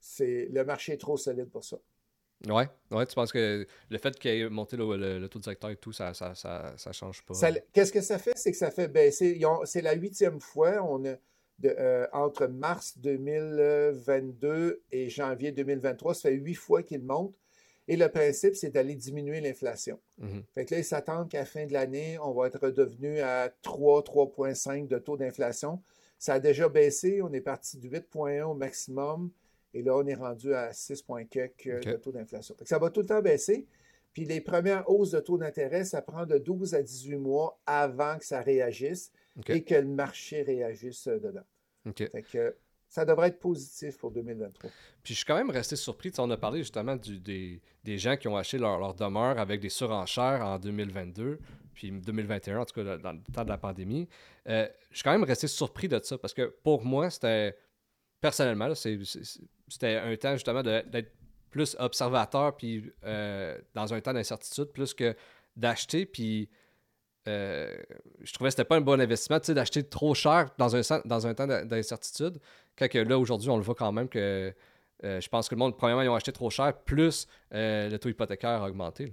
C'est, 0.00 0.48
le 0.52 0.64
marché 0.64 0.92
est 0.92 0.98
trop 0.98 1.16
solide 1.16 1.50
pour 1.50 1.64
ça. 1.64 1.78
Ouais, 2.46 2.68
ouais, 2.90 3.06
tu 3.06 3.14
penses 3.14 3.32
que 3.32 3.66
le 3.88 3.98
fait 3.98 4.18
qu'il 4.18 4.30
ait 4.30 4.48
monté 4.50 4.76
le, 4.76 4.96
le- 4.96 5.18
le 5.18 5.28
taux 5.28 5.38
directeur 5.38 5.70
et 5.70 5.76
tout, 5.76 5.92
ça, 5.92 6.12
ça, 6.12 6.34
ça, 6.34 6.74
ça 6.76 6.92
change 6.92 7.22
pas? 7.24 7.32
Qu'est-ce 7.72 7.90
que 7.92 8.02
ça 8.02 8.18
fait? 8.18 8.32
C'est 8.36 8.50
que 8.52 8.56
ça 8.58 8.70
fait 8.70 8.88
baisser. 8.88 9.34
ont- 9.46 9.64
C'est 9.64 9.80
la 9.80 9.94
huitième 9.94 10.40
fois. 10.40 10.82
On 10.82 11.02
a 11.06 11.14
de, 11.58 11.74
euh, 11.78 12.06
entre 12.12 12.46
mars 12.46 12.98
2022 12.98 14.82
et 14.92 15.08
janvier 15.08 15.52
2023, 15.52 16.14
ça 16.14 16.28
fait 16.28 16.34
huit 16.34 16.54
fois 16.54 16.82
qu'ils 16.82 17.02
montent. 17.02 17.34
Et 17.86 17.96
le 17.96 18.08
principe, 18.08 18.54
c'est 18.54 18.70
d'aller 18.70 18.94
diminuer 18.94 19.40
l'inflation. 19.40 20.00
Mhm. 20.18 20.42
Fait 20.54 20.64
que 20.64 20.74
là, 20.74 20.80
ils 20.80 20.84
s'attendent 20.84 21.28
qu'à 21.28 21.40
la 21.40 21.44
fin 21.44 21.66
de 21.66 21.72
l'année, 21.72 22.18
on 22.22 22.32
va 22.32 22.46
être 22.46 22.58
redevenu 22.58 23.20
à 23.20 23.50
3, 23.62 24.02
3,5 24.02 24.88
de 24.88 24.98
taux 24.98 25.16
d'inflation. 25.16 25.82
Ça 26.18 26.34
a 26.34 26.40
déjà 26.40 26.68
baissé. 26.68 27.20
On 27.20 27.32
est 27.32 27.42
parti 27.42 27.78
de 27.78 27.88
8,1 27.88 28.44
au 28.44 28.54
maximum. 28.54 29.30
Et 29.74 29.82
là, 29.82 29.96
on 29.96 30.06
est 30.06 30.14
rendu 30.14 30.54
à 30.54 30.72
6,4 30.72 31.76
OK. 31.76 31.84
de 31.84 31.96
taux 31.96 32.12
d'inflation. 32.12 32.54
Ça 32.62 32.78
va 32.78 32.88
tout 32.88 33.00
le 33.00 33.06
temps 33.06 33.20
baisser. 33.20 33.66
Puis 34.14 34.24
les 34.24 34.40
premières 34.40 34.88
hausses 34.88 35.10
de 35.10 35.20
taux 35.20 35.36
d'intérêt, 35.36 35.84
ça 35.84 36.00
prend 36.00 36.24
de 36.24 36.38
12 36.38 36.74
à 36.74 36.82
18 36.82 37.16
mois 37.16 37.58
avant 37.66 38.16
que 38.16 38.24
ça 38.24 38.40
réagisse 38.40 39.10
Et 39.48 39.64
que 39.64 39.74
le 39.74 39.86
marché 39.88 40.42
réagisse 40.42 41.06
euh, 41.08 41.18
dedans. 41.18 41.44
Fait 42.08 42.22
que 42.22 42.56
ça 42.88 43.04
devrait 43.04 43.28
être 43.28 43.40
positif 43.40 43.98
pour 43.98 44.10
2023. 44.12 44.70
Puis 45.02 45.14
je 45.14 45.18
suis 45.18 45.24
quand 45.26 45.36
même 45.36 45.50
resté 45.50 45.74
surpris. 45.76 46.10
Tu 46.10 46.16
sais, 46.16 46.22
on 46.22 46.30
a 46.30 46.36
parlé 46.36 46.58
justement 46.60 46.94
du- 46.96 47.18
des, 47.18 47.60
des 47.82 47.98
gens 47.98 48.16
qui 48.16 48.28
ont 48.28 48.36
acheté 48.36 48.58
leur, 48.58 48.78
leur 48.78 48.94
demeure 48.94 49.38
avec 49.38 49.60
des 49.60 49.68
surenchères 49.68 50.40
en 50.44 50.58
2022, 50.58 51.40
puis 51.74 51.90
2021, 51.90 52.60
en 52.60 52.64
tout 52.64 52.74
cas 52.74 52.96
dans 52.98 53.12
le 53.12 53.18
temps 53.32 53.42
de 53.44 53.48
la 53.48 53.58
pandémie. 53.58 54.08
Euh, 54.48 54.68
je 54.90 54.96
suis 54.98 55.02
quand 55.02 55.10
même 55.12 55.24
resté 55.24 55.48
surpris 55.48 55.88
de 55.88 55.98
ça 56.02 56.16
parce 56.18 56.32
que 56.34 56.54
pour 56.62 56.84
moi, 56.84 57.10
c'était. 57.10 57.56
Personnellement, 58.20 58.72
c'était 58.74 59.96
un 59.96 60.16
temps 60.16 60.32
justement 60.34 60.62
d'être 60.62 61.12
plus 61.50 61.76
observateur, 61.78 62.56
puis 62.56 62.90
euh, 63.04 63.58
dans 63.74 63.92
un 63.92 64.00
temps 64.00 64.14
d'incertitude, 64.14 64.66
plus 64.66 64.94
que 64.94 65.14
d'acheter, 65.56 66.06
puis. 66.06 66.48
Euh, 67.28 67.74
je 68.22 68.32
trouvais 68.32 68.48
que 68.48 68.52
c'était 68.56 68.64
pas 68.64 68.76
un 68.76 68.80
bon 68.80 69.00
investissement, 69.00 69.38
d'acheter 69.54 69.82
trop 69.82 70.14
cher 70.14 70.50
dans 70.58 70.76
un, 70.76 71.00
dans 71.04 71.26
un 71.26 71.34
temps 71.34 71.46
d'in- 71.46 71.64
d'incertitude. 71.64 72.38
Quand 72.76 72.88
que 72.88 72.98
là, 72.98 73.18
aujourd'hui, 73.18 73.48
on 73.50 73.56
le 73.56 73.62
voit 73.62 73.74
quand 73.74 73.92
même 73.92 74.08
que 74.08 74.52
euh, 75.04 75.20
je 75.20 75.28
pense 75.28 75.48
que 75.48 75.54
le 75.54 75.58
monde, 75.58 75.76
premièrement, 75.76 76.02
ils 76.02 76.08
ont 76.08 76.14
acheté 76.14 76.32
trop 76.32 76.50
cher, 76.50 76.76
plus 76.82 77.26
euh, 77.52 77.88
le 77.90 77.98
taux 77.98 78.08
hypothécaire 78.08 78.62
a 78.62 78.68
augmenté. 78.68 79.12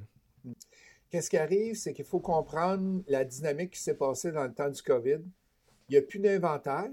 Qu'est-ce 1.10 1.30
qui 1.30 1.38
arrive, 1.38 1.76
c'est 1.76 1.94
qu'il 1.94 2.06
faut 2.06 2.20
comprendre 2.20 3.04
la 3.08 3.26
dynamique 3.26 3.72
qui 3.72 3.80
s'est 3.80 3.96
passée 3.96 4.32
dans 4.32 4.44
le 4.46 4.54
temps 4.54 4.70
du 4.70 4.82
COVID. 4.82 5.20
Il 5.90 5.92
n'y 5.92 5.98
a 5.98 6.02
plus 6.02 6.20
d'inventaire 6.20 6.90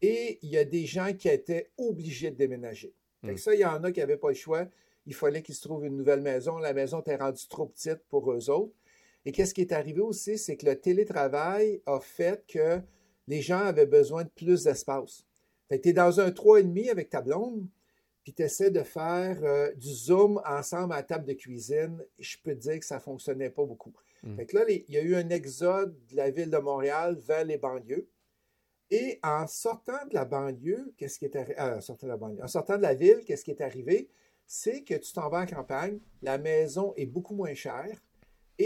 et 0.00 0.38
il 0.42 0.48
y 0.50 0.58
a 0.58 0.64
des 0.64 0.84
gens 0.84 1.12
qui 1.12 1.28
étaient 1.28 1.70
obligés 1.78 2.30
de 2.32 2.36
déménager. 2.36 2.92
Fait 3.24 3.28
que 3.28 3.34
Mm. 3.34 3.38
ça, 3.38 3.54
il 3.54 3.60
y 3.60 3.64
en 3.64 3.84
a 3.84 3.92
qui 3.92 4.00
n'avaient 4.00 4.16
pas 4.16 4.30
le 4.30 4.34
choix. 4.34 4.66
Il 5.06 5.14
fallait 5.14 5.42
qu'ils 5.42 5.54
se 5.54 5.62
trouvent 5.62 5.84
une 5.84 5.96
nouvelle 5.96 6.22
maison. 6.22 6.58
La 6.58 6.72
maison 6.72 7.00
était 7.00 7.14
rendue 7.16 7.46
trop 7.48 7.66
petite 7.66 8.00
pour 8.08 8.32
eux 8.32 8.50
autres. 8.50 8.72
Et 9.24 9.32
qu'est-ce 9.32 9.54
qui 9.54 9.60
est 9.60 9.72
arrivé 9.72 10.00
aussi, 10.00 10.36
c'est 10.38 10.56
que 10.56 10.66
le 10.66 10.80
télétravail 10.80 11.80
a 11.86 12.00
fait 12.00 12.44
que 12.46 12.80
les 13.28 13.40
gens 13.40 13.60
avaient 13.60 13.86
besoin 13.86 14.24
de 14.24 14.30
plus 14.30 14.64
d'espace. 14.64 15.24
Fait 15.68 15.78
que 15.78 15.84
tu 15.84 15.88
es 15.90 15.92
dans 15.92 16.20
un 16.20 16.30
3,5 16.30 16.90
avec 16.90 17.10
ta 17.10 17.22
blonde, 17.22 17.66
puis 18.24 18.34
tu 18.34 18.42
essaies 18.42 18.70
de 18.70 18.82
faire 18.82 19.38
euh, 19.42 19.72
du 19.74 19.88
Zoom 19.88 20.40
ensemble 20.44 20.92
à 20.92 20.96
la 20.96 21.02
table 21.02 21.24
de 21.24 21.32
cuisine. 21.32 22.04
Je 22.18 22.36
peux 22.42 22.54
te 22.54 22.60
dire 22.60 22.78
que 22.78 22.84
ça 22.84 22.96
ne 22.96 23.00
fonctionnait 23.00 23.50
pas 23.50 23.64
beaucoup. 23.64 23.92
Mm. 24.22 24.36
Fait 24.36 24.46
que 24.46 24.56
là, 24.56 24.64
il 24.68 24.84
y 24.88 24.98
a 24.98 25.02
eu 25.02 25.14
un 25.14 25.28
exode 25.30 25.96
de 26.10 26.16
la 26.16 26.30
ville 26.30 26.50
de 26.50 26.58
Montréal 26.58 27.16
vers 27.16 27.44
les 27.44 27.58
banlieues. 27.58 28.08
Et 28.90 29.18
en 29.22 29.46
sortant 29.46 30.06
de 30.08 30.14
la 30.14 30.24
banlieue, 30.24 30.92
qu'est-ce 30.98 31.18
qui 31.18 31.24
est 31.24 31.34
arrivé? 31.34 31.58
en 31.58 31.80
sortant 31.80 32.06
de 32.06 32.12
la 32.12 32.18
banlieue. 32.18 32.42
En 32.42 32.48
sortant 32.48 32.76
de 32.76 32.82
la 32.82 32.94
ville, 32.94 33.20
qu'est-ce 33.24 33.44
qui 33.44 33.50
est 33.50 33.62
arrivé? 33.62 34.08
C'est 34.46 34.82
que 34.82 34.94
tu 34.94 35.12
t'en 35.12 35.30
vas 35.30 35.40
en 35.40 35.46
campagne, 35.46 35.98
la 36.20 36.36
maison 36.36 36.92
est 36.96 37.06
beaucoup 37.06 37.34
moins 37.34 37.54
chère 37.54 37.98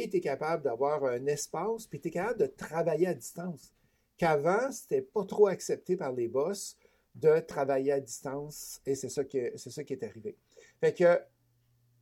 et 0.05 0.11
tu 0.11 0.17
es 0.19 0.21
capable 0.21 0.63
d'avoir 0.63 1.05
un 1.05 1.27
espace, 1.27 1.87
puis 1.87 2.01
tu 2.01 2.09
es 2.09 2.11
capable 2.11 2.41
de 2.41 2.47
travailler 2.47 3.07
à 3.09 3.15
distance. 3.15 3.73
Qu'avant, 4.17 4.71
c'était 4.73 5.03
pas 5.03 5.25
trop 5.25 5.47
accepté 5.47 5.97
par 5.97 6.13
les 6.13 6.29
boss 6.29 6.77
de 7.15 7.39
travailler 7.41 7.93
à 7.93 8.01
distance 8.01 8.81
et 8.87 8.95
c'est 8.95 9.09
ça, 9.09 9.25
que, 9.25 9.53
c'est 9.57 9.71
ça 9.71 9.85
qui 9.85 9.93
est 9.95 10.03
arrivé. 10.05 10.37
Fait 10.81 10.93
que, 10.95 11.19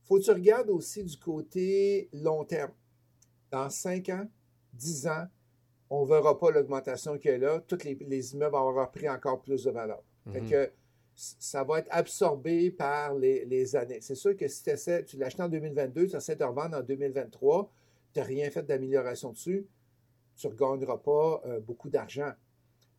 faut 0.03 0.17
que 0.19 0.23
tu 0.23 0.31
regardes 0.31 0.69
aussi 0.69 1.03
du 1.03 1.17
côté 1.17 2.09
long 2.13 2.43
terme. 2.45 2.71
Dans 3.51 3.69
5 3.69 4.09
ans, 4.09 4.27
10 4.73 5.07
ans, 5.07 5.25
on 5.89 6.03
ne 6.03 6.09
verra 6.09 6.37
pas 6.37 6.51
l'augmentation 6.51 7.17
qu'il 7.17 7.31
y 7.31 7.33
a 7.35 7.37
là. 7.37 7.59
Tous 7.67 7.83
les, 7.83 7.95
les 7.95 8.33
immeubles 8.33 8.55
vont 8.55 8.67
avoir 8.69 8.91
pris 8.91 9.07
encore 9.09 9.41
plus 9.41 9.63
de 9.63 9.71
valeur. 9.71 10.01
Fait 10.31 10.41
Mhm. 10.41 10.49
que 10.49 10.71
ça 11.15 11.63
va 11.63 11.79
être 11.79 11.87
absorbé 11.91 12.71
par 12.71 13.13
les, 13.15 13.45
les 13.45 13.75
années. 13.75 13.99
C'est 14.01 14.15
sûr 14.15 14.35
que 14.35 14.47
si 14.49 14.63
t'essaies- 14.63 15.05
tu 15.05 15.15
l'achètes 15.17 15.39
en 15.39 15.47
2022, 15.47 16.07
tu 16.07 16.15
essaies 16.17 16.35
de 16.35 16.43
revendre 16.43 16.77
en 16.77 16.81
2023, 16.81 17.71
tu 18.15 18.21
n'as 18.21 18.25
rien 18.25 18.49
fait 18.49 18.63
d'amélioration 18.63 19.31
dessus, 19.31 19.67
tu 20.37 20.47
ne 20.47 20.51
regagneras 20.53 20.97
pas 20.97 21.41
euh, 21.45 21.59
beaucoup 21.59 21.89
d'argent. 21.89 22.31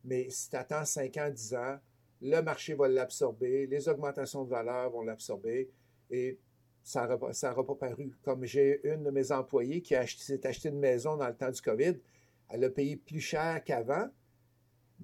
Mais 0.03 0.29
si 0.29 0.49
tu 0.51 0.55
attends 0.55 0.85
5 0.85 1.17
ans, 1.17 1.29
10 1.31 1.55
ans, 1.55 1.79
le 2.21 2.41
marché 2.41 2.75
va 2.75 2.87
l'absorber, 2.87 3.65
les 3.65 3.89
augmentations 3.89 4.43
de 4.43 4.49
valeur 4.49 4.91
vont 4.91 5.01
l'absorber 5.01 5.69
et 6.11 6.37
ça 6.83 7.07
n'aura 7.07 7.65
pas 7.65 7.75
paru. 7.75 8.15
Comme 8.23 8.45
j'ai 8.45 8.79
une 8.83 9.03
de 9.03 9.09
mes 9.09 9.31
employées 9.31 9.81
qui 9.81 9.95
s'est 10.17 10.45
acheté 10.45 10.69
une 10.69 10.79
maison 10.79 11.17
dans 11.17 11.27
le 11.27 11.35
temps 11.35 11.51
du 11.51 11.61
COVID, 11.61 11.95
elle 12.49 12.63
a 12.63 12.69
payé 12.69 12.95
plus 12.95 13.19
cher 13.19 13.63
qu'avant, 13.63 14.07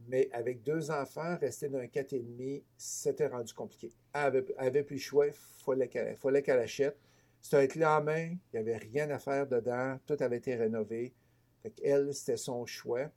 mais 0.08 0.30
avec 0.32 0.62
deux 0.62 0.91
enfants, 0.91 1.38
rester 1.39 1.69
dans 1.69 1.80
un 1.80 1.86
4,5, 1.86 2.62
c'était 2.78 3.28
rendu 3.28 3.54
compliqué. 3.54 3.91
Elle 4.13 4.45
avait, 4.58 4.84
plus 4.84 4.95
le 4.95 5.02
choix, 5.02 5.28
il 5.28 5.34
fallait 5.34 6.41
qu'elle 6.41 6.60
achète. 6.60 6.97
C'était 7.43 7.58
un 7.58 7.67
clé 7.67 7.86
en 7.86 8.01
main, 8.01 8.29
il 8.29 8.39
n'y 8.53 8.60
avait 8.60 8.77
rien 8.77 9.10
à 9.12 9.19
faire 9.19 9.45
dedans, 9.45 9.99
tout 10.08 10.15
avait 10.21 10.38
été 10.38 10.56
rénové. 10.56 11.13
Fait 11.62 11.73
elle, 11.84 12.13
c'était 12.13 12.38
son 12.38 12.65
choix 12.65 13.10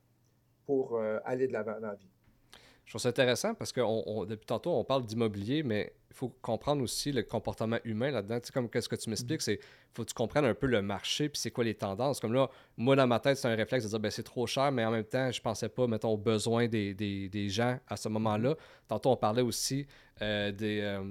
pour 0.67 0.97
euh, 0.97 1.19
aller 1.25 1.47
de 1.47 1.53
l'avant 1.53 1.81
dans 1.81 1.87
la 1.89 1.95
vie. 1.95 2.11
Je 2.85 2.91
trouve 2.91 3.01
ça 3.01 3.09
intéressant 3.09 3.55
parce 3.55 3.73
que 3.73 3.81
on- 3.81 4.03
on- 4.07 4.25
depuis 4.25 4.47
tantôt, 4.47 4.73
on 4.73 4.85
parle 4.85 5.05
d'immobilier, 5.07 5.63
mais 5.63 5.93
il 6.11 6.15
faut 6.17 6.29
comprendre 6.43 6.83
aussi 6.83 7.13
le 7.13 7.23
comportement 7.23 7.79
humain 7.85 8.11
là-dedans. 8.11 8.41
Tu 8.41 8.47
sais, 8.49 8.53
comme 8.53 8.69
qu'est-ce 8.69 8.89
que 8.89 8.97
tu 8.97 9.11
m'expliques, 9.11 9.43
c'est 9.43 9.61
faut 9.95 10.03
que 10.05 10.09
tu 10.09 10.15
comprennes 10.15 10.45
un 10.45 10.55
peu 10.55 10.67
le 10.67 10.83
marché 10.83 11.29
puis 11.29 11.41
c'est 11.41 11.51
quoi 11.53 11.63
les 11.65 11.75
tendances. 11.75 12.19
Comme 12.21 12.33
là, 12.33 12.49
moi, 12.77 12.95
dans 12.97 13.07
ma 13.07 13.21
tête, 13.21 13.37
c'est 13.39 13.49
un 13.49 13.55
réflexe 13.57 13.85
de 13.85 13.91
dire 13.91 14.01
ben, 14.01 14.11
c'est 14.11 14.23
trop 14.25 14.47
cher, 14.47 14.71
mais 14.73 14.85
en 14.85 14.91
même 14.91 15.05
temps, 15.05 15.31
je 15.33 15.41
pensais 15.41 15.69
pas, 15.69 15.87
mettons, 15.87 16.11
aux 16.11 16.17
besoins 16.19 16.67
des, 16.69 16.95
des- 16.95 17.29
des 17.29 17.49
gens 17.49 17.79
à 17.89 17.97
ce 17.97 18.09
moment-là. 18.09 18.57
Tantôt, 18.89 19.11
on 19.11 19.17
parlait 19.17 19.43
aussi 19.43 19.87
euh, 20.23 20.51
des. 20.53 20.81
euh, 20.81 21.05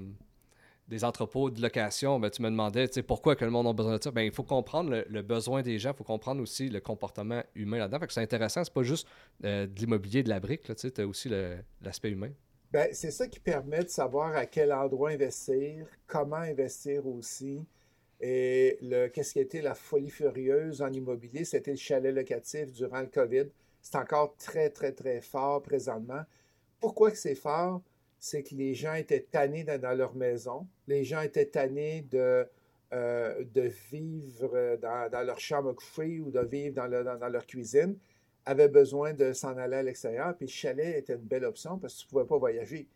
des 0.88 1.04
entrepôts 1.04 1.50
de 1.50 1.62
location, 1.62 2.19
ben, 2.19 2.30
tu 2.30 2.41
me 2.41 2.50
demandais 2.50 2.88
pourquoi 3.08 3.36
que 3.36 3.43
le 3.43 3.52
monde 3.52 3.67
a 3.67 3.74
besoin 3.74 3.98
de 3.98 4.04
ça? 4.04 4.12
Ben, 4.12 4.21
il 4.21 4.32
faut 4.32 4.43
comprendre 4.43 5.04
le, 5.08 5.21
besoin 5.21 5.62
des 5.62 5.80
gens, 5.80 5.91
il 5.91 5.98
faut 5.98 6.04
comprendre 6.04 6.41
aussi 6.41 6.69
le 6.69 6.80
comportement 6.80 7.41
humain 7.56 7.80
là-dedans. 7.80 8.06
C'est 8.10 8.21
intéressant, 8.21 8.63
c'est 8.63 8.74
pas 8.74 8.84
juste 8.84 9.08
euh, 9.43 9.65
de 9.65 9.80
l'immobilier, 9.80 10.21
de 10.21 10.30
la 10.30 10.39
brique, 10.39 10.63
tu 10.76 11.02
as 11.02 11.08
aussi 11.08 11.30
l'aspect 11.82 12.12
humain. 12.12 12.32
Ben, 12.71 12.89
c'est 12.91 13.12
ça 13.12 13.28
qui 13.28 13.39
permet 13.39 13.84
de 13.84 13.89
savoir 13.89 14.36
à 14.36 14.45
quel 14.45 14.74
endroit 14.74 15.12
investir, 15.12 15.88
comment 16.08 16.36
investir 16.36 17.08
aussi. 17.08 17.65
Et 18.21 18.80
qu'est-ce 19.13 19.34
qui 19.34 19.39
a 19.39 19.41
été 19.41 19.62
la 19.62 19.76
folie 19.76 20.10
furieuse 20.10 20.82
en 20.82 20.91
immobilier, 20.91 21.45
c'était 21.45 21.71
le 21.71 21.78
chalet 21.78 22.13
locatif 22.13 22.71
durant 22.71 23.02
le 23.02 23.08
COVID. 23.08 23.45
C'est 23.82 23.98
encore 23.98 24.36
très, 24.38 24.69
très, 24.69 24.91
très 24.91 25.21
fort 25.21 25.62
présentement. 25.62 26.21
Pourquoi 26.80 27.12
que 27.12 27.17
c'est 27.17 27.36
fort? 27.36 27.82
C'est 28.19 28.43
que 28.43 28.56
les 28.56 28.74
gens 28.74 28.93
étaient 28.93 29.21
tannés 29.30 29.63
dans 29.63 29.98
leur 29.98 30.15
maison. 30.15 30.67
Les 30.88 31.04
gens 31.04 31.21
étaient 31.21 31.45
tannés 31.45 32.06
de, 32.12 32.48
euh, 32.93 33.43
vivre 33.91 34.78
dans, 34.82 35.10
dans 35.12 35.24
leur 35.24 35.39
chambre 35.39 35.69
à 35.69 35.74
coucher 35.74 36.19
ou 36.19 36.32
de 36.32 36.41
vivre 36.41 36.76
dans 36.76 37.28
leur 37.30 37.45
cuisine 37.45 37.98
avaient 38.45 38.69
besoin 38.69 39.13
de 39.13 39.34
s'en 39.34 39.58
aller 39.58 39.78
à 39.78 39.84
l'extérieur, 39.84 40.36
puis 40.38 40.45
le 40.45 40.52
chalet 40.52 40.98
était 40.98 41.15
une 41.15 41.21
belle 41.21 41.45
option 41.45 41.78
parce 41.80 41.95
que 41.95 42.00
tu 42.02 42.06
ne 42.06 42.10
pouvais 42.12 42.26
pas 42.26 42.38
voyager. 42.38 42.88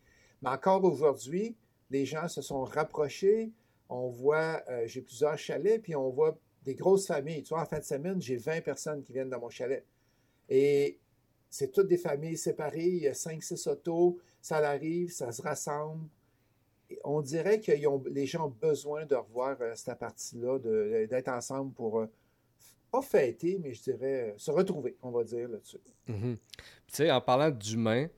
Mais 0.42 0.50
encore 0.50 0.84
aujourd'hui, 0.84 1.56
les 1.90 2.06
gens 2.06 2.28
se 2.28 2.40
sont 2.40 2.64
rapprochés. 2.64 3.50
On 3.88 4.08
voit, 4.08 4.62
euh, 4.68 4.86
j'ai 4.86 5.02
plusieurs 5.02 5.36
chalets, 5.36 5.82
puis 5.82 5.96
on 5.96 6.08
voit 6.08 6.38
des 6.64 6.74
grosses 6.74 7.06
familles. 7.06 7.42
Tu 7.42 7.52
vois, 7.52 7.62
en 7.62 7.66
fin 7.66 7.80
de 7.80 7.84
semaine, 7.84 8.22
j'ai 8.22 8.36
20 8.36 8.60
personnes 8.62 9.02
qui 9.02 9.12
viennent 9.12 9.28
dans 9.28 9.40
mon 9.40 9.50
chalet. 9.50 9.84
Et 10.48 10.98
c'est 11.48 11.72
toutes 11.72 11.88
des 11.88 11.98
familles 11.98 12.36
séparées. 12.36 12.86
Il 12.86 13.02
y 13.02 13.08
a 13.08 13.12
5-6 13.12 13.68
autos. 13.68 14.18
Ça 14.40 14.58
arrive, 14.58 15.10
ça 15.10 15.32
se 15.32 15.42
rassemble. 15.42 16.06
On 17.04 17.20
dirait 17.20 17.60
que 17.60 17.72
les 18.10 18.26
gens 18.26 18.46
ont 18.46 18.54
besoin 18.60 19.04
de 19.06 19.14
revoir 19.14 19.56
euh, 19.60 19.72
cette 19.74 19.98
partie-là, 19.98 20.58
d'être 21.06 21.28
ensemble 21.28 21.72
pour, 21.72 22.00
euh, 22.00 22.06
pas 22.90 23.02
fêter, 23.02 23.58
mais 23.62 23.72
je 23.72 23.82
dirais 23.82 24.30
euh, 24.30 24.34
se 24.36 24.50
retrouver, 24.50 24.96
on 25.02 25.10
va 25.10 25.22
dire 25.24 25.48
là-dessus. 25.48 25.78
Mhm. 26.08 26.36
Tu 26.36 26.62
sais, 26.88 27.10
en 27.10 27.20
parlant 27.20 27.50
d'humain, 27.50 28.08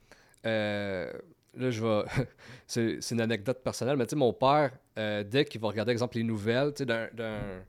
euh, 0.46 1.12
là, 1.54 1.70
je 1.70 1.84
vais. 1.84 2.04
c'est 2.66 3.10
une 3.10 3.20
anecdote 3.20 3.62
personnelle, 3.62 3.96
mais 3.96 4.06
tu 4.06 4.10
sais, 4.10 4.16
mon 4.16 4.32
père, 4.32 4.72
euh, 4.98 5.22
dès 5.24 5.44
qu'il 5.44 5.60
va 5.60 5.68
regarder, 5.68 5.92
exemple, 5.92 6.16
les 6.16 6.24
nouvelles, 6.24 6.72
tu 6.72 6.78
sais, 6.78 6.86
d'un- 6.86 7.08
d'un- 7.12 7.62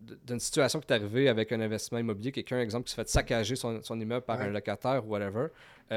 d'une 0.00 0.40
situation 0.40 0.80
qui 0.80 0.86
est 0.86 0.96
arrivée 0.96 1.28
avec 1.28 1.52
un 1.52 1.60
investissement 1.60 1.98
immobilier, 1.98 2.32
quelqu'un, 2.32 2.60
exemple, 2.60 2.84
qui 2.86 2.90
se 2.90 2.96
fait 2.96 3.08
saccager 3.08 3.56
son, 3.56 3.82
son 3.82 4.00
immeuble 4.00 4.24
par 4.24 4.38
Ouais. 4.38 4.44
un 4.46 4.48
locataire 4.50 5.04
ou 5.06 5.10
whatever, 5.10 5.48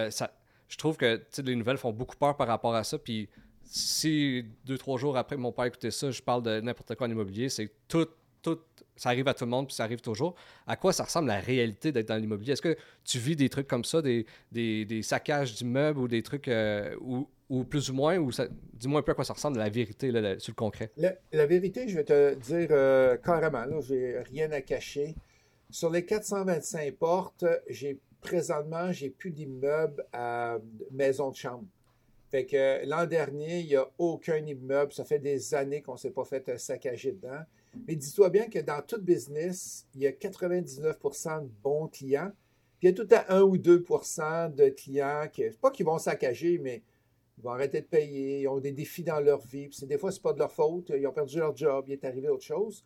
ça, 0.10 0.32
je 0.68 0.78
trouve 0.78 0.98
que 0.98 1.22
les 1.44 1.56
nouvelles 1.56 1.78
font 1.78 1.92
beaucoup 1.92 2.16
peur 2.18 2.36
par 2.36 2.48
rapport 2.48 2.74
à 2.76 2.84
ça. 2.84 2.98
Puis 2.98 3.30
si 3.72 4.44
deux, 4.66 4.78
trois 4.78 4.98
jours 4.98 5.16
après 5.16 5.38
mon 5.38 5.54
père 5.54 5.66
écoutait 5.66 5.92
ça, 5.92 6.12
je 6.12 6.22
parle 6.22 6.44
de 6.44 6.60
n'importe 6.60 6.94
quoi 6.96 7.08
en 7.08 7.10
immobilier, 7.10 7.48
c'est 7.48 7.72
tout, 7.88 8.06
tout, 8.42 8.60
ça 8.98 9.10
arrive 9.10 9.30
à 9.30 9.34
tout 9.34 9.46
le 9.46 9.50
monde, 9.50 9.68
puis 9.68 9.76
ça 9.76 9.86
arrive 9.86 10.02
toujours. 10.02 10.36
À 10.68 10.76
quoi 10.76 10.92
ça 10.92 11.06
ressemble 11.06 11.30
la 11.30 11.40
réalité 11.40 11.94
d'être 11.94 12.10
dans 12.10 12.18
l'immobilier? 12.18 12.52
Est-ce 12.52 12.62
que 12.62 12.76
tu 13.06 13.18
vis 13.18 13.38
des 13.38 13.48
trucs 13.48 13.70
comme 13.70 13.86
ça, 13.86 14.02
des, 14.02 14.26
des, 14.52 14.84
des 14.84 15.02
saccages 15.02 15.56
d'immeubles 15.56 16.00
ou 16.00 16.08
des 16.10 16.22
trucs 16.22 16.50
euh, 16.50 16.98
où, 17.00 17.30
ou 17.50 17.64
plus 17.64 17.90
ou 17.90 17.94
moins, 17.94 18.18
ou 18.18 18.30
dis-moi 18.74 19.00
un 19.00 19.04
peu 19.04 19.14
à 19.14 19.16
quoi 19.16 19.24
ça 19.24 19.34
ressemble, 19.34 19.58
la 19.58 19.70
vérité 19.70 20.12
sur 20.40 20.52
le 20.52 20.56
concret. 20.56 20.92
La, 20.98 21.46
vérité, 21.46 21.88
je 21.88 21.96
vais 21.96 22.04
te 22.04 22.36
dire 22.36 22.68
euh, 22.72 23.16
carrément, 23.16 23.64
là, 23.64 23.80
j'ai 23.80 24.20
rien 24.20 24.52
à 24.52 24.60
cacher. 24.60 25.16
Sur 25.70 25.90
les 25.90 26.06
425 26.06 26.94
portes, 26.96 27.46
j'ai 27.70 28.00
présentement, 28.20 28.92
j'ai 28.92 29.10
plus 29.10 29.32
d'immeubles 29.32 30.06
à 30.12 30.58
maison 30.92 31.32
de 31.32 31.38
chambre. 31.38 31.64
Fait 32.32 32.46
que 32.46 32.86
l'an 32.86 33.06
dernier, 33.06 33.60
il 33.60 33.68
n'y 33.68 33.76
a 33.76 33.92
aucun 33.98 34.38
immeuble. 34.38 34.94
Ça 34.94 35.04
fait 35.04 35.20
des 35.20 35.54
années 35.54 35.82
qu'on 35.82 35.94
ne 35.94 35.98
s'est 35.98 36.12
pas 36.12 36.24
fait 36.24 36.58
saccager 36.58 37.12
dedans. 37.12 37.42
Mais 37.86 37.96
dis-toi 37.96 38.30
bien 38.30 38.48
que 38.48 38.60
dans 38.60 38.82
tout 38.82 39.02
business, 39.02 39.86
il 39.94 40.02
y 40.02 40.08
a 40.08 40.12
99% 40.12 41.44
de 41.44 41.50
bons 41.62 41.90
clients. 41.90 42.32
Puis 42.80 42.88
il 42.88 42.98
y 42.98 43.02
a 43.02 43.06
tout 43.06 43.08
à 43.14 43.36
1 43.36 43.42
ou 43.42 43.58
2% 43.58 44.56
de 44.56 44.70
clients 44.70 45.28
qui, 45.32 45.44
pas 45.62 45.72
qu'ils 45.72 45.86
vont 45.86 45.98
saccager, 45.98 46.58
mais 46.58 46.82
ils 47.38 47.44
vont 47.44 47.52
arrêter 47.52 47.82
de 47.82 47.86
payer, 47.86 48.42
ils 48.42 48.48
ont 48.48 48.60
des 48.60 48.72
défis 48.72 49.04
dans 49.04 49.20
leur 49.20 49.42
vie. 49.46 49.70
Des 49.82 49.98
fois, 49.98 50.12
ce 50.12 50.18
n'est 50.18 50.24
pas 50.24 50.34
de 50.34 50.40
leur 50.40 50.54
faute. 50.54 50.90
Ils 50.96 51.06
ont 51.06 51.12
perdu 51.12 51.38
leur 51.38 51.56
job, 51.56 51.84
il 51.88 51.94
est 51.94 52.06
arrivé 52.06 52.30
autre 52.30 52.46
chose. 52.46 52.86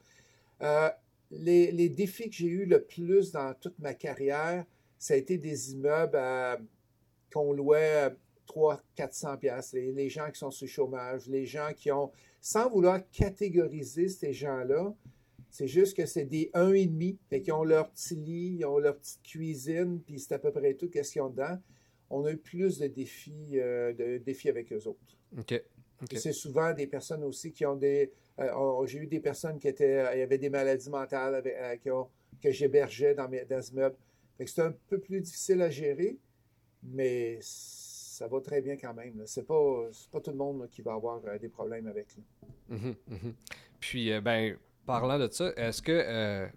Euh, 0.64 0.90
les, 1.30 1.72
les, 1.72 1.90
défis 1.90 2.30
que 2.30 2.36
j'ai 2.36 2.48
eu 2.48 2.66
le 2.66 2.82
plus 2.82 3.32
dans 3.32 3.54
toute 3.54 3.78
ma 3.78 3.94
carrière, 3.94 4.66
ça 4.98 5.14
a 5.14 5.18
été 5.18 5.38
des 5.38 5.74
immeubles 5.74 6.18
qu'on 7.32 7.54
louait 7.54 8.16
300, 8.46 8.82
400 8.96 9.38
pièces 9.38 9.74
les, 9.74 10.10
gens 10.10 10.30
qui 10.32 10.40
sont 10.40 10.52
sur 10.52 10.68
chômage, 10.68 11.28
les 11.28 11.46
gens 11.46 11.72
qui 11.76 11.92
ont, 11.92 12.12
sans 12.42 12.70
vouloir 12.70 13.00
catégoriser 13.12 14.08
ces 14.08 14.34
gens-là, 14.34 14.94
c'est 15.50 15.68
juste 15.68 15.96
que 15.96 16.06
c'est 16.06 16.26
des 16.26 16.52
1,5, 16.54 17.18
fait 17.30 17.42
qu'ils 17.42 17.54
ont 17.54 17.64
leur 17.64 17.90
petit 17.90 18.16
lit, 18.16 18.58
ils 18.60 18.66
ont 18.66 18.78
leur 18.78 18.98
petite 18.98 19.24
cuisine, 19.24 20.02
puis 20.06 20.20
c'est 20.20 20.34
à 20.34 20.40
peu 20.40 20.52
près 20.52 20.74
tout 20.74 20.90
qu'est-ce 20.90 21.14
qu'ils 21.14 21.22
ont 21.22 21.30
dedans. 21.30 21.58
On 22.10 22.26
a 22.26 22.32
eu 22.32 22.38
plus 22.38 22.80
de 22.80 22.88
défis, 22.88 23.52
euh, 23.54 23.94
de 23.94 24.18
défis 24.18 24.50
avec 24.50 24.72
eux 24.74 24.86
autres. 24.88 25.18
OK. 25.38 25.64
C'est 26.14 26.34
souvent 26.34 26.74
des 26.74 26.88
personnes 26.88 27.24
aussi 27.24 27.52
qui 27.52 27.66
ont 27.66 27.76
des. 27.76 28.12
Euh, 28.40 28.86
j'ai 28.86 29.00
eu 29.00 29.08
des 29.08 29.22
personnes 29.22 29.58
qui 29.58 29.70
étaient, 29.70 30.00
euh, 30.00 30.24
avaient 30.24 30.38
des 30.38 30.50
maladies 30.50 30.90
mentales 30.90 31.36
avec, 31.36 31.84
que 31.84 32.52
j'hébergeais 32.52 33.16
dans, 33.16 33.30
mes, 33.30 33.46
dans 33.46 33.62
ce 33.62 33.74
meuble. 33.74 33.96
C'est 34.46 34.60
un 34.60 34.74
peu 34.90 35.00
plus 35.00 35.22
difficile 35.22 35.62
à 35.62 35.70
gérer, 35.70 36.18
mais 36.84 37.40
ça 38.16 38.28
va 38.28 38.40
très 38.40 38.62
bien 38.62 38.78
quand 38.78 38.94
même. 38.94 39.22
Ce 39.26 39.40
n'est 39.40 39.46
pas, 39.46 39.90
pas 40.12 40.22
tout 40.22 40.32
le 40.32 40.38
monde 40.38 40.70
qui 40.72 40.82
va 40.82 40.94
avoir 40.94 41.20
euh, 41.26 41.38
des 41.38 41.50
problèmes 41.50 41.88
avec. 41.88 42.08
Mm-hmm, 42.72 42.96
mm-hmm. 43.12 43.34
Puis, 43.80 44.12
euh, 44.12 44.22
ben, 44.22 44.58
parlant 44.86 45.20
de 45.20 45.28
ça, 45.30 45.52
est-ce 45.58 45.82
que. 45.82 45.92
Euh, 45.92 46.48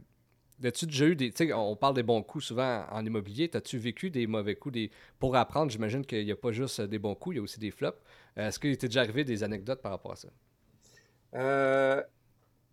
As-tu 0.62 0.86
déjà 0.86 1.06
eu 1.06 1.14
des. 1.14 1.30
Tu 1.30 1.46
sais, 1.46 1.52
on 1.52 1.76
parle 1.76 1.94
des 1.94 2.02
bons 2.02 2.20
coups 2.20 2.46
souvent 2.46 2.84
en 2.90 3.06
immobilier. 3.06 3.48
As-tu 3.54 3.78
vécu 3.78 4.10
des 4.10 4.26
mauvais 4.26 4.56
coups 4.56 4.72
des... 4.72 4.90
Pour 5.20 5.36
apprendre, 5.36 5.70
j'imagine 5.70 6.04
qu'il 6.04 6.24
n'y 6.24 6.32
a 6.32 6.36
pas 6.36 6.50
juste 6.50 6.80
des 6.80 6.98
bons 6.98 7.14
coups, 7.14 7.34
il 7.34 7.36
y 7.36 7.40
a 7.40 7.42
aussi 7.44 7.60
des 7.60 7.70
flops. 7.70 7.96
Est-ce 8.34 8.58
qu'il 8.58 8.76
t'est 8.76 8.88
déjà 8.88 9.02
arrivé 9.02 9.22
des 9.22 9.44
anecdotes 9.44 9.80
par 9.80 9.92
rapport 9.92 10.12
à 10.12 10.16
ça? 10.16 12.04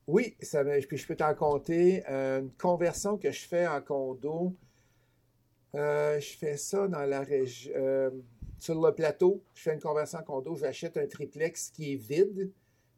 oui, 0.08 0.36
ça, 0.42 0.64
puis 0.64 0.98
je 0.98 1.06
peux 1.06 1.16
t'en 1.16 1.36
compter. 1.36 2.04
Une 2.08 2.50
conversion 2.58 3.20
que 3.20 3.30
je 3.30 3.48
fais 3.48 3.68
en 3.68 3.80
condo, 3.82 4.56
je 5.76 6.36
fais 6.40 6.58
ça 6.58 6.88
dans 6.88 7.06
la 7.06 7.22
région 7.22 7.72
sur 8.60 8.82
le 8.82 8.94
plateau, 8.94 9.44
je 9.54 9.62
fais 9.62 9.74
une 9.74 9.80
conversion 9.80 10.20
en 10.20 10.24
condo, 10.24 10.56
j'achète 10.56 10.98
un 10.98 11.08
triplex 11.08 11.70
qui 11.70 11.94
est 11.94 11.96
vide. 11.96 12.52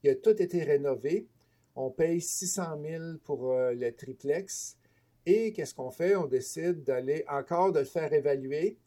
Il 0.04 0.10
a 0.10 0.16
tout 0.16 0.42
été 0.42 0.64
rénové. 0.64 1.28
On 1.76 1.90
paye 1.90 2.22
600 2.22 2.82
000 2.82 3.04
pour 3.24 3.52
euh, 3.52 3.74
le 3.74 3.92
triplex. 3.92 4.78
Et 5.26 5.52
qu'est-ce 5.54 5.76
qu'on 5.76 5.92
fait? 5.92 6.16
On 6.16 6.26
décide 6.26 6.84
d'aller 6.84 7.26
encore 7.30 7.72
de 7.72 7.80
le 7.80 7.86
faire 7.86 8.12
évaluer. 8.14 8.78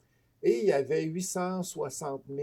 Et 0.42 0.60
il 0.60 0.64
y 0.64 0.72
avait 0.72 1.02
860 1.04 2.24
000 2.28 2.38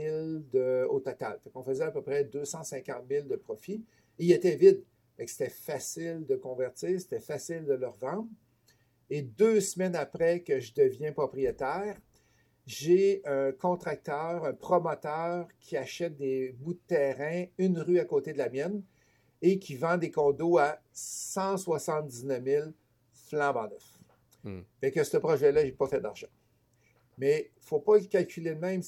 de, 0.51 0.85
au 0.89 0.99
total. 0.99 1.39
On 1.55 1.63
faisait 1.63 1.85
à 1.85 1.91
peu 1.91 2.01
près 2.01 2.23
250 2.23 3.05
000 3.09 3.27
de 3.27 3.35
profit. 3.35 3.83
il 4.19 4.31
était 4.31 4.55
vide. 4.55 4.83
C'était 5.25 5.49
facile 5.49 6.25
de 6.27 6.35
convertir, 6.35 7.01
c'était 7.01 7.19
facile 7.19 7.65
de 7.65 7.73
le 7.73 7.87
revendre. 7.87 8.27
Et 9.09 9.23
deux 9.23 9.59
semaines 9.61 9.95
après 9.95 10.41
que 10.41 10.59
je 10.59 10.73
deviens 10.73 11.11
propriétaire, 11.11 11.97
j'ai 12.67 13.21
un 13.25 13.53
contracteur, 13.53 14.43
un 14.43 14.53
promoteur 14.53 15.47
qui 15.61 15.77
achète 15.77 16.17
des 16.17 16.51
bouts 16.59 16.73
de 16.73 16.79
terrain, 16.85 17.45
une 17.57 17.79
rue 17.79 17.97
à 17.97 18.05
côté 18.05 18.33
de 18.33 18.37
la 18.37 18.49
mienne, 18.49 18.83
et 19.41 19.57
qui 19.57 19.75
vend 19.75 19.97
des 19.97 20.11
condos 20.11 20.57
à 20.57 20.77
179 20.91 22.43
000 22.43 22.69
flambant 23.13 23.69
neuf. 23.69 23.99
Hmm. 24.43 24.61
Fait 24.81 24.91
que 24.91 25.03
ce 25.03 25.15
projet-là, 25.17 25.61
je 25.61 25.67
n'ai 25.67 25.71
pas 25.71 25.87
fait 25.87 26.01
d'argent. 26.01 26.27
Mais 27.17 27.51
il 27.55 27.61
ne 27.61 27.65
faut 27.65 27.79
pas 27.79 27.97
le 27.97 28.05
calculer 28.05 28.53
de 28.53 28.59
même. 28.59 28.81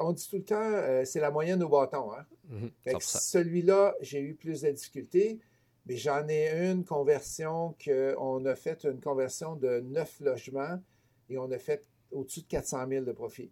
on 0.00 0.12
dit 0.12 0.28
tout 0.28 0.36
le 0.36 0.44
temps, 0.44 0.56
euh, 0.60 1.04
c'est 1.04 1.20
la 1.20 1.30
moyenne 1.30 1.62
au 1.62 1.68
bâton. 1.68 2.12
Hein? 2.12 2.26
Hmm. 2.48 2.98
celui-là, 2.98 3.94
j'ai 4.00 4.20
eu 4.20 4.34
plus 4.34 4.62
de 4.62 4.70
difficultés, 4.70 5.38
mais 5.86 5.96
j'en 5.96 6.26
ai 6.28 6.48
une 6.70 6.84
conversion 6.84 7.76
qu'on 7.82 8.44
a 8.44 8.54
fait 8.56 8.84
une 8.84 9.00
conversion 9.00 9.54
de 9.54 9.78
neuf 9.80 10.18
logements 10.20 10.82
et 11.30 11.38
on 11.38 11.50
a 11.52 11.58
fait 11.58 11.86
au-dessus 12.10 12.42
de 12.42 12.46
400 12.46 12.88
000 12.88 13.04
de 13.04 13.12
profit. 13.12 13.50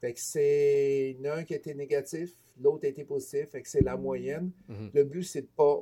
Fait 0.00 0.12
que 0.12 0.20
c'est 0.20 1.16
un 1.24 1.44
qui 1.44 1.54
a 1.54 1.56
été 1.56 1.74
négatif, 1.74 2.36
l'autre 2.60 2.84
a 2.84 2.88
été 2.88 3.04
positif, 3.04 3.50
fait 3.50 3.62
que 3.62 3.68
c'est 3.68 3.82
la 3.82 3.96
moyenne. 3.96 4.50
Mhm. 4.68 4.90
Le 4.94 5.04
but, 5.04 5.22
c'est 5.22 5.42
de 5.42 5.46
pas 5.46 5.80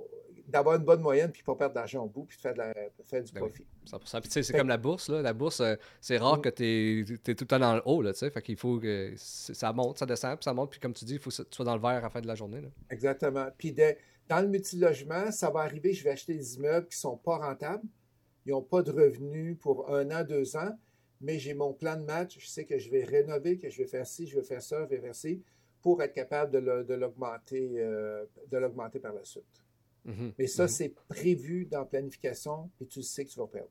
d'avoir 0.51 0.77
une 0.77 0.85
bonne 0.85 1.01
moyenne 1.01 1.31
puis 1.31 1.43
pas 1.43 1.55
perdre 1.55 1.75
d'argent 1.75 2.05
au 2.05 2.09
bout 2.09 2.25
puis 2.25 2.37
de 2.37 2.43
faire, 2.43 2.55
faire 3.05 3.23
du 3.23 3.33
ben 3.33 3.41
profit. 3.41 3.65
c'est 4.43 4.53
comme 4.53 4.69
la 4.69 4.77
bourse. 4.77 5.09
Là. 5.09 5.23
La 5.23 5.33
bourse, 5.33 5.61
euh, 5.61 5.77
c'est 6.01 6.19
rare 6.19 6.39
mm. 6.39 6.43
que 6.43 6.49
tu 6.49 7.19
es, 7.25 7.35
tout 7.35 7.45
le 7.45 7.47
temps 7.47 7.59
dans 7.59 7.77
le 7.77 7.83
haut. 7.85 8.03
Là, 8.03 8.13
fait 8.13 8.43
qu'il 8.43 8.57
faut 8.57 8.79
que 8.79 9.15
ça 9.17 9.73
monte, 9.73 9.99
ça 9.99 10.07
descend, 10.07 10.37
puis 10.37 10.45
ça 10.45 10.53
monte. 10.53 10.71
Puis 10.71 10.81
comme 10.81 10.93
tu 10.93 11.05
dis, 11.05 11.15
il 11.15 11.19
faut 11.21 11.31
que 11.31 11.37
tu 11.37 11.45
sois 11.51 11.65
dans 11.65 11.77
le 11.77 11.81
vert 11.81 11.91
à 11.91 12.01
la 12.01 12.11
fin 12.11 12.21
de 12.21 12.27
la 12.27 12.35
journée. 12.35 12.61
Là. 12.61 12.69
Exactement. 12.91 13.47
Puis 13.57 13.75
dans 14.29 14.41
le 14.41 14.49
multilogement, 14.49 15.31
ça 15.31 15.51
va 15.51 15.61
arriver, 15.61 15.93
je 15.93 16.05
vais 16.05 16.11
acheter 16.11 16.35
des 16.35 16.57
immeubles 16.57 16.89
qui 16.89 16.97
ne 16.97 17.01
sont 17.01 17.17
pas 17.17 17.39
rentables. 17.39 17.85
Ils 18.47 18.51
n'ont 18.51 18.63
pas 18.63 18.83
de 18.83 18.91
revenus 18.91 19.57
pour 19.59 19.91
un 19.95 20.11
an, 20.11 20.25
deux 20.25 20.57
ans 20.57 20.77
mais 21.21 21.39
j'ai 21.39 21.55
mon 21.55 21.73
plan 21.73 21.97
de 21.97 22.05
match. 22.05 22.39
Je 22.39 22.47
sais 22.47 22.65
que 22.65 22.79
je 22.79 22.91
vais 22.91 23.05
rénover, 23.05 23.59
que 23.59 23.69
je 23.69 23.79
vais 23.79 23.89
faire 23.89 24.07
ci, 24.07 24.27
je 24.27 24.37
vais 24.37 24.45
faire 24.45 24.63
ça, 24.63 24.85
je 24.85 24.95
vais 24.95 25.01
faire 25.01 25.15
ci, 25.15 25.43
pour 25.83 26.03
être 26.03 26.13
capable 26.13 26.53
de 26.53 26.95
l'augmenter 26.95 27.73
euh, 27.79 28.25
par 29.03 29.13
la 29.13 29.25
suite. 29.25 29.65
Mm-hmm. 30.07 30.33
Mais 30.39 30.47
ça, 30.47 30.65
mm-hmm. 30.65 30.69
c'est 30.69 30.95
prévu 31.09 31.67
dans 31.67 31.81
la 31.81 31.85
planification 31.85 32.71
et 32.81 32.87
tu 32.87 33.03
sais 33.03 33.25
que 33.25 33.31
tu 33.31 33.39
vas 33.39 33.47
perdre. 33.47 33.71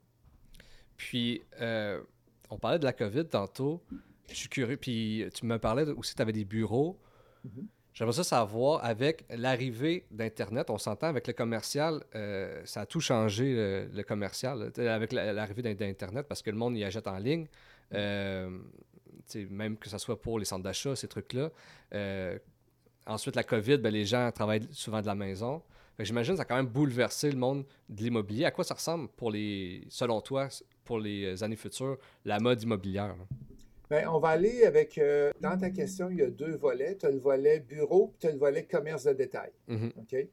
Puis, 0.95 1.41
euh, 1.59 2.01
on 2.49 2.57
parlait 2.57 2.79
de 2.79 2.85
la 2.85 2.93
COVID 2.93 3.25
tantôt. 3.25 3.81
Je 4.27 4.35
suis 4.35 4.49
curieux. 4.49 4.77
Puis, 4.77 5.25
tu 5.33 5.45
me 5.45 5.57
parlais 5.57 5.87
aussi 5.89 6.11
que 6.11 6.17
tu 6.17 6.21
avais 6.21 6.33
des 6.33 6.45
bureaux. 6.45 6.99
Mm-hmm. 7.47 7.65
J'aimerais 7.99 8.13
ça 8.13 8.23
savoir, 8.23 8.81
avec 8.85 9.25
l'arrivée 9.29 10.05
d'Internet, 10.09 10.69
on 10.69 10.77
s'entend 10.77 11.07
avec 11.07 11.27
le 11.27 11.33
commercial, 11.33 12.01
euh, 12.15 12.61
ça 12.63 12.79
a 12.81 12.85
tout 12.85 13.01
changé, 13.01 13.53
le, 13.93 14.03
commercial, 14.03 14.71
avec 14.77 15.11
l'arrivée 15.11 15.75
d'Internet, 15.75 16.25
parce 16.25 16.41
que 16.41 16.49
le 16.49 16.55
monde 16.55 16.77
y 16.77 16.85
achète 16.85 17.07
en 17.07 17.17
ligne. 17.17 17.47
Euh, 17.93 18.57
même 19.49 19.75
que 19.75 19.89
ce 19.89 19.97
soit 19.97 20.21
pour 20.21 20.39
les 20.39 20.45
centres 20.45 20.63
d'achat, 20.63 20.95
ces 20.95 21.09
trucs-là. 21.09 21.51
Euh, 21.93 22.39
ensuite, 23.05 23.35
la 23.35 23.43
COVID, 23.43 23.79
ben, 23.79 23.91
les 23.91 24.05
gens 24.05 24.31
travaillent 24.31 24.69
souvent 24.71 25.01
de 25.01 25.07
la 25.07 25.15
maison. 25.15 25.61
J'imagine 25.99 26.35
que 26.35 26.37
ça 26.37 26.43
a 26.43 26.45
quand 26.45 26.55
même 26.55 26.67
bouleversé 26.67 27.29
le 27.29 27.37
monde 27.37 27.65
de 27.89 28.01
l'immobilier. 28.01 28.45
À 28.45 28.51
quoi 28.51 28.63
ça 28.63 28.75
ressemble, 28.75 29.09
pour 29.09 29.29
les, 29.29 29.85
selon 29.89 30.21
toi, 30.21 30.47
pour 30.85 30.99
les 30.99 31.43
années 31.43 31.57
futures, 31.57 31.97
la 32.23 32.39
mode 32.39 32.63
immobilière? 32.63 33.17
Bien, 33.89 34.07
on 34.11 34.19
va 34.19 34.29
aller 34.29 34.65
avec, 34.65 34.99
euh, 34.99 35.31
dans 35.41 35.57
ta 35.57 35.71
question, 35.71 36.09
il 36.11 36.17
y 36.17 36.21
a 36.21 36.29
deux 36.29 36.55
volets. 36.55 36.95
Tu 36.95 37.07
as 37.07 37.11
le 37.11 37.17
volet 37.17 37.59
bureau, 37.59 38.09
puis 38.09 38.19
tu 38.19 38.27
as 38.27 38.31
le 38.31 38.37
volet 38.37 38.63
commerce 38.63 39.05
de 39.05 39.13
détail. 39.13 39.51
Mm-hmm. 39.67 40.27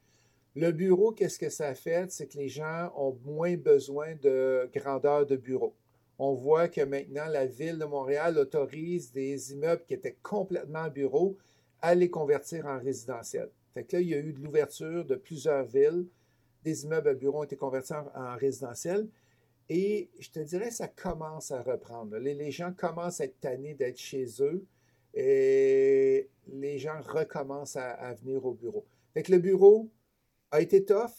Le 0.56 0.72
bureau, 0.72 1.12
qu'est-ce 1.12 1.38
que 1.38 1.48
ça 1.48 1.74
fait? 1.74 2.10
C'est 2.10 2.26
que 2.26 2.36
les 2.36 2.48
gens 2.48 2.92
ont 2.96 3.16
moins 3.24 3.56
besoin 3.56 4.14
de 4.22 4.68
grandeur 4.74 5.24
de 5.24 5.36
bureau. 5.36 5.74
On 6.18 6.34
voit 6.34 6.68
que 6.68 6.82
maintenant, 6.82 7.26
la 7.28 7.46
ville 7.46 7.78
de 7.78 7.84
Montréal 7.86 8.36
autorise 8.38 9.12
des 9.12 9.52
immeubles 9.52 9.82
qui 9.86 9.94
étaient 9.94 10.16
complètement 10.22 10.88
bureaux 10.88 11.36
à 11.80 11.94
les 11.94 12.10
convertir 12.10 12.66
en 12.66 12.78
résidentiel. 12.78 13.48
Fait 13.74 13.84
que 13.84 13.96
là, 13.96 14.02
il 14.02 14.08
y 14.08 14.14
a 14.14 14.18
eu 14.18 14.32
de 14.32 14.42
l'ouverture 14.42 15.04
de 15.04 15.14
plusieurs 15.14 15.64
villes. 15.64 16.06
Des 16.62 16.84
immeubles 16.84 17.08
à 17.08 17.14
bureaux 17.14 17.40
ont 17.40 17.44
été 17.44 17.56
convertis 17.56 17.92
en, 17.92 18.06
en 18.14 18.36
résidentiel. 18.36 19.08
Et 19.68 20.10
je 20.18 20.30
te 20.30 20.38
dirais, 20.38 20.70
ça 20.70 20.88
commence 20.88 21.50
à 21.50 21.62
reprendre. 21.62 22.16
Les, 22.18 22.50
gens 22.50 22.72
commencent 22.72 23.20
à 23.20 23.24
être 23.24 23.40
tannés 23.40 23.74
d'être 23.74 23.98
chez 23.98 24.26
eux 24.40 24.64
et 25.12 26.28
les 26.46 26.78
gens 26.78 27.00
recommencent 27.00 27.76
à, 27.76 28.14
venir 28.14 28.44
au 28.44 28.52
bureau. 28.54 28.86
Fait 29.12 29.28
le 29.28 29.38
bureau 29.38 29.90
a 30.50 30.60
été 30.60 30.84
tough. 30.84 31.10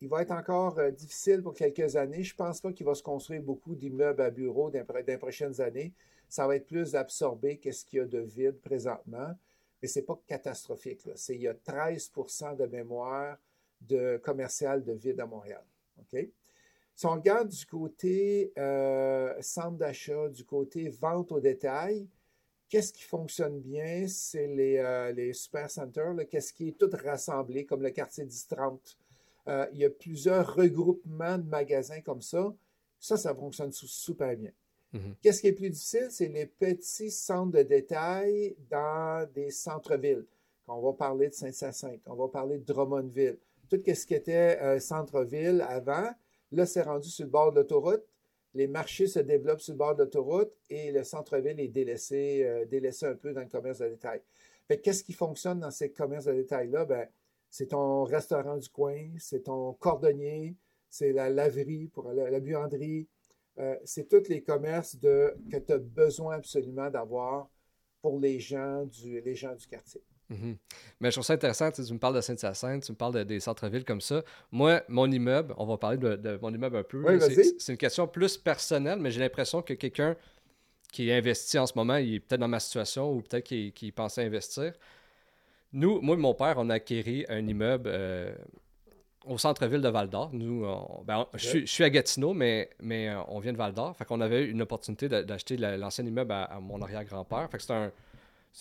Il 0.00 0.08
va 0.08 0.22
être 0.22 0.30
encore 0.30 0.78
euh, 0.78 0.90
difficile 0.90 1.42
pour 1.42 1.54
quelques 1.54 1.96
années. 1.96 2.22
Je 2.22 2.34
ne 2.34 2.36
pense 2.36 2.60
pas 2.60 2.70
qu'il 2.70 2.84
va 2.84 2.94
se 2.94 3.02
construire 3.02 3.42
beaucoup 3.42 3.74
d'immeubles 3.74 4.20
à 4.20 4.30
bureau 4.30 4.70
dans, 4.70 4.84
les 5.06 5.16
prochaines 5.16 5.58
années. 5.60 5.94
Ça 6.28 6.46
va 6.46 6.56
être 6.56 6.66
plus 6.66 6.92
d'absorber 6.92 7.56
qu'est-ce 7.56 7.84
qu'il 7.86 8.00
y 8.00 8.02
a 8.02 8.04
de 8.04 8.18
vide 8.18 8.60
présentement. 8.60 9.34
Mais 9.80 9.88
ce 9.88 9.98
n'est 9.98 10.04
pas 10.04 10.20
catastrophique. 10.26 11.08
il 11.30 11.40
y 11.40 11.48
a 11.48 11.54
13% 11.54 12.56
de 12.56 12.66
mémoire 12.66 13.38
de 13.80 14.20
commercial 14.22 14.84
de 14.84 14.92
vide 14.92 15.18
à 15.20 15.26
Montréal. 15.26 15.64
OK? 15.98 16.28
Si 16.96 17.06
on 17.06 17.12
regarde 17.12 17.48
du 17.48 17.66
côté 17.66 18.52
euh, 18.58 19.34
centre 19.40 19.76
d'achat, 19.76 20.28
du 20.28 20.44
côté 20.44 20.88
vente 20.88 21.30
au 21.30 21.38
détail, 21.38 22.08
Qu'est-ce 22.68 22.92
qui 22.92 23.04
fonctionne 23.04 23.60
bien? 23.60 24.08
C'est 24.08 24.48
les, 24.48 24.78
euh, 24.78 25.12
les 25.12 25.32
super 25.32 25.70
centers, 25.70 26.14
qu'est-ce 26.28 26.52
qui 26.52 26.68
est 26.68 26.78
tout 26.78 26.90
rassemblé, 27.04 27.64
comme 27.64 27.82
le 27.82 27.90
quartier 27.90 28.24
1030. 28.24 28.98
Euh, 29.48 29.66
il 29.72 29.78
y 29.78 29.84
a 29.84 29.90
plusieurs 29.90 30.54
regroupements 30.54 31.38
de 31.38 31.48
magasins 31.48 32.00
comme 32.00 32.22
ça. 32.22 32.52
Ça, 32.98 33.16
ça 33.16 33.34
fonctionne 33.34 33.70
super 33.70 34.36
bien. 34.36 34.50
Mhm. 34.92 35.14
Qu'est-ce 35.22 35.40
qui 35.40 35.46
est 35.46 35.52
plus 35.52 35.70
difficile? 35.70 36.08
C'est 36.10 36.28
les 36.28 36.46
petits 36.46 37.12
centres 37.12 37.52
de 37.52 37.62
détail 37.62 38.56
dans 38.68 39.28
des 39.32 39.50
centres-villes. 39.50 40.26
On 40.66 40.80
va 40.80 40.92
parler 40.92 41.28
de 41.28 41.34
Saint-Hyacinthe, 41.34 42.02
on 42.06 42.16
va 42.16 42.26
parler 42.26 42.58
de 42.58 42.64
Drummondville. 42.64 43.38
Tout 43.70 43.80
ce 43.86 44.06
qui 44.06 44.14
était 44.14 44.58
euh, 44.60 44.80
centre-ville 44.80 45.64
avant, 45.68 46.10
là, 46.56 46.66
c'est 46.66 46.82
rendu 46.82 47.08
sur 47.08 47.24
le 47.24 47.30
bord 47.30 47.52
de 47.52 47.60
l'autoroute 47.60 48.04
les 48.56 48.66
marchés 48.66 49.06
se 49.06 49.18
développent 49.18 49.60
sur 49.60 49.74
le 49.74 49.78
bord 49.78 49.94
de 49.94 50.02
l'autoroute 50.02 50.52
et 50.70 50.90
le 50.90 51.04
centre-ville 51.04 51.60
est 51.60 51.68
délaissé, 51.68 52.42
euh, 52.42 52.64
délaissé 52.64 53.04
un 53.04 53.14
peu 53.14 53.32
dans 53.34 53.42
le 53.42 53.48
commerce 53.48 53.78
de 53.78 53.88
détail. 53.88 54.22
qu'est-ce 54.68 55.04
qui 55.04 55.12
fonctionne 55.12 55.60
dans 55.60 55.70
ces 55.70 55.92
commerces 55.92 56.24
de 56.24 56.32
détail-là? 56.32 56.86
Ben, 56.86 57.06
c'est 57.50 57.66
ton 57.66 58.04
restaurant 58.04 58.56
du 58.56 58.68
coin, 58.70 59.10
c'est 59.18 59.44
ton 59.44 59.74
cordonnier, 59.74 60.56
c'est 60.88 61.12
la 61.12 61.28
laverie, 61.28 61.88
pour 61.88 62.10
la, 62.12 62.40
buanderie. 62.40 63.06
Euh, 63.58 63.76
c'est 63.84 64.08
tous 64.08 64.28
les 64.28 64.42
commerces 64.42 64.96
que 64.96 65.58
tu 65.58 65.72
as 65.72 65.78
besoin 65.78 66.36
absolument 66.36 66.90
d'avoir 66.90 67.50
pour 68.00 68.18
les 68.18 68.40
gens 68.40 68.84
du 68.86 69.22
quartier. 69.68 70.02
Mhm. 70.28 70.56
Mais 71.00 71.10
je 71.10 71.16
trouve 71.16 71.24
ça 71.24 71.34
intéressant, 71.34 71.70
tu, 71.70 71.80
me 71.92 71.98
parles 71.98 72.16
de 72.16 72.20
Saint-Hyacinthe, 72.20 72.82
tu 72.84 72.92
me 72.92 72.96
parles 72.96 73.24
des 73.24 73.40
centres-villes 73.40 73.84
comme 73.84 74.00
ça. 74.00 74.22
Moi, 74.50 74.82
mon 74.88 75.10
immeuble, 75.10 75.54
on 75.56 75.66
va 75.66 75.76
parler 75.76 75.98
de, 75.98 76.38
mon 76.42 76.52
immeuble 76.52 76.78
un 76.78 76.82
peu. 76.82 77.20
c'est 77.58 77.72
une 77.72 77.78
question 77.78 78.08
plus 78.08 78.36
personnelle, 78.36 78.98
mais 78.98 79.10
j'ai 79.10 79.20
l'impression 79.20 79.62
que 79.62 79.74
quelqu'un 79.74 80.16
qui 80.92 81.12
investit 81.12 81.58
en 81.58 81.66
ce 81.66 81.74
moment, 81.76 81.96
il 81.96 82.14
est 82.14 82.20
peut-être 82.20 82.40
dans 82.40 82.48
ma 82.48 82.60
situation 82.60 83.12
ou 83.12 83.20
peut-être 83.20 83.44
qu'il 83.44 83.92
pensait 83.92 84.24
investir. 84.24 84.72
Nous, 85.72 86.00
moi 86.00 86.16
et 86.16 86.18
mon 86.18 86.34
père, 86.34 86.54
on 86.58 86.70
a 86.70 86.74
acquéri 86.74 87.26
un 87.28 87.46
immeuble 87.46 87.90
euh, 87.92 88.34
au 89.26 89.36
centre-ville 89.36 89.80
de 89.80 89.88
Val 89.88 90.08
d'Or. 90.08 90.30
Nous, 90.32 90.64
ben, 91.04 91.26
je, 91.34 91.66
suis 91.66 91.84
à 91.84 91.90
Gatineau, 91.90 92.32
mais, 92.32 92.70
mais 92.80 93.08
euh, 93.08 93.20
on 93.28 93.40
vient 93.40 93.52
de 93.52 93.58
Val 93.58 93.74
d'Or. 93.74 93.96
Fait 93.96 94.04
qu'on 94.04 94.20
avait 94.20 94.44
eu 94.44 94.50
une 94.50 94.62
opportunité 94.62 95.08
d'acheter 95.08 95.56
l'ancien 95.56 96.06
immeuble 96.06 96.32
à, 96.32 96.58
mon 96.60 96.80
arrière-grand-père. 96.80 97.48
Fait 97.50 97.58
que 97.58 97.62
c'est 97.62 97.74
un. 97.74 97.92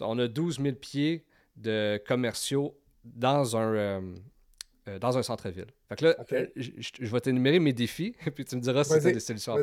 On 0.01 0.20
a 0.20 0.28
12 0.28 0.59
000 0.59 0.76
pieds 0.76 1.24
de 1.56 2.01
commerciaux 2.08 2.78
dans 3.03 3.56
un, 3.56 3.74
euh, 3.74 4.16
euh, 4.88 4.99
dans 4.99 5.18
un 5.18 5.24
centre-ville. 5.24 5.68
Fait 5.89 5.95
que 5.95 6.06
là, 6.06 6.16
je, 6.56 7.06
vais 7.06 7.20
t'énumérer 7.22 7.60
mes 7.60 7.74
défis, 7.74 8.16
puis 8.36 8.45
tu 8.45 8.56
me 8.56 8.62
diras 8.62 8.84
si 8.84 8.99
tu 8.99 9.08
as 9.08 9.12
des 9.12 9.20
solutions 9.20 9.56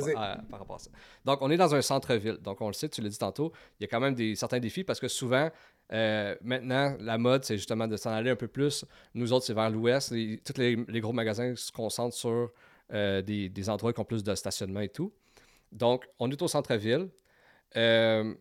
par 0.51 0.59
rapport 0.61 0.76
à 0.76 0.78
ça. 0.78 0.90
Donc, 1.24 1.43
on 1.43 1.51
est 1.51 1.57
dans 1.57 1.74
un 1.74 1.82
centre-ville. 1.82 2.38
Donc, 2.38 2.61
on 2.61 2.68
le 2.68 2.72
sait, 2.72 2.88
tu 2.88 3.01
l'as 3.01 3.09
dit 3.09 3.18
tantôt, 3.18 3.53
il 3.78 3.84
y 3.84 3.84
a 3.84 3.88
quand 3.88 4.01
même 4.01 4.14
des, 4.14 4.34
certains 4.34 4.61
défis 4.61 4.84
parce 4.84 5.01
que 5.01 5.09
souvent, 5.09 5.51
euh, 5.93 6.36
maintenant, 6.43 6.97
la 7.01 7.18
mode, 7.18 7.45
c'est 7.45 7.57
justement 7.57 7.86
de 7.86 7.97
s'en 7.97 8.11
aller 8.11 8.30
un 8.30 8.36
peu 8.36 8.49
plus. 8.49 8.84
Nous 9.14 9.32
autres, 9.32 9.45
c'est 9.45 9.55
vers 9.55 9.70
l'ouest. 9.70 10.14
Tous 10.45 10.59
les, 10.59 10.76
les, 10.88 11.01
gros 11.01 11.12
magasins 11.12 11.55
se 11.57 11.70
concentrent 11.70 12.16
sur 12.16 12.51
des, 12.90 13.49
des, 13.49 13.70
endroits 13.70 13.93
qui 13.93 14.01
ont 14.01 14.05
plus 14.05 14.22
de 14.22 14.34
stationnement 14.34 14.80
et 14.80 14.88
tout. 14.88 15.12
Donc, 15.72 16.07
on 16.18 16.30
est 16.30 16.40
au 16.43 16.49
centre-ville. 16.49 17.09
Euh, 17.76 18.34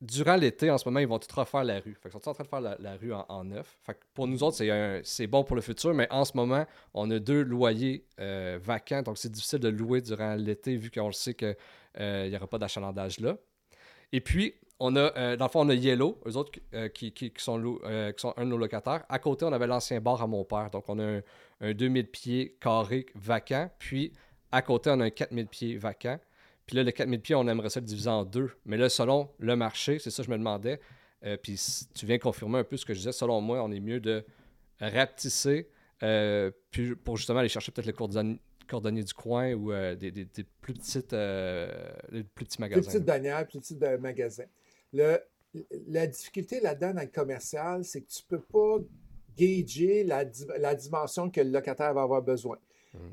durant 0.00 0.36
l'été, 0.36 0.70
en 0.70 0.78
ce 0.78 0.88
moment, 0.88 1.00
ils 1.00 1.06
vont 1.06 1.18
tout 1.18 1.34
refaire 1.38 1.64
la 1.64 1.80
rue. 1.80 1.96
ils 2.04 2.10
sont 2.10 2.28
en 2.28 2.34
train 2.34 2.44
de 2.44 2.48
faire 2.48 2.60
la, 2.60 2.96
rue 2.96 3.12
en, 3.12 3.44
neuf. 3.44 3.78
pour 4.14 4.26
nous 4.26 4.42
autres, 4.42 4.58
c'est 5.04 5.26
bon 5.26 5.44
pour 5.44 5.56
le 5.56 5.62
futur, 5.62 5.92
mais 5.92 6.08
en 6.10 6.24
ce 6.24 6.36
moment, 6.36 6.64
on 6.94 7.10
a 7.10 7.18
deux 7.18 7.42
loyers 7.42 8.06
euh, 8.18 8.58
vacants, 8.62 9.02
donc 9.02 9.18
c'est 9.18 9.30
difficile 9.30 9.58
de 9.58 9.68
louer 9.68 10.00
durant 10.00 10.34
l'été 10.36 10.76
vu 10.76 10.90
qu'on 10.90 11.08
le 11.08 11.12
sait 11.12 11.34
qu'il 11.34 11.56
euh, 12.00 12.28
n'y 12.28 12.36
aura 12.36 12.46
pas 12.46 12.58
d'achalandage 12.58 13.20
là. 13.20 13.36
Et 14.12 14.20
puis, 14.20 14.54
on 14.78 14.96
a, 14.96 15.14
euh, 15.16 15.36
dans 15.36 15.44
le 15.44 15.50
fond, 15.50 15.60
on 15.60 15.68
a 15.68 15.74
Yellow, 15.74 16.18
eux 16.26 16.36
autres 16.36 16.52
qui, 16.94 17.12
sont, 17.36 17.62
qui 17.62 18.20
sont 18.20 18.34
un 18.36 18.44
de 18.44 18.50
nos 18.50 18.56
locataires. 18.56 19.04
À 19.08 19.18
côté, 19.18 19.44
on 19.44 19.52
avait 19.52 19.66
l'ancien 19.66 20.00
bar 20.00 20.22
à 20.22 20.26
mon 20.26 20.44
père, 20.44 20.70
donc 20.70 20.84
on 20.88 20.98
a 20.98 21.04
un, 21.04 21.20
un 21.60 21.74
2000 21.74 22.06
pieds 22.06 22.56
carré 22.58 23.04
vacant. 23.14 23.70
Puis, 23.78 24.12
à 24.50 24.62
côté, 24.62 24.90
on 24.90 25.00
a 25.00 25.04
un 25.04 25.10
4000 25.10 25.46
pieds 25.46 25.76
vacant. 25.76 26.18
Puis 26.70 26.76
là, 26.76 26.84
le 26.84 26.92
4000 26.92 27.20
pieds, 27.20 27.34
on 27.34 27.48
aimerait 27.48 27.68
ça 27.68 27.80
le 27.80 27.86
diviser 27.86 28.10
en 28.10 28.24
deux. 28.24 28.52
Mais 28.64 28.76
là, 28.76 28.88
selon 28.88 29.28
le 29.40 29.56
marché, 29.56 29.98
c'est 29.98 30.10
ça 30.10 30.22
que 30.22 30.28
je 30.28 30.30
me 30.30 30.38
demandais. 30.38 30.78
Euh, 31.24 31.36
puis 31.36 31.60
tu 31.92 32.06
viens 32.06 32.16
confirmer 32.16 32.60
un 32.60 32.64
peu 32.64 32.76
ce 32.76 32.86
que 32.86 32.94
je 32.94 33.00
disais. 33.00 33.10
Selon 33.10 33.40
moi, 33.40 33.60
on 33.60 33.72
est 33.72 33.80
mieux 33.80 33.98
de 33.98 34.24
rapetisser 34.80 35.68
euh, 36.04 36.52
puis 36.70 36.94
pour 36.94 37.16
justement 37.16 37.40
aller 37.40 37.48
chercher 37.48 37.72
peut-être 37.72 37.88
le 37.88 38.38
cordonnier, 38.68 39.02
du 39.02 39.12
coin 39.14 39.52
ou 39.52 39.72
euh, 39.72 39.96
des, 39.96 40.12
plus 40.60 40.74
petites 40.74 41.08
plus 41.08 42.44
petits 42.44 42.60
magasins. 42.60 42.82
Plus 42.82 42.86
petites 42.92 43.04
bannières, 43.04 43.48
plus 43.48 43.58
petits 43.58 43.76
magasins. 43.98 44.46
Le, 44.92 45.18
la 45.88 46.06
difficulté 46.06 46.60
là-dedans 46.60 46.94
dans 46.94 47.02
le 47.02 47.08
commercial, 47.08 47.84
c'est 47.84 48.02
que 48.02 48.08
tu 48.08 48.22
ne 48.30 48.36
peux 48.36 48.44
pas 48.44 48.76
gager 49.36 50.04
la, 50.04 50.24
la, 50.56 50.76
dimension 50.76 51.30
que 51.30 51.40
le 51.40 51.50
locataire 51.50 51.92
va 51.94 52.02
avoir 52.02 52.22
besoin. 52.22 52.58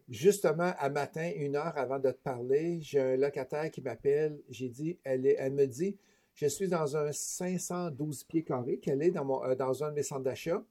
Justement, 0.10 0.74
à 0.80 0.90
matin, 0.90 1.32
une 1.36 1.56
heure 1.56 1.78
avant 1.78 2.00
de 2.00 2.10
te 2.10 2.18
parler, 2.18 2.80
j'ai 2.82 3.00
un 3.00 3.16
locataire 3.16 3.70
qui 3.70 3.82
m'appelle. 3.82 4.42
J'ai 4.50 4.70
dit, 4.70 4.98
elle, 5.04 5.22
me 5.54 5.66
dit, 5.66 5.98
je 6.34 6.48
suis 6.48 6.68
dans 6.68 6.98
un 6.98 7.12
512 7.12 8.24
pieds 8.24 8.44
carrés 8.44 8.80
qu'elle 8.80 9.02
est 9.04 9.12
dans, 9.12 9.26
mon, 9.26 9.44
euh, 9.44 9.56
un 9.56 9.90
de 9.90 9.96
mes 9.96 10.04
centres 10.04 10.24
d'achat. 10.24 10.64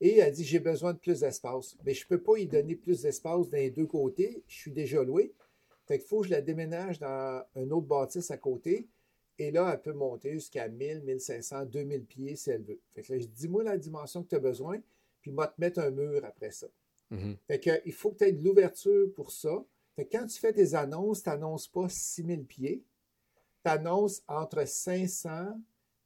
Et 0.00 0.18
elle 0.18 0.32
dit, 0.32 0.44
j'ai 0.44 0.60
besoin 0.60 0.92
de 0.92 0.98
plus 0.98 1.20
d'espace. 1.20 1.76
Mais 1.84 1.94
je 1.94 2.04
ne 2.04 2.08
peux 2.08 2.22
pas 2.22 2.38
y 2.38 2.46
donner 2.46 2.76
plus 2.76 3.02
d'espace 3.02 3.50
les 3.52 3.70
deux 3.70 3.86
côtés. 3.86 4.44
Je 4.46 4.54
suis 4.54 4.72
déjà 4.72 5.02
loué. 5.02 5.32
Fait 5.86 5.98
qu'il 5.98 6.06
faut 6.06 6.20
que 6.20 6.26
je 6.26 6.32
la 6.32 6.40
déménage 6.40 6.98
dans 6.98 7.44
un 7.56 7.70
autre 7.70 7.86
bâtisse 7.86 8.30
à 8.30 8.36
côté. 8.36 8.88
Et 9.38 9.50
là, 9.50 9.70
elle 9.72 9.82
peut 9.82 9.92
monter 9.92 10.34
jusqu'à 10.34 10.68
1000, 10.68 11.02
1500, 11.02 11.66
2000 11.66 12.04
pieds 12.04 12.36
si 12.36 12.50
elle 12.50 12.62
veut. 12.62 12.80
Fait 12.94 13.02
je 13.02 13.26
dis, 13.26 13.48
moi 13.48 13.64
la 13.64 13.76
dimension 13.76 14.22
que 14.22 14.28
tu 14.28 14.36
as 14.36 14.40
besoin, 14.40 14.80
puis 15.20 15.32
moi 15.32 15.48
te 15.48 15.60
mettre 15.60 15.80
un 15.80 15.90
mur 15.90 16.24
après 16.24 16.52
ça. 16.52 16.68
Mhm. 17.10 17.36
il 17.84 17.92
faut 17.92 18.10
que 18.10 18.18
tu 18.18 18.24
aies 18.24 18.32
de 18.32 18.42
l'ouverture 18.42 19.12
pour 19.14 19.30
ça. 19.30 19.64
quand 20.10 20.26
tu 20.26 20.40
fais 20.40 20.52
tes 20.52 20.74
annonces, 20.74 21.22
tu 21.22 21.28
n'annonces 21.28 21.68
pas 21.68 21.88
6000 21.88 22.44
pieds. 22.44 22.82
Tu 23.64 23.70
annonces 23.70 24.22
entre 24.26 24.66
500 24.66 25.60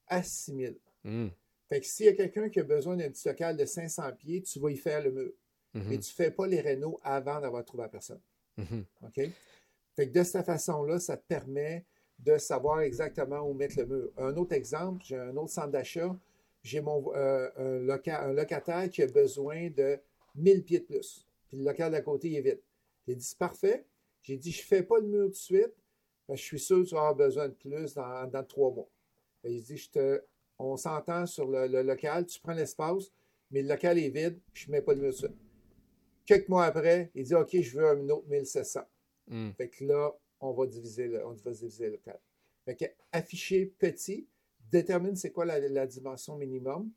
à 0.07 0.23
6000. 0.23 0.77
Mm. 1.05 1.29
Fait 1.69 1.81
que 1.81 1.87
s'il 1.87 2.07
y 2.07 2.09
a 2.09 2.13
quelqu'un 2.13 2.49
qui 2.49 2.61
a 2.61 2.65
besoin 2.65 2.97
d'un 2.97 3.11
petit 3.11 3.29
local 3.29 3.57
de 3.57 3.65
500 3.65 4.13
pieds, 4.19 4.43
tu 4.43 4.59
vas 4.59 4.71
y 4.71 4.77
faire 4.77 5.03
le 5.03 5.11
mur. 5.11 5.33
Mhm. 5.75 5.85
Mais 5.85 5.99
tu 5.99 6.11
ne 6.11 6.15
fais 6.15 6.31
pas 6.31 6.47
les 6.47 6.61
rénaux 6.61 6.99
avant 7.03 7.41
d'avoir 7.41 7.65
trouvé 7.65 7.83
la 7.85 7.89
personne. 7.89 8.21
Mhm. 8.57 8.85
OK? 9.05 9.31
Fait 9.97 10.09
que 10.09 10.19
de 10.19 10.23
cette 10.23 10.47
façon-là, 10.47 10.99
ça 10.99 11.17
te 11.17 11.27
permet 11.27 11.85
de 12.19 12.39
savoir 12.39 12.81
exactement 12.81 13.41
où 13.41 13.53
mettre 13.53 13.79
le 13.79 13.87
mur. 13.87 14.13
Un 14.17 14.37
autre 14.37 14.55
exemple, 14.55 15.03
j'ai 15.05 15.17
un 15.17 15.37
autre 15.37 15.53
centre 15.53 15.69
d'achat. 15.71 16.17
J'ai 16.63 16.81
mon 16.81 17.13
euh, 17.15 17.49
un 17.57 18.33
locataire 18.33 18.91
qui 18.91 19.03
a 19.03 19.07
besoin 19.07 19.71
de 19.71 20.01
1000 20.39 20.65
pieds 20.65 20.81
de 20.81 20.85
plus. 20.85 21.27
Puis 21.49 21.59
le 21.59 21.65
local 21.65 21.93
d'à 21.93 22.01
côté 22.01 22.35
est 22.35 22.41
vide. 22.41 22.61
J'ai 23.07 23.15
dit, 23.15 23.25
c'est 23.25 23.39
parfait. 23.39 23.87
J'ai 24.23 24.37
dit, 24.37 24.53
je 24.53 24.61
ne 24.63 24.67
fais 24.67 24.83
pas 24.83 24.99
le 24.99 25.07
mur 25.07 25.25
tout 25.27 25.31
de 25.31 25.35
suite. 25.35 25.75
je 26.29 26.35
suis 26.35 26.59
sûr 26.59 26.83
que 26.83 26.89
tu 26.89 26.95
vas 26.95 27.01
avoir 27.01 27.15
besoin 27.17 27.49
de 27.49 27.55
plus 27.55 27.95
dans, 27.95 28.27
dans 28.27 28.45
trois 28.45 28.73
mois. 28.73 28.91
il 29.45 29.63
dit, 29.63 29.77
je 29.77 29.91
te, 29.91 30.23
on 30.59 30.77
s'entend 30.77 31.27
sur 31.27 31.47
le, 31.47 31.83
local, 31.83 32.27
tu 32.27 32.41
prends 32.41 32.53
l'espace, 32.53 33.13
mais 33.51 33.63
le 33.63 33.69
local 33.69 33.99
est 33.99 34.11
vide, 34.11 34.39
je 34.53 34.67
ne 34.67 34.73
mets 34.73 34.83
pas 34.83 34.93
le 34.95 35.01
mur 35.01 35.11
tout 35.11 35.23
de 35.23 35.29
suite. 35.29 35.39
Quelques 36.27 36.49
mois 36.49 36.67
après, 36.67 37.11
il 37.15 37.25
dit, 37.25 37.35
OK, 37.35 37.59
je 37.59 37.79
veux 37.79 37.87
un 37.89 38.09
autre 38.11 38.29
1700. 38.29 38.81
Hmm. 39.29 39.51
Fait 39.53 39.69
que 39.69 39.85
là, 39.85 40.13
on 40.41 40.53
va 40.53 40.67
diviser 40.67 41.09
le, 41.09 41.27
on 41.27 41.33
va 41.33 41.51
diviser 41.51 41.87
le 41.87 41.93
local. 41.93 42.19
Fait 42.65 42.77
que 42.77 42.85
afficher 43.13 43.67
petit, 43.79 44.29
détermine 44.71 45.17
c'est 45.17 45.31
quoi 45.31 45.47
la, 45.47 45.59
la 45.59 45.87
dimension 45.87 46.37
minimum 46.37 46.91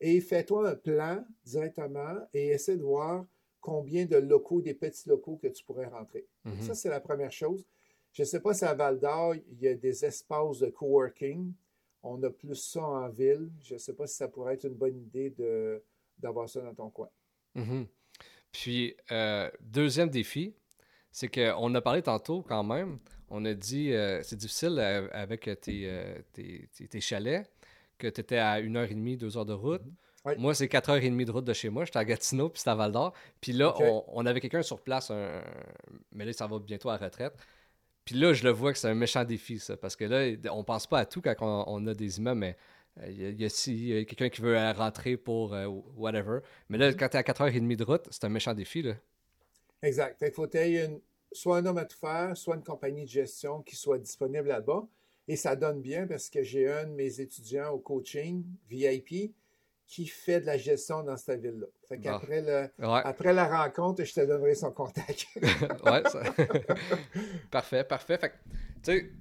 et 0.00 0.20
fais-toi 0.20 0.70
un 0.70 0.74
plan 0.74 1.24
directement 1.44 2.16
et 2.34 2.48
essaie 2.48 2.76
de 2.76 2.82
voir 2.82 3.24
combien 3.60 4.04
de 4.06 4.16
locaux, 4.16 4.60
des 4.60 4.74
petits 4.74 5.08
locaux 5.08 5.36
que 5.36 5.48
tu 5.48 5.64
pourrais 5.64 5.86
rentrer. 5.86 6.26
Mhm. 6.44 6.62
Ça, 6.62 6.74
c'est 6.74 6.88
la 6.88 7.00
première 7.00 7.32
chose. 7.32 7.66
Je 8.12 8.22
ne 8.22 8.26
sais 8.26 8.40
pas 8.40 8.54
si 8.54 8.64
à 8.64 8.74
Val 8.74 8.98
d'Or, 8.98 9.34
il 9.34 9.60
y 9.60 9.68
a 9.68 9.74
des 9.74 10.04
espaces 10.04 10.60
de 10.60 10.68
coworking. 10.70 11.52
On 12.02 12.22
a 12.22 12.30
plus 12.30 12.54
ça 12.54 12.82
en 12.82 13.08
ville. 13.08 13.50
Je 13.62 13.74
ne 13.74 13.78
sais 13.78 13.92
pas 13.92 14.06
si 14.06 14.14
ça 14.16 14.28
pourrait 14.28 14.54
être 14.54 14.64
une 14.64 14.74
bonne 14.74 14.96
idée 14.96 15.34
d'avoir 16.18 16.48
ça 16.48 16.60
dans 16.60 16.74
ton 16.74 16.90
coin. 16.90 17.10
Mhm. 17.54 17.86
Puis, 18.52 18.96
euh, 19.10 19.50
deuxième 19.60 20.08
défi, 20.08 20.54
c'est 21.10 21.28
qu'on 21.28 21.74
a 21.74 21.80
parlé 21.80 22.02
tantôt 22.02 22.42
quand 22.42 22.62
même. 22.62 22.98
On 23.28 23.44
a 23.44 23.52
dit 23.52 23.92
euh, 23.92 24.22
c'est 24.22 24.36
difficile 24.36 24.76
euh, 24.78 25.08
avec 25.12 25.50
tes, 25.60 25.90
tes, 26.32 27.00
chalets 27.00 27.50
que 27.98 28.06
tu 28.08 28.20
étais 28.20 28.38
à 28.38 28.60
une 28.60 28.76
heure 28.76 28.90
et 28.90 28.94
demie, 28.94 29.16
deux 29.16 29.36
heures 29.36 29.46
de 29.46 29.52
route. 29.52 29.82
Moi, 30.38 30.54
c'est 30.54 30.68
quatre 30.68 30.90
heures 30.90 30.96
et 30.96 31.08
demie 31.08 31.24
de 31.24 31.30
route 31.30 31.44
de 31.44 31.52
chez 31.52 31.68
moi. 31.68 31.84
J'étais 31.84 31.98
à 31.98 32.04
Gatineau, 32.04 32.48
puis 32.48 32.58
c'était 32.58 32.70
à 32.70 32.74
Val 32.74 32.90
d'Or. 32.90 33.12
Puis 33.40 33.52
là, 33.52 33.72
on, 34.08 34.26
avait 34.26 34.40
quelqu'un 34.40 34.62
sur 34.62 34.80
place, 34.80 35.12
mais 36.10 36.24
là, 36.24 36.32
ça 36.32 36.46
va 36.48 36.58
bientôt 36.58 36.88
à 36.88 36.98
la 36.98 37.04
retraite. 37.04 37.34
Puis 38.04 38.14
là, 38.14 38.32
je 38.32 38.44
le 38.44 38.50
vois 38.50 38.72
que 38.72 38.78
c'est 38.78 38.88
un 38.88 38.94
méchant 38.94 39.24
défi, 39.24 39.58
ça. 39.58 39.76
Parce 39.76 39.96
que 39.96 40.04
là, 40.04 40.52
on 40.52 40.64
pense 40.64 40.86
pas 40.86 41.00
à 41.00 41.06
tout 41.06 41.20
quand 41.20 41.34
on, 41.40 41.86
a 41.86 41.94
des 41.94 42.18
immeubles, 42.18 42.40
mais 42.40 42.56
euh, 43.02 43.10
il 43.10 43.40
y 43.40 43.96
a, 43.96 44.04
quelqu'un 44.04 44.28
qui 44.28 44.40
veut 44.40 44.56
rentrer 44.72 45.16
pour 45.16 45.54
euh, 45.54 45.66
whatever. 45.96 46.40
Mais 46.68 46.78
là, 46.78 46.92
quand 46.92 47.08
tu 47.08 47.16
es 47.16 47.20
à 47.20 47.22
4h30 47.22 47.76
de 47.76 47.84
route, 47.84 48.06
c'est 48.10 48.24
un 48.24 48.28
méchant 48.28 48.54
défi. 48.54 48.82
Là. 48.82 48.94
Exact. 49.82 50.22
il 50.22 50.32
faut 50.32 50.46
que 50.46 50.52
tu 50.52 50.58
aies 50.58 51.00
soit 51.32 51.58
un 51.58 51.66
homme 51.66 51.78
à 51.78 51.84
tout 51.84 51.98
faire, 51.98 52.36
soit 52.36 52.56
une 52.56 52.64
compagnie 52.64 53.04
de 53.04 53.10
gestion 53.10 53.62
qui 53.62 53.76
soit 53.76 53.98
disponible 53.98 54.48
là-bas. 54.48 54.86
Et 55.28 55.36
ça 55.36 55.56
donne 55.56 55.80
bien 55.80 56.06
parce 56.06 56.30
que 56.30 56.42
j'ai 56.42 56.70
un 56.70 56.84
de 56.84 56.92
mes 56.92 57.20
étudiants 57.20 57.70
au 57.70 57.78
coaching 57.78 58.44
VIP 58.68 59.34
qui 59.86 60.06
fait 60.06 60.40
de 60.40 60.46
la 60.46 60.56
gestion 60.56 61.02
dans 61.02 61.16
cette 61.16 61.40
ville-là. 61.40 61.66
Fait 61.88 61.98
qu'après 61.98 62.72
après 62.78 63.32
la 63.32 63.64
rencontre, 63.64 64.04
je 64.04 64.14
te 64.14 64.20
donnerai 64.20 64.54
son 64.54 64.72
contact. 64.72 65.26
ouais, 65.36 66.02
parfait, 67.50 67.84
parfait. 67.84 68.18
Fait 68.18 68.32
tu 68.82 69.14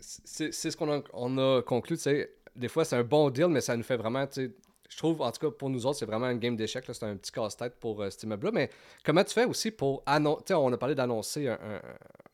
sais, 0.00 0.50
c'est 0.52 0.70
ce 0.70 0.76
qu'on 0.76 0.90
a, 0.90 1.02
on 1.12 1.36
a 1.38 1.62
conclu, 1.62 1.96
tu 1.96 2.02
sais, 2.02 2.30
des 2.54 2.68
fois 2.68 2.84
c'est 2.84 2.96
un 2.96 3.04
bon 3.04 3.30
deal, 3.30 3.48
mais 3.48 3.60
ça 3.60 3.76
nous 3.76 3.82
fait 3.82 3.96
vraiment, 3.96 4.26
tu 4.26 4.46
sais, 4.46 4.52
je 4.88 4.96
trouve, 4.96 5.20
en 5.20 5.30
tout 5.32 5.46
cas, 5.46 5.56
pour 5.56 5.70
nous 5.70 5.86
autres, 5.86 5.98
c'est 5.98 6.06
vraiment 6.06 6.26
un 6.26 6.36
game 6.36 6.56
d'échecs. 6.56 6.84
C'est 6.86 7.02
un 7.04 7.16
petit 7.16 7.32
casse-tête 7.32 7.74
pour 7.80 8.02
euh, 8.02 8.10
cet 8.10 8.22
immeuble-là. 8.22 8.52
Mais 8.52 8.70
comment 9.04 9.24
tu 9.24 9.34
fais 9.34 9.44
aussi 9.44 9.70
pour 9.70 10.02
annoncer. 10.06 10.54
On 10.54 10.72
a 10.72 10.78
parlé 10.78 10.94
d'annoncer 10.94 11.54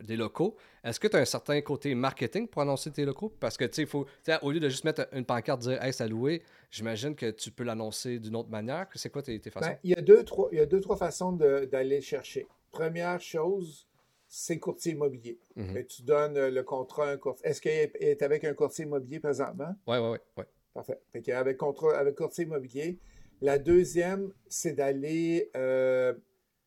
des 0.01 0.17
locaux. 0.17 0.57
Est-ce 0.85 0.99
que 0.99 1.09
tu 1.09 1.17
as 1.17 1.21
un 1.21 1.25
certain 1.25 1.61
côté 1.61 1.95
marketing 1.95 2.49
pour 2.49 2.63
annoncer 2.63 2.91
tes 2.91 3.05
locaux? 3.05 3.33
Parce 3.41 3.57
que, 3.57 3.65
tu 3.65 3.87
sais. 3.87 4.39
Au 4.43 4.51
lieu 4.51 4.61
de 4.61 4.69
juste 4.69 4.85
mettre 4.85 5.09
une 5.13 5.25
pancarte 5.25 5.61
dire 5.61 5.83
Hey, 5.83 5.93
ça 5.93 6.07
loué, 6.07 6.43
j'imagine 6.71 7.15
que 7.15 7.31
tu 7.31 7.51
peux 7.51 7.65
l'annoncer 7.65 8.19
d'une 8.19 8.37
autre 8.37 8.51
manière. 8.51 8.87
C'est 8.95 9.11
quoi 9.11 9.23
tes, 9.23 9.39
façons? 9.51 9.67
Ben, 9.67 9.79
il, 9.85 9.91
y 9.91 9.95
a 9.95 10.03
deux, 10.03 10.25
trois, 10.25 10.49
il 10.53 10.59
y 10.59 10.61
a 10.61 10.67
deux, 10.67 10.81
trois 10.81 10.97
façons 10.97 11.33
d'aller 11.33 12.01
chercher. 12.01 12.47
Première 12.71 13.21
chose, 13.21 13.87
c'est 14.29 14.59
courtier 14.59 14.93
immobilier. 14.93 15.39
Mm-hmm. 15.57 15.87
Tu 15.87 16.03
donnes 16.03 16.49
le 16.49 16.63
contrat 16.63 17.09
à 17.09 17.13
un 17.13 17.17
courtier. 17.17 17.47
Est-ce 17.47 17.61
qu'il 17.61 17.71
est 17.71 18.23
avec 18.23 18.45
un 18.45 18.55
courtier 18.55 18.85
immobilier 18.85 19.21
présentement? 19.21 19.75
Oui, 19.87 19.99
oui, 19.99 20.19
oui. 20.37 20.45
Parfait. 20.75 21.01
avec, 21.33 21.57
contre, 21.59 21.93
avec 21.95 22.15
courtier 22.15 22.45
immobilier. 22.45 22.99
La 23.41 23.59
deuxième, 23.59 24.33
c'est 24.49 24.73
d'aller 24.73 25.51
euh, 25.57 26.15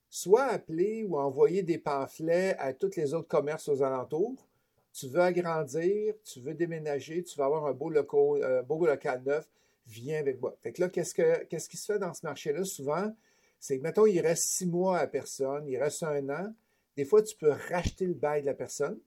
soit 0.09 0.45
appeler 0.45 1.03
ou 1.03 1.17
envoyer 1.17 1.63
des 1.63 1.77
pamphlets 1.77 2.55
à 2.59 2.73
tous 2.73 2.95
les 2.97 3.13
autres 3.13 3.27
commerces 3.27 3.67
aux 3.67 3.81
alentours. 3.81 4.47
Tu 4.93 5.07
veux 5.07 5.21
agrandir, 5.21 6.13
tu 6.23 6.39
veux 6.39 6.53
déménager, 6.53 7.23
tu 7.23 7.37
veux 7.37 7.43
avoir 7.43 7.65
un 7.65 7.73
beau, 7.73 7.89
local, 7.89 8.43
euh, 8.43 8.61
beau 8.61 8.85
local 8.85 9.23
neuf, 9.25 9.49
viens 9.87 10.19
avec 10.19 10.39
moi. 10.39 10.55
Fait 10.61 10.71
que 10.71 10.81
là, 10.81 10.89
qu'est-ce, 10.89 11.13
que, 11.13 11.43
qu'est-ce 11.45 11.69
qui 11.69 11.77
se 11.77 11.91
fait 11.91 11.99
dans 11.99 12.13
ce 12.13 12.25
marché-là 12.25 12.63
souvent? 12.63 13.13
C'est 13.59 13.77
que, 13.77 13.83
mettons, 13.83 14.05
il 14.05 14.19
reste 14.19 14.43
six 14.43 14.65
mois 14.65 14.99
à 14.99 15.07
personne, 15.07 15.67
il 15.67 15.77
reste 15.77 16.03
un 16.03 16.29
an. 16.29 16.53
Des 16.95 17.05
fois, 17.05 17.23
tu 17.23 17.35
peux 17.35 17.51
racheter 17.51 18.05
le 18.05 18.13
bail 18.13 18.41
de 18.41 18.45
la 18.45 18.53
personne. 18.53 18.99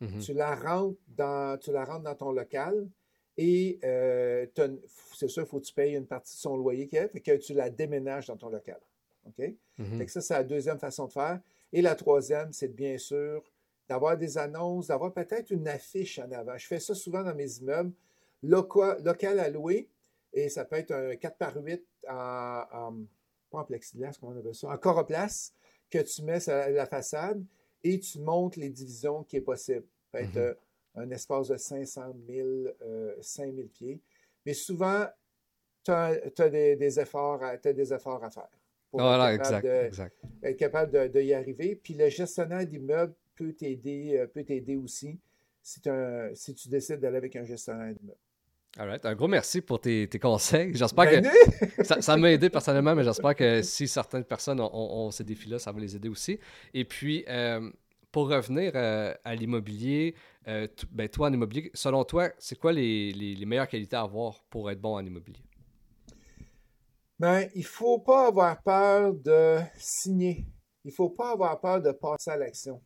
Mm-hmm. 0.00 0.24
Tu 0.24 0.32
la 0.32 0.54
rentres 0.54 0.98
dans, 1.08 1.58
tu 1.58 1.72
la 1.72 1.84
rentres 1.84 2.04
dans 2.04 2.14
ton 2.14 2.32
local 2.32 2.88
et 3.42 3.78
euh, 3.84 4.44
c'est 5.14 5.28
sûr, 5.28 5.44
il 5.44 5.48
faut 5.48 5.60
que 5.60 5.64
tu 5.64 5.72
payes 5.72 5.94
une 5.94 6.06
partie 6.06 6.36
de 6.36 6.40
son 6.40 6.58
loyer 6.58 6.86
qui 6.86 6.96
fait 6.96 7.20
que 7.20 7.36
tu 7.38 7.54
la 7.54 7.70
déménages 7.70 8.26
dans 8.26 8.36
ton 8.36 8.50
local. 8.50 8.78
OK? 9.26 9.54
Mhm. 9.78 10.06
ça, 10.08 10.20
c'est 10.20 10.34
la 10.34 10.44
deuxième 10.44 10.78
façon 10.78 11.06
de 11.06 11.12
faire. 11.12 11.40
Et 11.72 11.80
la 11.80 11.94
troisième, 11.94 12.52
c'est 12.52 12.68
bien 12.68 12.98
sûr 12.98 13.42
d'avoir 13.88 14.18
des 14.18 14.36
annonces, 14.36 14.88
d'avoir 14.88 15.14
peut-être 15.14 15.52
une 15.52 15.66
affiche 15.68 16.18
en 16.18 16.30
avant. 16.32 16.58
Je 16.58 16.66
fais 16.66 16.80
ça 16.80 16.94
souvent 16.94 17.22
dans 17.22 17.34
mes 17.34 17.50
immeubles. 17.56 17.92
local 18.42 19.38
à 19.38 19.48
louer, 19.48 19.88
et 20.34 20.50
ça 20.50 20.66
peut 20.66 20.76
être 20.76 20.92
un 20.92 21.16
4 21.16 21.38
par 21.38 21.56
8 21.56 21.82
en, 22.10 23.06
pas 23.50 23.58
en 23.58 23.64
plexiglas, 23.64 24.18
comment 24.20 24.32
on 24.32 24.38
appelle 24.38 24.54
ça, 24.54 24.68
en 24.68 24.76
coroplace, 24.76 25.54
que 25.88 25.98
tu 26.00 26.22
mets 26.24 26.40
sur 26.40 26.52
la 26.52 26.84
façade 26.84 27.42
et 27.82 27.98
tu 27.98 28.18
montes 28.18 28.56
les 28.56 28.68
divisions 28.68 29.24
qui 29.24 29.36
est 29.36 29.40
possible. 29.40 29.86
Peut 30.12 30.18
être 30.18 30.34
mhm. 30.34 30.42
euh, 30.42 30.54
un 31.00 31.10
espace 31.10 31.48
de 31.48 31.56
500 31.56 32.14
000, 32.28 32.48
5000 33.20 33.68
pieds. 33.68 34.00
Mais 34.46 34.54
souvent, 34.54 35.06
tu 35.84 35.90
as, 35.90 36.48
des, 36.48 37.00
efforts 37.00 37.42
à, 37.42 37.56
des 37.56 37.92
efforts 37.92 38.22
à 38.24 38.30
faire 38.30 38.48
pour 38.90 39.00
être, 39.00 40.56
capable 40.56 41.10
de, 41.10 41.20
y 41.20 41.32
arriver. 41.32 41.76
Puis 41.76 41.94
le 41.94 42.08
gestionnaire 42.08 42.66
d'immeuble 42.66 43.14
peut 43.36 43.52
t'aider 43.52 44.18
euh, 44.18 44.26
peut 44.26 44.44
t'aider 44.44 44.76
aussi 44.76 45.18
si, 45.62 45.80
si 46.34 46.54
tu 46.54 46.68
décides 46.68 47.00
d'aller 47.00 47.18
avec 47.18 47.36
un 47.36 47.44
gestionnaire 47.44 47.94
d'immeuble. 47.94 48.18
Right. 48.76 49.04
Un 49.04 49.14
gros 49.14 49.26
merci 49.26 49.60
pour 49.60 49.80
tes, 49.80 50.08
conseils. 50.20 50.72
J'espère 50.74 51.10
que 51.10 51.82
ça, 52.00 52.16
m'a 52.16 52.30
aidé 52.30 52.50
personnellement, 52.50 52.94
mais 52.94 53.02
j'espère 53.02 53.34
que 53.34 53.62
si 53.62 53.88
certaines 53.88 54.24
personnes 54.24 54.60
ont, 54.60 55.10
ces 55.10 55.24
défis-là, 55.24 55.58
ça 55.58 55.72
va 55.72 55.80
les 55.80 55.96
aider 55.96 56.08
aussi. 56.08 56.38
Et 56.72 56.84
puis, 56.84 57.24
euh, 57.28 57.68
pour 58.12 58.28
revenir 58.28 58.72
euh, 58.74 59.14
à 59.24 59.34
l'immobilier, 59.34 60.14
euh, 60.48 60.66
ben, 60.90 61.08
toi 61.08 61.28
en 61.28 61.32
immobilier, 61.32 61.70
selon 61.74 62.04
toi, 62.04 62.30
c'est 62.38 62.58
quoi 62.58 62.72
les, 62.72 63.44
meilleures 63.46 63.68
qualités 63.68 63.96
à 63.96 64.02
avoir 64.02 64.42
pour 64.50 64.70
être 64.70 64.80
bon 64.80 64.96
en 64.96 65.04
immobilier? 65.04 65.42
Ben, 67.18 67.48
il 67.54 67.60
ne 67.60 67.66
faut 67.66 67.98
pas 67.98 68.28
avoir 68.28 68.62
peur 68.62 69.12
de 69.14 69.58
signer. 69.76 70.46
Il 70.84 70.88
ne 70.88 70.92
faut 70.92 71.10
pas 71.10 71.32
avoir 71.32 71.60
peur 71.60 71.82
de 71.82 71.92
passer 71.92 72.30
à 72.30 72.36
l'action. 72.36 72.80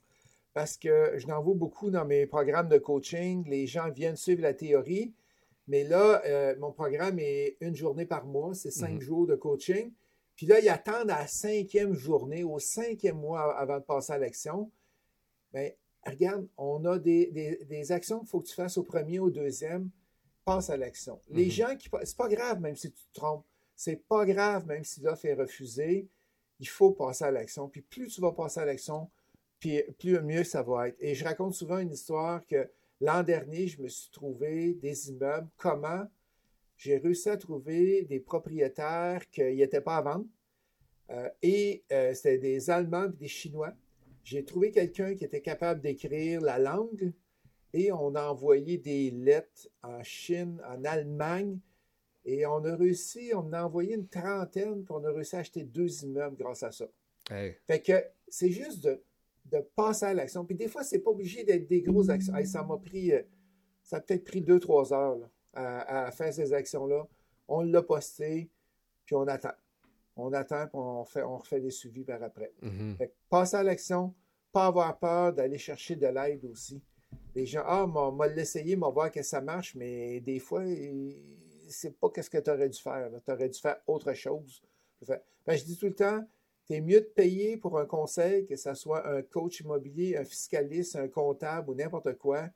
Parce 0.53 0.77
que 0.77 1.15
je 1.17 1.27
n'en 1.27 1.43
vois 1.43 1.55
beaucoup 1.55 1.91
dans 1.91 2.05
mes 2.05 2.27
programmes 2.27 2.69
de 2.69 2.79
coaching. 2.79 3.45
Les 3.49 3.67
gens 3.67 3.91
viennent 3.91 4.17
suivre 4.17 4.43
la 4.43 4.55
théorie, 4.55 5.15
mais 5.67 5.85
là, 5.85 6.23
euh, 6.27 6.55
mon 6.59 6.73
programme 6.73 7.19
est 7.19 7.57
une 7.61 7.75
journée 7.75 8.07
par 8.07 8.27
mois, 8.27 8.55
c'est 8.55 8.71
cinq 8.71 8.95
mhm. 8.95 9.01
jours 9.01 9.27
de 9.27 9.35
coaching. 9.37 9.93
Puis 10.37 10.47
là, 10.47 10.61
ils 10.61 10.69
attendent 10.69 11.11
à 11.11 11.21
la 11.21 11.27
cinquième 11.27 11.95
journée, 11.95 12.45
au 12.45 12.59
cinquième 12.59 13.19
mois 13.19 13.57
avant 13.57 13.79
de 13.79 13.85
passer 13.85 14.13
à 14.13 14.19
l'action. 14.19 14.71
Bien, 15.55 15.71
regarde, 16.05 16.49
on 16.57 16.85
a 16.85 16.99
des, 16.99 17.93
actions 17.93 18.19
qu'il 18.19 18.29
faut 18.29 18.41
que 18.41 18.49
tu 18.49 18.55
fasses 18.55 18.77
au 18.77 18.83
premier, 18.83 19.21
au 19.21 19.31
deuxième, 19.31 19.89
passe 20.45 20.69
à 20.69 20.77
l'action. 20.77 21.21
Les 21.31 21.45
mhm. 21.45 21.51
gens 21.51 21.77
qui. 21.77 21.89
C'est 22.03 22.17
pas 22.17 22.29
grave 22.29 22.61
même 22.61 22.75
si 22.75 22.91
tu 22.91 23.03
te 23.05 23.15
trompes. 23.15 23.47
C'est 23.77 24.05
pas 24.09 24.27
grave 24.27 24.67
même 24.67 24.85
si 24.85 25.01
l'offre 25.01 25.27
est 25.27 25.35
refusée. 25.35 26.09
Il 26.59 26.69
faut 26.69 26.91
passer 26.91 27.25
à 27.25 27.31
l'action. 27.31 27.69
Puis 27.69 27.83
plus 27.83 28.09
tu 28.09 28.21
vas 28.21 28.33
passer 28.33 28.61
à 28.61 28.65
l'action, 28.65 29.11
puis 29.61 29.81
plus 29.99 30.21
mieux 30.21 30.45
ça 30.45 30.63
va 30.63 30.89
être. 30.89 30.97
Et 30.99 31.15
je 31.15 31.25
raconte 31.25 31.55
souvent 31.55 31.79
une 31.79 31.93
histoire 31.93 32.45
que 32.47 32.69
l'an 33.01 33.23
dernier, 33.23 33.69
je 33.69 33.81
me 33.81 33.89
suis 33.89 34.11
trouvé 34.11 34.75
des 34.75 35.11
immeubles. 35.11 35.49
Comment? 35.57 36.05
J'ai 36.77 36.99
réussi 36.99 37.29
à 37.29 37.37
trouver 37.37 38.03
des 38.03 38.19
propriétaires 38.19 39.29
qui 39.31 39.43
n'étaient 39.43 39.81
pas 39.81 39.99
à 39.99 40.03
vendre. 40.03 40.27
Euh, 41.11 41.29
et 41.43 41.85
euh, 41.93 42.13
c'était 42.15 42.39
des 42.39 42.71
Allemands 42.71 43.07
et 43.07 43.17
des 43.17 43.29
Chinois 43.29 43.75
j'ai 44.25 44.45
trouvé 44.45 44.71
quelqu'un 44.71 45.15
qui 45.15 45.25
était 45.25 45.43
capable 45.43 45.81
d'écrire 45.81 46.41
la 46.41 46.59
langue 46.59 47.13
et 47.75 47.93
on 47.93 48.15
a 48.15 48.29
envoyé 48.29 48.79
des 48.79 49.11
lettres 49.11 49.69
en 49.83 50.03
Chine, 50.03 50.63
en 50.67 50.85
Allemagne, 50.85 51.59
et 52.25 52.47
on 52.47 52.65
a 52.65 52.75
réussi, 52.75 53.33
on 53.35 53.53
a 53.53 53.65
envoyé 53.65 53.95
une 53.95 54.09
trentaine, 54.09 54.85
puis 54.85 54.95
on 54.95 55.05
a 55.05 55.11
réussi 55.11 55.37
à 55.37 55.41
acheter 55.41 55.63
deux 55.63 56.05
immeubles 56.05 56.37
grâce 56.37 56.63
à 56.63 56.71
ça. 56.71 56.87
Fait 57.29 57.83
que 57.85 57.93
c'est 58.29 58.51
juste 58.51 58.85
de, 58.85 59.01
passer 59.77 60.07
à 60.07 60.15
l'action. 60.15 60.45
Puis 60.45 60.57
des 60.57 60.69
fois, 60.69 60.83
c'est 60.83 61.01
pas 61.01 61.11
obligé 61.11 61.45
d'être 61.45 61.67
des 61.67 61.83
grosses 61.83 62.09
actions. 62.09 62.35
ça 62.45 62.63
m'a 62.63 62.77
pris, 62.79 63.13
euh, 63.13 63.23
ça 63.83 63.97
a 63.97 64.01
peut-être 64.01 64.25
pris 64.25 64.41
deux, 64.41 64.59
trois 64.59 64.93
heures 64.93 65.19
à, 65.53 66.11
faire 66.13 66.33
ces 66.33 66.53
actions-là. 66.53 67.07
On 67.47 67.61
l'a 67.61 67.83
posté, 67.83 68.51
puis 69.05 69.15
on 69.15 69.27
attend. 69.29 69.53
On 70.17 70.33
attend, 70.33 70.67
puis 70.67 70.79
on, 70.79 71.05
fait, 71.05 71.23
on 71.23 71.39
refait 71.39 71.61
des 71.61 71.71
suivis 71.71 72.05
par 72.05 72.23
après. 72.23 72.53
Mm-hmm. 72.63 73.11
passer 73.29 73.57
à 73.57 73.63
l'action, 73.63 74.15
pas 74.53 74.67
avoir 74.67 74.99
peur 74.99 75.33
d'aller 75.33 75.59
chercher 75.59 75.97
de 75.97 76.07
l'aide 76.07 76.45
aussi. 76.45 76.83
Les 77.35 77.47
gens, 77.47 77.65
ah, 77.67 77.87
m'a 77.87 78.27
l'essayer, 78.29 78.77
m'a 78.77 78.89
voir 78.89 79.11
que 79.11 79.23
ça 79.23 79.41
marche, 79.41 79.75
mais 79.75 80.21
des 80.21 80.39
fois, 80.39 80.63
c'est 81.69 81.99
pas 81.99 82.11
ce 82.17 82.31
que 82.31 82.39
tu 82.39 82.51
aurais 82.51 82.69
dû 82.69 82.81
faire. 82.81 83.11
Tu 83.25 83.33
aurais 83.33 83.49
dû 83.49 83.59
faire 83.59 83.77
autre 83.87 84.13
chose. 84.15 84.63
Ben, 85.07 85.57
je 85.57 85.65
dis 85.65 85.77
tout 85.77 85.87
le 85.87 85.95
temps, 85.95 86.25
tu 86.67 86.75
es 86.75 86.81
mieux 86.81 87.01
de 87.01 87.07
payer 87.07 87.57
pour 87.57 87.79
un 87.79 87.87
conseil, 87.87 88.47
que 88.47 88.57
ce 88.57 88.73
soit 88.75 89.07
un 89.07 89.23
coach 89.23 89.61
immobilier, 89.61 90.17
un 90.17 90.25
fiscaliste, 90.25 90.97
un 90.97 91.09
comptable 91.09 91.71
ou 91.71 91.75
n'importe 91.75 92.17
quoi, 92.17 92.49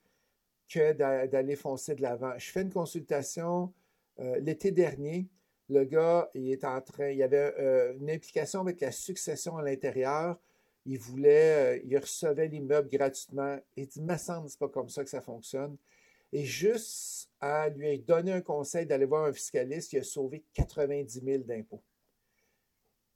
que 0.67 0.93
d'aller 0.93 1.55
foncer 1.55 1.95
de 1.95 2.01
l'avant. 2.01 2.33
Je 2.37 2.49
fais 2.51 2.61
une 2.61 2.71
consultation 2.71 3.73
euh, 4.19 4.39
l'été 4.39 4.71
dernier 4.71 5.27
le 5.69 5.83
gars, 5.85 6.29
il 6.33 6.51
est 6.51 6.63
en 6.63 6.81
train, 6.81 7.09
il 7.09 7.17
y 7.17 7.23
avait 7.23 7.53
euh, 7.59 7.93
une 7.99 8.09
implication 8.09 8.61
avec 8.61 8.81
la 8.81 8.91
succession 8.91 9.57
à 9.57 9.63
l'intérieur. 9.63 10.37
Il 10.85 10.97
voulait, 10.97 11.77
euh, 11.77 11.81
il 11.85 11.97
recevait 11.97 12.47
l'immeuble 12.47 12.89
gratuitement. 12.89 13.59
Il 13.75 13.87
dit, 13.87 14.01
me 14.01 14.17
semble, 14.17 14.49
c'est 14.49 14.59
pas 14.59 14.69
comme 14.69 14.89
ça 14.89 15.03
que 15.03 15.09
ça 15.09 15.21
fonctionne. 15.21 15.77
Et 16.31 16.43
juste 16.45 17.29
à 17.39 17.69
lui 17.69 17.99
donner 17.99 18.31
un 18.31 18.41
conseil 18.41 18.85
d'aller 18.85 19.05
voir 19.05 19.25
un 19.25 19.33
fiscaliste, 19.33 19.93
il 19.93 19.99
a 19.99 20.03
sauvé 20.03 20.43
90 20.53 21.21
000 21.23 21.43
d'impôts. 21.43 21.81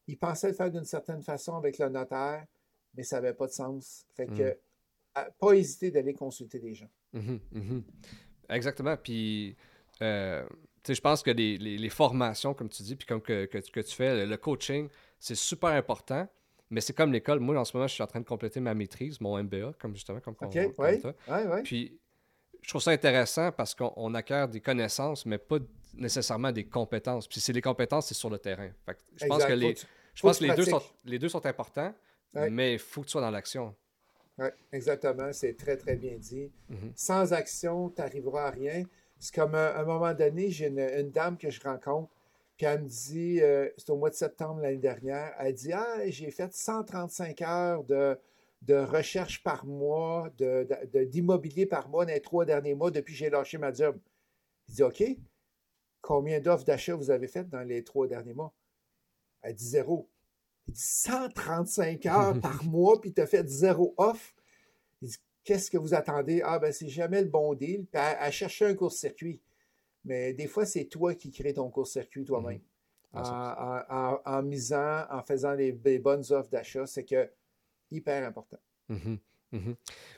Il 0.07 0.17
pensait 0.17 0.49
le 0.49 0.53
faire 0.53 0.69
d'une 0.69 0.85
certaine 0.85 1.21
façon 1.21 1.55
avec 1.55 1.77
le 1.77 1.89
notaire, 1.89 2.45
mais 2.95 3.03
ça 3.03 3.17
n'avait 3.17 3.33
pas 3.33 3.47
de 3.47 3.51
sens. 3.51 4.05
Fait 4.13 4.27
que, 4.27 4.57
hmm. 5.15 5.29
pas 5.39 5.53
hésiter 5.53 5.91
d'aller 5.91 6.13
consulter 6.13 6.59
des 6.59 6.73
gens. 6.73 6.89
Mhm, 7.13 7.39
mhm. 7.51 7.83
Exactement. 8.49 8.97
Puis, 8.97 9.55
euh, 10.01 10.45
je 10.87 11.01
pense 11.01 11.23
que 11.23 11.31
les, 11.31 11.89
formations, 11.89 12.53
comme 12.53 12.69
tu 12.69 12.83
dis, 12.83 12.95
puis 12.95 13.07
comme 13.07 13.21
que, 13.21 13.45
tu 13.45 13.95
fais, 13.95 14.25
le, 14.25 14.37
coaching, 14.37 14.89
c'est 15.19 15.35
super 15.35 15.69
important. 15.69 16.27
Mais 16.69 16.81
c'est 16.81 16.93
comme 16.93 17.13
l'école. 17.13 17.39
Moi, 17.39 17.57
en 17.59 17.65
ce 17.65 17.77
moment, 17.77 17.87
je 17.87 17.93
suis 17.93 18.03
en 18.03 18.07
train 18.07 18.19
de 18.19 18.25
compléter 18.25 18.59
ma 18.59 18.73
maîtrise, 18.73 19.21
mon 19.21 19.41
MBA, 19.41 19.73
comme 19.79 19.93
justement, 19.93 20.19
comme, 20.19 20.35
OK, 20.41 20.57
oui. 20.77 21.61
Puis, 21.63 21.99
je 22.61 22.69
trouve 22.69 22.81
ça 22.81 22.91
intéressant 22.91 23.51
parce 23.51 23.75
qu'on 23.75 24.13
acquiert 24.15 24.47
des 24.47 24.59
connaissances, 24.59 25.25
mais 25.25 25.37
pas 25.37 25.57
nécessairement 25.93 26.51
des 26.51 26.65
compétences. 26.65 27.27
Puis, 27.27 27.39
c'est 27.39 27.53
les 27.53 27.61
compétences, 27.61 28.07
c'est 28.07 28.15
sur 28.15 28.29
le 28.29 28.39
terrain. 28.39 28.69
je 29.15 29.25
pense 29.27 29.45
que, 29.45 29.53
les, 29.53 29.75
je 30.15 30.21
pense 30.21 30.41
les, 30.41 30.53
deux 30.55 30.65
sont, 30.65 30.81
les 31.05 31.19
deux 31.19 31.29
sont 31.29 31.45
importants, 31.45 31.93
mais 32.33 32.73
il 32.73 32.79
faut 32.79 33.01
que 33.01 33.07
tu 33.07 33.11
sois 33.11 33.21
dans 33.21 33.31
l'action. 33.31 33.75
Oui, 34.39 34.47
exactement. 34.71 35.31
C'est 35.31 35.53
très, 35.53 35.77
très 35.77 35.95
bien 35.95 36.17
dit. 36.17 36.51
Mm-hmm. 36.71 36.91
Sans 36.95 37.33
action, 37.33 37.89
tu 37.89 38.01
n'arriveras 38.01 38.47
à 38.47 38.49
rien. 38.49 38.83
C'est 39.23 39.33
comme 39.33 39.55
à 39.55 39.79
un 39.79 39.85
moment 39.85 40.13
donné, 40.13 40.51
j'ai 40.51 40.67
une, 40.67 41.09
dame 41.09 41.37
que 41.37 41.49
je 41.49 41.61
rencontre, 41.61 42.11
puis 42.57 42.65
elle 42.65 42.83
me 42.83 42.89
dit, 42.89 43.41
euh, 43.41 43.69
c'est 43.77 43.89
au 43.89 43.95
mois 43.95 44.09
de 44.09 44.15
septembre 44.15 44.59
l'année 44.59 44.75
dernière, 44.75 45.33
elle 45.39 45.53
dit 45.53 45.71
Ah, 45.71 46.09
j'ai 46.09 46.29
fait 46.29 46.53
135 46.53 47.41
heures 47.41 47.85
de, 47.85 48.19
de 48.63 48.75
recherche 48.75 49.41
par 49.41 49.65
mois, 49.65 50.29
d'immobilier 51.07 51.63
de, 51.63 51.69
par 51.69 51.87
mois 51.87 52.05
dans 52.05 52.11
les 52.11 52.19
trois 52.19 52.43
derniers 52.43 52.75
mois 52.75 52.91
depuis 52.91 53.13
que 53.13 53.19
j'ai 53.19 53.29
lâché 53.29 53.57
ma 53.57 53.71
job. 53.71 53.97
Je 54.67 54.73
dis 54.73 54.83
OK, 54.83 55.01
combien 56.01 56.41
d'offres 56.41 56.65
d'achat 56.65 56.93
vous 56.93 57.09
avez 57.09 57.27
faites 57.29 57.47
dans 57.47 57.63
les 57.63 57.81
trois 57.85 58.07
derniers 58.07 58.33
mois? 58.33 58.53
Elle 59.41 59.55
dit 59.55 59.69
zéro. 59.69 60.09
Il 60.67 60.73
dit 60.73 60.81
135 60.81 62.05
heures 62.07 62.39
par 62.41 62.61
mois, 62.65 62.99
puis 62.99 63.13
tu 63.13 63.21
as 63.21 63.27
fait 63.27 63.47
zéro 63.47 63.93
off. 63.95 64.35
Qu'est-ce 65.43 65.69
que 65.69 65.77
vous 65.77 65.93
attendez? 65.93 66.41
Ah, 66.43 66.59
ben, 66.59 66.71
c'est 66.71 66.87
jamais 66.87 67.21
le 67.21 67.27
bon 67.27 67.53
deal. 67.53 67.85
Puis 67.91 68.01
elle, 68.01 68.31
chercher 68.31 68.65
un 68.65 68.75
court-circuit. 68.75 69.41
Mais 70.05 70.33
des 70.33 70.47
fois, 70.47 70.65
c'est 70.65 70.85
toi 70.85 71.15
qui 71.15 71.31
crée 71.31 71.53
ton 71.53 71.69
court-circuit 71.69 72.25
toi-même. 72.25 72.61
Mm-hmm. 73.13 74.21
En, 74.25 74.41
misant, 74.41 75.05
en 75.09 75.21
faisant 75.21 75.53
les, 75.53 75.71
bonnes 75.99 76.23
offres 76.31 76.49
d'achat, 76.49 76.85
c'est 76.85 77.03
que 77.03 77.29
hyper 77.91 78.25
important. 78.27 78.57
Mm-hmm. 78.89 79.17
Mm-hmm. 79.53 79.75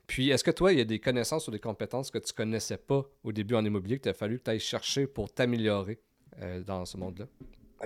Puis, 0.08 0.30
est-ce 0.30 0.44
que 0.44 0.52
toi, 0.52 0.72
il 0.72 0.78
y 0.78 0.82
a 0.82 0.86
des 0.86 1.00
connaissances 1.00 1.48
ou 1.48 1.52
des 1.52 1.60
compétences 1.60 2.10
que 2.10 2.20
tu 2.20 2.32
ne 2.32 2.36
connaissais 2.36 2.78
pas 2.78 3.06
au 3.24 3.32
début 3.32 3.56
en 3.56 3.66
immobilier 3.66 3.98
que 3.98 4.04
tu 4.04 4.10
as 4.10 4.14
fallu 4.14 4.40
que 4.40 4.44
tu 4.44 4.52
ailles 4.52 4.60
chercher 4.60 5.08
pour 5.08 5.32
t'améliorer 5.32 6.00
euh, 6.42 6.62
dans 6.62 6.86
ce 6.86 6.98
monde-là? 6.98 7.26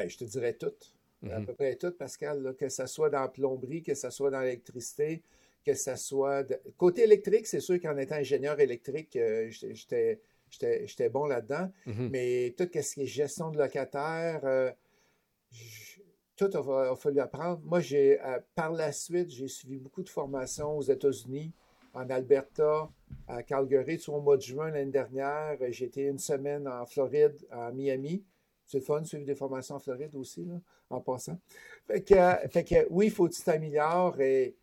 je 0.07 0.17
te 0.17 0.23
dirais 0.23 0.53
toutes. 0.53 0.93
À 1.29 1.41
peu 1.41 1.53
près 1.53 1.75
toutes, 1.75 1.97
Pascal, 1.97 2.55
que 2.57 2.69
ce 2.69 2.85
soit 2.85 3.09
dans 3.09 3.19
la 3.19 3.27
plomberie, 3.27 3.83
que 3.83 3.93
ce 3.93 4.09
soit 4.09 4.31
dans 4.31 4.39
l'électricité, 4.39 5.21
que 5.65 5.73
ce 5.73 5.95
soit. 5.95 6.45
Côté 6.77 7.03
électrique, 7.03 7.47
c'est 7.47 7.59
sûr 7.59 7.79
qu'en 7.79 7.97
étant 7.97 8.15
ingénieur 8.15 8.59
électrique, 8.59 9.15
euh, 9.15 9.49
j'étais 9.49 11.09
bon 11.09 11.25
là-dedans. 11.25 11.71
Mm-hmm. 11.87 12.09
Mais 12.09 12.55
tout 12.57 12.69
ce 12.73 12.93
qui 12.93 13.01
est 13.01 13.05
gestion 13.05 13.51
de 13.51 13.57
locataire, 13.57 14.41
euh, 14.43 14.71
tout 16.35 16.49
a, 16.55 16.95
fallu 16.95 17.19
apprendre. 17.19 17.61
Moi, 17.65 17.79
j'ai 17.81 18.21
euh, 18.21 18.39
par 18.55 18.71
la 18.71 18.91
suite, 18.91 19.29
j'ai 19.29 19.47
suivi 19.47 19.77
beaucoup 19.77 20.03
de 20.03 20.09
formations 20.09 20.77
aux 20.77 20.81
États-Unis, 20.81 21.51
en 21.93 22.09
Alberta, 22.09 22.89
à 23.27 23.43
Calgary. 23.43 23.99
au 24.07 24.21
mois 24.21 24.37
de 24.37 24.41
juin 24.41 24.69
l'année 24.69 24.91
dernière, 24.91 25.57
j'ai 25.69 25.85
été 25.85 26.03
une 26.03 26.19
semaine 26.19 26.67
en 26.67 26.85
Floride, 26.85 27.35
à 27.49 27.71
Miami. 27.71 28.23
C'est 28.65 28.77
le 28.77 28.83
fun 28.83 29.01
de 29.01 29.07
suivre 29.07 29.25
des 29.25 29.35
formations 29.35 29.75
en 29.75 29.79
Floride 29.79 30.13
aussi, 30.13 30.45
là, 30.45 30.61
en 30.91 31.01
passant. 31.01 31.39
Fait 31.87 32.03
que, 32.03 32.47
fait 32.49 32.63
que 32.63 32.87
oui, 32.91 33.07
il 33.07 33.11
faut 33.11 33.27
que 33.27 33.33
tu 33.33 33.41
t'améliores 33.41 34.21
et 34.21 34.55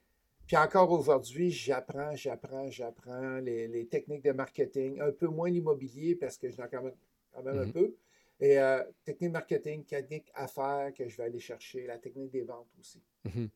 puis 0.47 0.57
encore 0.57 0.91
aujourd'hui, 0.93 1.51
j'apprends, 1.51 2.15
j'apprends, 2.15 2.71
j'apprends 2.71 3.39
les, 3.39 3.87
techniques 3.91 4.25
de 4.25 4.33
marketing, 4.33 5.01
un 5.01 5.13
peu 5.13 5.27
moins 5.27 5.51
l'immobilier 5.51 6.15
parce 6.15 6.39
que 6.39 6.51
j'en 6.51 6.65
ai 6.65 6.69
quand 6.71 6.83
même, 6.83 6.95
quand 7.33 7.43
même 7.43 7.59
un 7.59 7.65
mm-hmm. 7.65 7.73
peu. 7.73 7.95
Et 8.39 8.59
euh, 8.59 8.83
technique 9.05 9.33
marketing, 9.33 9.85
technique 9.85 10.31
affaires 10.35 10.93
que 10.97 11.09
je 11.09 11.17
vais 11.17 11.25
aller 11.25 11.41
chercher, 11.41 11.87
la 11.87 11.99
technique 11.99 12.31
des 12.31 12.43
ventes 12.43 12.69
aussi. 12.79 13.03
Mm-hmm. 13.27 13.49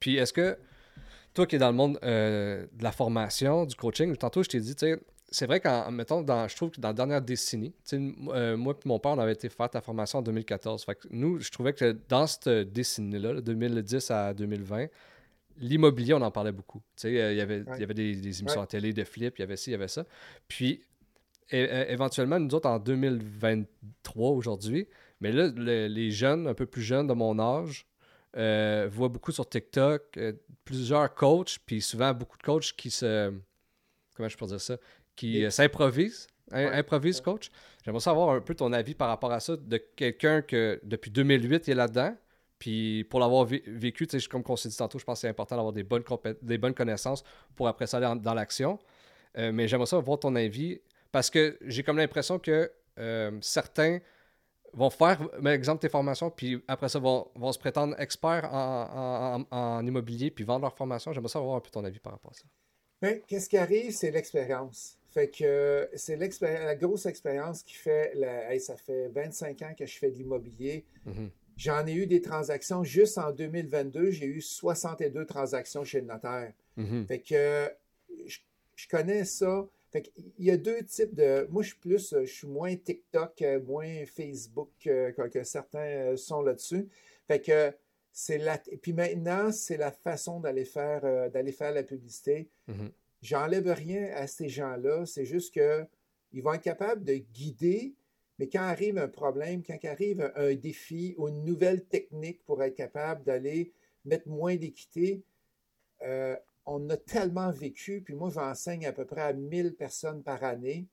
Puis 0.00 0.16
est-ce 0.16 0.32
que 0.32 0.56
toi 1.34 1.46
qui 1.46 1.56
es 1.56 1.58
dans 1.58 1.70
le 1.70 1.76
monde 1.76 1.98
euh, 2.02 2.66
de 2.72 2.82
la 2.82 2.92
formation, 2.92 3.64
du 3.66 3.76
coaching, 3.76 4.16
tantôt 4.16 4.42
je 4.42 4.48
t'ai 4.48 4.60
dit, 4.60 4.74
tu 4.74 4.86
sais, 4.86 4.98
c'est 5.30 5.46
vrai 5.46 5.60
qu'en 5.60 5.90
mettons, 5.90 6.22
dans, 6.22 6.46
je 6.46 6.56
trouve 6.56 6.70
que 6.70 6.80
dans 6.80 6.88
la 6.88 6.94
dernière 6.94 7.22
décennie, 7.22 7.72
euh, 7.92 8.56
moi 8.56 8.74
et 8.74 8.88
mon 8.88 8.98
père, 8.98 9.12
on 9.12 9.18
avait 9.18 9.32
été 9.32 9.48
faire 9.48 9.70
ta 9.70 9.80
formation 9.80 10.18
en 10.18 10.22
2014. 10.22 10.84
Fait 10.84 10.94
que 10.94 11.08
nous, 11.10 11.40
je 11.40 11.50
trouvais 11.50 11.72
que 11.72 11.96
dans 12.08 12.26
cette 12.26 12.48
décennie-là, 12.48 13.40
2010 13.40 14.10
à 14.10 14.34
2020, 14.34 14.88
l'immobilier, 15.58 16.14
on 16.14 16.22
en 16.22 16.30
parlait 16.30 16.52
beaucoup. 16.52 16.82
Tu 16.96 17.02
sais, 17.02 17.20
euh, 17.20 17.32
il 17.32 17.38
y 17.38 17.40
avait, 17.40 17.64
il 17.74 17.80
y 17.80 17.84
avait 17.84 17.94
des, 17.94 18.40
émissions 18.40 18.60
à 18.60 18.66
télé 18.66 18.92
de 18.92 19.04
flip, 19.04 19.38
il 19.38 19.42
y 19.42 19.44
avait 19.44 19.56
ci, 19.56 19.70
il 19.70 19.72
y 19.72 19.76
avait 19.76 19.88
ça. 19.88 20.04
Puis, 20.48 20.82
éventuellement, 21.50 22.38
nous 22.38 22.54
autres, 22.54 22.68
en 22.68 22.78
2023, 22.78 24.30
aujourd'hui, 24.30 24.88
mais 25.20 25.32
là, 25.32 25.48
les 25.48 26.10
jeunes, 26.10 26.48
un 26.48 26.54
peu 26.54 26.66
plus 26.66 26.82
jeunes 26.82 27.06
de 27.06 27.12
mon 27.12 27.38
âge, 27.38 27.86
euh, 28.36 28.88
voient 28.90 29.08
beaucoup 29.08 29.30
sur 29.30 29.46
TikTok 29.46 30.16
euh, 30.16 30.32
plusieurs 30.64 31.14
coachs, 31.14 31.58
puis 31.66 31.82
souvent 31.82 32.14
beaucoup 32.14 32.38
de 32.38 32.42
coachs 32.42 32.72
qui 32.76 32.90
se. 32.90 33.30
Comment 34.16 34.28
je 34.28 34.36
peux 34.38 34.46
dire 34.46 34.60
ça 34.60 34.78
Qui 35.14 35.50
s'improvisent. 35.50 36.26
Improvise 36.50 37.20
coach. 37.20 37.50
J'aimerais 37.84 38.00
savoir 38.00 38.30
un 38.30 38.40
peu 38.40 38.54
ton 38.54 38.72
avis 38.72 38.94
par 38.94 39.08
rapport 39.08 39.32
à 39.32 39.40
ça 39.40 39.56
de 39.56 39.76
quelqu'un 39.76 40.42
que 40.42 40.80
depuis 40.82 41.10
2008 41.10 41.66
il 41.66 41.70
est 41.70 41.74
là-dedans, 41.74 42.14
puis 42.62 43.02
pour 43.10 43.18
l'avoir 43.18 43.44
vécu, 43.44 44.06
comme 44.30 44.44
on 44.48 44.54
s'est 44.54 44.68
dit 44.68 44.76
tantôt, 44.76 44.96
je 44.96 45.04
pense 45.04 45.18
que 45.18 45.22
c'est 45.22 45.28
important 45.28 45.56
d'avoir 45.56 45.72
des 45.72 45.82
bonnes, 45.82 46.04
des 46.42 46.58
bonnes 46.58 46.74
connaissances 46.74 47.24
pour 47.56 47.66
après 47.66 47.88
ça 47.88 47.96
aller 47.96 48.20
dans 48.20 48.34
l'action. 48.34 48.78
Euh, 49.36 49.50
mais 49.50 49.66
j'aimerais 49.66 49.86
ça 49.86 49.98
voir 49.98 50.20
ton 50.20 50.36
avis 50.36 50.80
parce 51.10 51.28
que 51.28 51.58
j'ai 51.62 51.82
comme 51.82 51.96
l'impression 51.96 52.38
que 52.38 52.70
euh, 53.00 53.36
certains 53.40 53.98
vont 54.74 54.90
faire, 54.90 55.28
par 55.42 55.52
exemple, 55.52 55.80
tes 55.80 55.88
formations, 55.88 56.30
puis 56.30 56.62
après 56.68 56.88
ça, 56.88 57.00
vont, 57.00 57.26
vont 57.34 57.50
se 57.50 57.58
prétendre 57.58 57.98
experts 57.98 58.48
en, 58.52 59.84
immobilier, 59.84 60.30
puis 60.30 60.44
vendre 60.44 60.62
leur 60.62 60.76
formation. 60.76 61.12
J'aimerais 61.12 61.30
ça 61.30 61.40
avoir 61.40 61.56
un 61.56 61.60
peu 61.60 61.70
ton 61.70 61.82
avis 61.84 61.98
par 61.98 62.12
rapport 62.12 62.30
à 62.30 62.34
ça. 62.34 62.44
Ben, 63.00 63.20
qu'est-ce 63.26 63.48
qui 63.48 63.58
arrive, 63.58 63.90
c'est 63.90 64.12
l'expérience. 64.12 64.96
Fait 65.10 65.28
que 65.28 65.90
c'est 65.96 66.16
la 66.16 66.76
grosse 66.76 67.06
expérience 67.06 67.64
qui 67.64 67.74
fait, 67.74 68.12
ça 68.60 68.76
fait 68.76 69.08
25 69.08 69.62
ans 69.62 69.74
que 69.76 69.84
je 69.84 69.98
fais 69.98 70.12
de 70.12 70.16
l'immobilier. 70.16 70.84
Mm-hmm. 71.08 71.28
J'en 71.56 71.86
ai 71.86 71.94
eu 71.94 72.06
des 72.06 72.20
transactions 72.20 72.82
juste 72.82 73.18
en 73.18 73.32
2022. 73.32 74.10
J'ai 74.10 74.26
eu 74.26 74.40
62 74.40 75.24
transactions 75.26 75.84
chez 75.84 76.00
le 76.00 76.06
notaire. 76.06 76.52
Mm-hmm. 76.78 77.06
Fait 77.06 77.20
que 77.20 77.70
je, 78.26 78.88
connais 78.88 79.24
ça. 79.24 79.66
Fait 79.90 80.10
il 80.38 80.44
y 80.44 80.50
a 80.50 80.56
deux 80.56 80.82
types 80.84 81.14
de. 81.14 81.46
Moi, 81.50 81.62
je 81.62 81.68
suis 81.68 81.78
plus, 81.78 82.14
je 82.20 82.30
suis 82.30 82.46
moins 82.46 82.74
TikTok, 82.74 83.44
moins 83.66 84.06
Facebook 84.06 84.70
que, 84.82 85.10
que 85.28 85.44
certains 85.44 85.78
euh, 85.78 86.16
sont 86.16 86.42
là-dessus. 86.42 86.88
Fait 87.26 87.40
que 87.40 87.72
c'est 88.12 88.38
la. 88.38 88.58
Puis 88.80 88.92
maintenant, 88.92 89.52
c'est 89.52 89.76
la 89.76 89.90
façon 89.90 90.40
d'aller 90.40 90.64
faire, 90.64 91.04
euh, 91.04 91.28
d'aller 91.28 91.52
faire 91.52 91.72
la 91.72 91.82
publicité. 91.82 92.48
Mm-hmm. 92.68 92.90
J'enlève 93.22 93.68
rien 93.68 94.10
à 94.14 94.26
ces 94.26 94.48
gens-là. 94.48 95.06
C'est 95.06 95.24
juste 95.24 95.52
qu'ils 95.52 96.42
vont 96.42 96.54
être 96.54 96.62
capables 96.62 97.04
de 97.04 97.14
guider 97.14 97.94
mais 98.42 98.48
quand 98.48 98.62
arrive 98.62 98.98
un 98.98 99.06
problème, 99.06 99.62
quand 99.62 99.78
arrive 99.84 100.32
un, 100.34 100.52
défi 100.56 101.14
ou 101.16 101.28
une 101.28 101.44
nouvelle 101.44 101.84
technique 101.84 102.42
pour 102.44 102.60
être 102.64 102.74
capable 102.74 103.22
d'aller 103.22 103.72
mettre 104.04 104.26
moins 104.28 104.56
d'équité, 104.56 105.22
euh, 106.02 106.34
on 106.66 106.90
a 106.90 106.96
tellement 106.96 107.52
vécu, 107.52 108.02
puis 108.04 108.14
moi 108.14 108.30
j'enseigne 108.30 108.84
à 108.84 108.92
peu 108.92 109.04
près 109.04 109.20
à 109.20 109.32
1000 109.32 109.76
personnes 109.76 110.24
par 110.24 110.42
année 110.42 110.88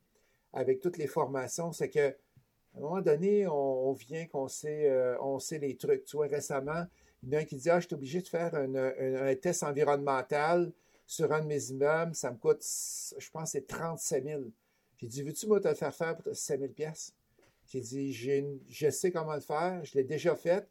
avec 0.53 0.79
toutes 0.79 0.99
les 0.99 1.07
formations, 1.07 1.71
c'est 1.71 1.89
que 1.89 2.09
à 2.09 2.77
un 2.77 2.81
moment 2.81 3.01
donné, 3.01 3.47
on, 3.47 3.93
vient 3.93 4.27
qu'on 4.27 4.47
sait, 4.47 4.87
euh, 4.87 5.19
on 5.19 5.39
sait 5.39 5.57
les 5.57 5.75
trucs. 5.75 6.05
Tu 6.05 6.17
vois, 6.17 6.27
récemment, 6.27 6.85
il 7.23 7.29
y 7.29 7.35
en 7.35 7.39
a 7.39 7.41
un 7.41 7.45
qui 7.45 7.55
dit 7.55 7.71
Ah, 7.71 7.79
je 7.79 7.87
suis 7.87 7.95
obligé 7.95 8.21
de 8.21 8.27
faire 8.27 8.53
un, 8.53 9.35
test 9.37 9.63
environnemental 9.63 10.71
sur 11.07 11.31
un 11.33 11.41
de 11.41 11.47
mes 11.47 11.71
immeubles, 11.71 12.13
ça 12.13 12.29
me 12.29 12.37
coûte, 12.37 12.63
je 13.17 13.29
pense, 13.31 13.53
c'est 13.53 13.65
37 13.65 14.23
000. 14.23 14.41
J'ai 14.97 15.07
dit 15.07 15.23
Veux-tu 15.23 15.47
moi 15.47 15.59
te 15.59 15.67
le 15.67 15.73
faire 15.73 15.95
faire 15.95 16.15
pour 16.15 16.35
5 16.35 16.59
000 16.59 16.73
qui 17.69 17.79
dit 17.79 18.11
Je 18.11 18.89
sais 18.89 19.11
comment 19.11 19.35
le 19.35 19.41
faire, 19.41 19.83
je 19.85 19.93
l'ai 19.93 20.03
déjà 20.03 20.35
fait, 20.35 20.67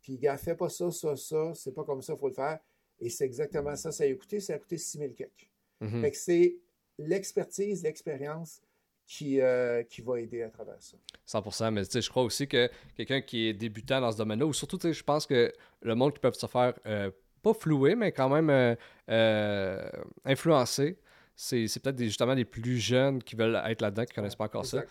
puis 0.00 0.18
gars, 0.18 0.36
fais 0.36 0.54
pas 0.54 0.68
ça, 0.68 0.90
ça, 0.90 1.16
ça, 1.16 1.52
c'est 1.54 1.72
pas 1.72 1.82
comme 1.82 2.02
ça, 2.02 2.12
il 2.12 2.18
faut 2.18 2.28
le 2.28 2.34
faire. 2.34 2.60
Et 3.00 3.08
c'est 3.08 3.24
exactement 3.24 3.74
ça. 3.74 3.90
Ça 3.90 4.04
a 4.04 4.14
coûté, 4.14 4.38
ça 4.38 4.54
a 4.54 4.58
coûté 4.58 4.78
6 4.78 4.98
000 4.98 5.12
quelques. 5.12 5.48
Mm-hmm. 5.80 6.00
Fait 6.00 6.10
que 6.10 6.16
c'est 6.16 6.56
l'expertise, 6.98 7.82
l'expérience 7.82 8.60
qui, 9.06 9.40
euh, 9.40 9.82
qui 9.82 10.00
va 10.02 10.20
aider 10.20 10.42
à 10.42 10.50
travers 10.50 10.80
ça. 10.80 10.96
100% 11.26 11.70
mais 11.70 11.82
je 11.84 12.08
crois 12.08 12.22
aussi 12.22 12.46
que 12.46 12.70
quelqu'un 12.96 13.20
qui 13.20 13.48
est 13.48 13.54
débutant 13.54 14.00
dans 14.00 14.12
ce 14.12 14.18
domaine-là, 14.18 14.46
ou 14.46 14.52
surtout, 14.52 14.78
je 14.80 15.02
pense 15.02 15.26
que 15.26 15.52
le 15.80 15.94
monde 15.94 16.12
qui 16.12 16.20
peut 16.20 16.32
se 16.32 16.46
faire, 16.46 16.74
euh, 16.86 17.10
pas 17.42 17.54
flouer, 17.54 17.96
mais 17.96 18.12
quand 18.12 18.28
même 18.28 18.76
euh, 19.08 19.90
influencer, 20.24 20.98
c'est 21.34 21.66
peut-être 21.82 21.98
justement 21.98 22.34
les 22.34 22.44
plus 22.44 22.78
jeunes 22.78 23.22
qui 23.22 23.34
veulent 23.34 23.60
être 23.66 23.80
là-dedans, 23.80 24.04
qui 24.04 24.12
ne 24.12 24.14
connaissent 24.16 24.36
pas 24.36 24.44
encore 24.44 24.66
ça. 24.66 24.84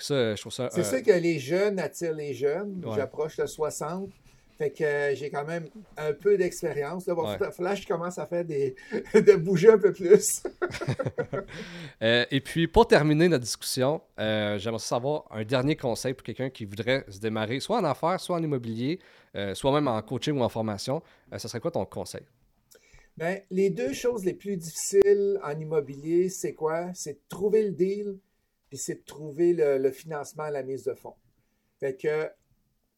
C'est 0.00 0.14
euh, 0.14 0.36
sûr 0.36 1.02
que 1.02 1.12
les 1.12 1.38
jeunes 1.38 1.78
attirent 1.78 2.14
les 2.14 2.34
jeunes. 2.34 2.84
J'approche 2.94 3.36
de 3.36 3.46
60. 3.46 4.10
Fait 4.58 4.70
que 4.70 4.84
euh, 4.84 5.14
j'ai 5.14 5.30
quand 5.30 5.44
même 5.44 5.68
un 5.96 6.12
peu 6.12 6.36
d'expérience. 6.36 7.06
Là, 7.06 7.14
là, 7.58 7.74
je 7.74 7.86
commence 7.86 8.18
à 8.18 8.26
faire 8.26 8.44
des. 8.44 8.76
de 9.14 9.34
bouger 9.34 9.70
un 9.70 9.78
peu 9.78 9.92
plus. 9.92 10.42
Euh, 12.02 12.24
et 12.32 12.40
puis, 12.40 12.66
pour 12.66 12.88
terminer 12.88 13.28
notre 13.28 13.44
discussion, 13.44 14.00
j'aimerais 14.18 14.78
savoir 14.80 15.24
un 15.30 15.44
dernier 15.44 15.76
conseil 15.76 16.14
pour 16.14 16.24
quelqu'un 16.24 16.50
qui 16.50 16.64
voudrait 16.64 17.04
se 17.08 17.20
démarrer, 17.20 17.60
soit 17.60 17.78
en 17.78 17.84
affaires, 17.84 18.18
soit 18.18 18.36
en 18.36 18.42
immobilier, 18.42 18.98
soit 19.54 19.72
même 19.72 19.86
en 19.86 20.02
coaching 20.02 20.36
ou 20.36 20.42
en 20.42 20.48
formation. 20.48 21.00
ce 21.36 21.46
serait 21.46 21.60
quoi 21.60 21.70
ton 21.70 21.84
conseil? 21.84 22.22
Bien, 23.16 23.38
les 23.50 23.70
deux 23.70 23.92
choses 23.92 24.24
les 24.24 24.34
plus 24.34 24.56
difficiles 24.56 25.38
en 25.44 25.58
immobilier, 25.58 26.28
c'est 26.28 26.54
quoi? 26.54 26.92
C'est 26.94 27.12
de 27.12 27.20
trouver 27.28 27.62
le 27.62 27.70
deal 27.70 28.18
puis 28.72 28.78
c'est 28.78 28.94
de 28.94 29.04
trouver 29.04 29.52
le, 29.52 29.90
financement 29.90 30.44
à 30.44 30.50
la 30.50 30.62
mise 30.62 30.84
de 30.84 30.94
fonds. 30.94 31.12
Fait 31.78 31.94
que, 31.94 32.30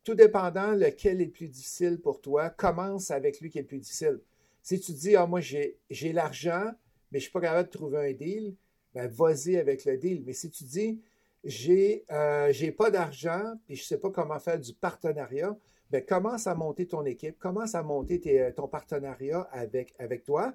tout 0.04 0.14
dépendant 0.14 0.70
lequel 0.70 1.20
est 1.20 1.24
le 1.24 1.30
plus 1.32 1.48
difficile 1.48 2.00
pour 2.00 2.20
toi, 2.20 2.48
commence 2.48 3.10
avec 3.10 3.40
lui 3.40 3.50
qui 3.50 3.58
est 3.58 3.62
le 3.62 3.66
plus 3.66 3.80
difficile. 3.80 4.20
Si 4.62 4.78
tu 4.78 4.92
dis, 4.92 5.16
ah, 5.16 5.26
moi, 5.26 5.40
j'ai 5.40 6.12
l'argent, 6.12 6.70
mais 7.10 7.18
je 7.18 7.24
ne 7.24 7.28
suis 7.28 7.32
pas 7.32 7.40
capable 7.40 7.66
de 7.66 7.72
trouver 7.72 8.08
un 8.08 8.12
deal, 8.12 8.54
ben 8.94 9.08
vas-y 9.08 9.56
avec 9.56 9.84
le 9.84 9.98
deal. 9.98 10.22
Mais 10.24 10.32
si 10.32 10.48
tu 10.48 10.62
dis, 10.62 11.02
j'ai 11.42 12.04
euh, 12.12 12.52
pas 12.78 12.92
d'argent, 12.92 13.54
puis 13.66 13.74
je 13.74 13.82
ne 13.82 13.86
sais 13.86 13.98
pas 13.98 14.10
comment 14.10 14.38
faire 14.38 14.60
du 14.60 14.74
partenariat, 14.74 15.58
ben 15.90 16.04
commence 16.06 16.46
à 16.46 16.54
monter 16.54 16.86
ton 16.86 17.04
équipe, 17.04 17.36
commence 17.40 17.74
à 17.74 17.82
monter 17.82 18.22
euh, 18.40 18.52
ton 18.52 18.68
partenariat 18.68 19.40
avec, 19.50 19.92
avec 19.98 20.22
toi. 20.22 20.54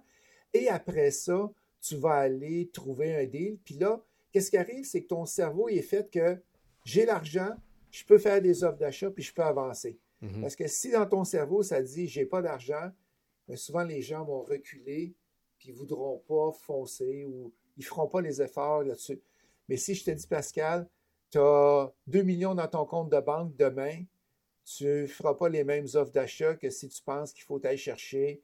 Et 0.53 0.69
après 0.69 1.11
ça, 1.11 1.51
tu 1.81 1.97
vas 1.97 2.13
aller 2.13 2.69
trouver 2.71 3.17
un 3.17 3.25
deal. 3.25 3.57
Puis 3.65 3.75
là, 3.75 4.01
qu'est-ce 4.31 4.51
qui 4.51 4.57
arrive? 4.57 4.85
C'est 4.85 5.03
que 5.03 5.07
ton 5.07 5.25
cerveau 5.25 5.69
est 5.69 5.81
fait 5.81 6.09
que 6.09 6.41
j'ai 6.85 7.05
l'argent, 7.05 7.51
je 7.91 8.03
peux 8.05 8.17
faire 8.17 8.41
des 8.41 8.63
offres 8.63 8.77
d'achat, 8.77 9.09
puis 9.11 9.23
je 9.23 9.33
peux 9.33 9.43
avancer. 9.43 9.97
Mhm. 10.21 10.41
Parce 10.41 10.55
que 10.55 10.67
si 10.67 10.91
dans 10.91 11.05
ton 11.05 11.23
cerveau, 11.23 11.63
ça 11.63 11.81
dit 11.81 12.07
j'ai 12.07 12.25
pas 12.25 12.41
d'argent, 12.41 12.91
ben 13.47 13.57
souvent 13.57 13.83
les 13.83 14.01
gens 14.01 14.23
vont 14.23 14.41
reculer, 14.41 15.13
puis 15.57 15.69
ils 15.69 15.73
ne 15.73 15.77
voudront 15.77 16.19
pas 16.27 16.51
foncer 16.51 17.25
ou 17.25 17.53
ils 17.77 17.81
ne 17.81 17.85
feront 17.85 18.07
pas 18.07 18.21
les 18.21 18.41
efforts 18.41 18.83
là-dessus. 18.83 19.21
Mais 19.67 19.77
si 19.77 19.95
je 19.95 20.03
te 20.03 20.11
dis, 20.11 20.27
Pascal, 20.27 20.87
tu 21.31 21.37
as 21.37 21.91
2 22.07 22.23
millions 22.23 22.55
dans 22.55 22.67
ton 22.67 22.85
compte 22.85 23.11
de 23.11 23.19
banque 23.19 23.55
demain, 23.55 24.03
tu 24.65 24.85
ne 24.85 25.07
feras 25.07 25.35
pas 25.35 25.49
les 25.49 25.63
mêmes 25.63 25.87
offres 25.93 26.11
d'achat 26.11 26.55
que 26.55 26.69
si 26.69 26.89
tu 26.89 27.01
penses 27.03 27.33
qu'il 27.33 27.43
faut 27.43 27.63
aller 27.65 27.77
chercher 27.77 28.41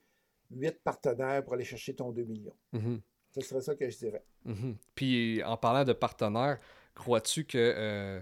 8 0.51 0.79
partenaires 0.83 1.43
pour 1.43 1.53
aller 1.53 1.63
chercher 1.63 1.95
ton 1.95 2.11
2 2.11 2.23
millions. 2.23 2.55
Mhm. 2.73 3.01
Ce 3.35 3.41
serait 3.41 3.61
ça 3.61 3.75
que 3.75 3.89
je 3.89 3.97
dirais. 3.97 4.23
Mhm. 4.45 4.77
Puis 4.95 5.43
en 5.43 5.57
parlant 5.57 5.83
de 5.83 5.93
partenaires, 5.93 6.57
crois-tu 6.93 7.43
que 7.43 7.57
euh, 7.57 8.21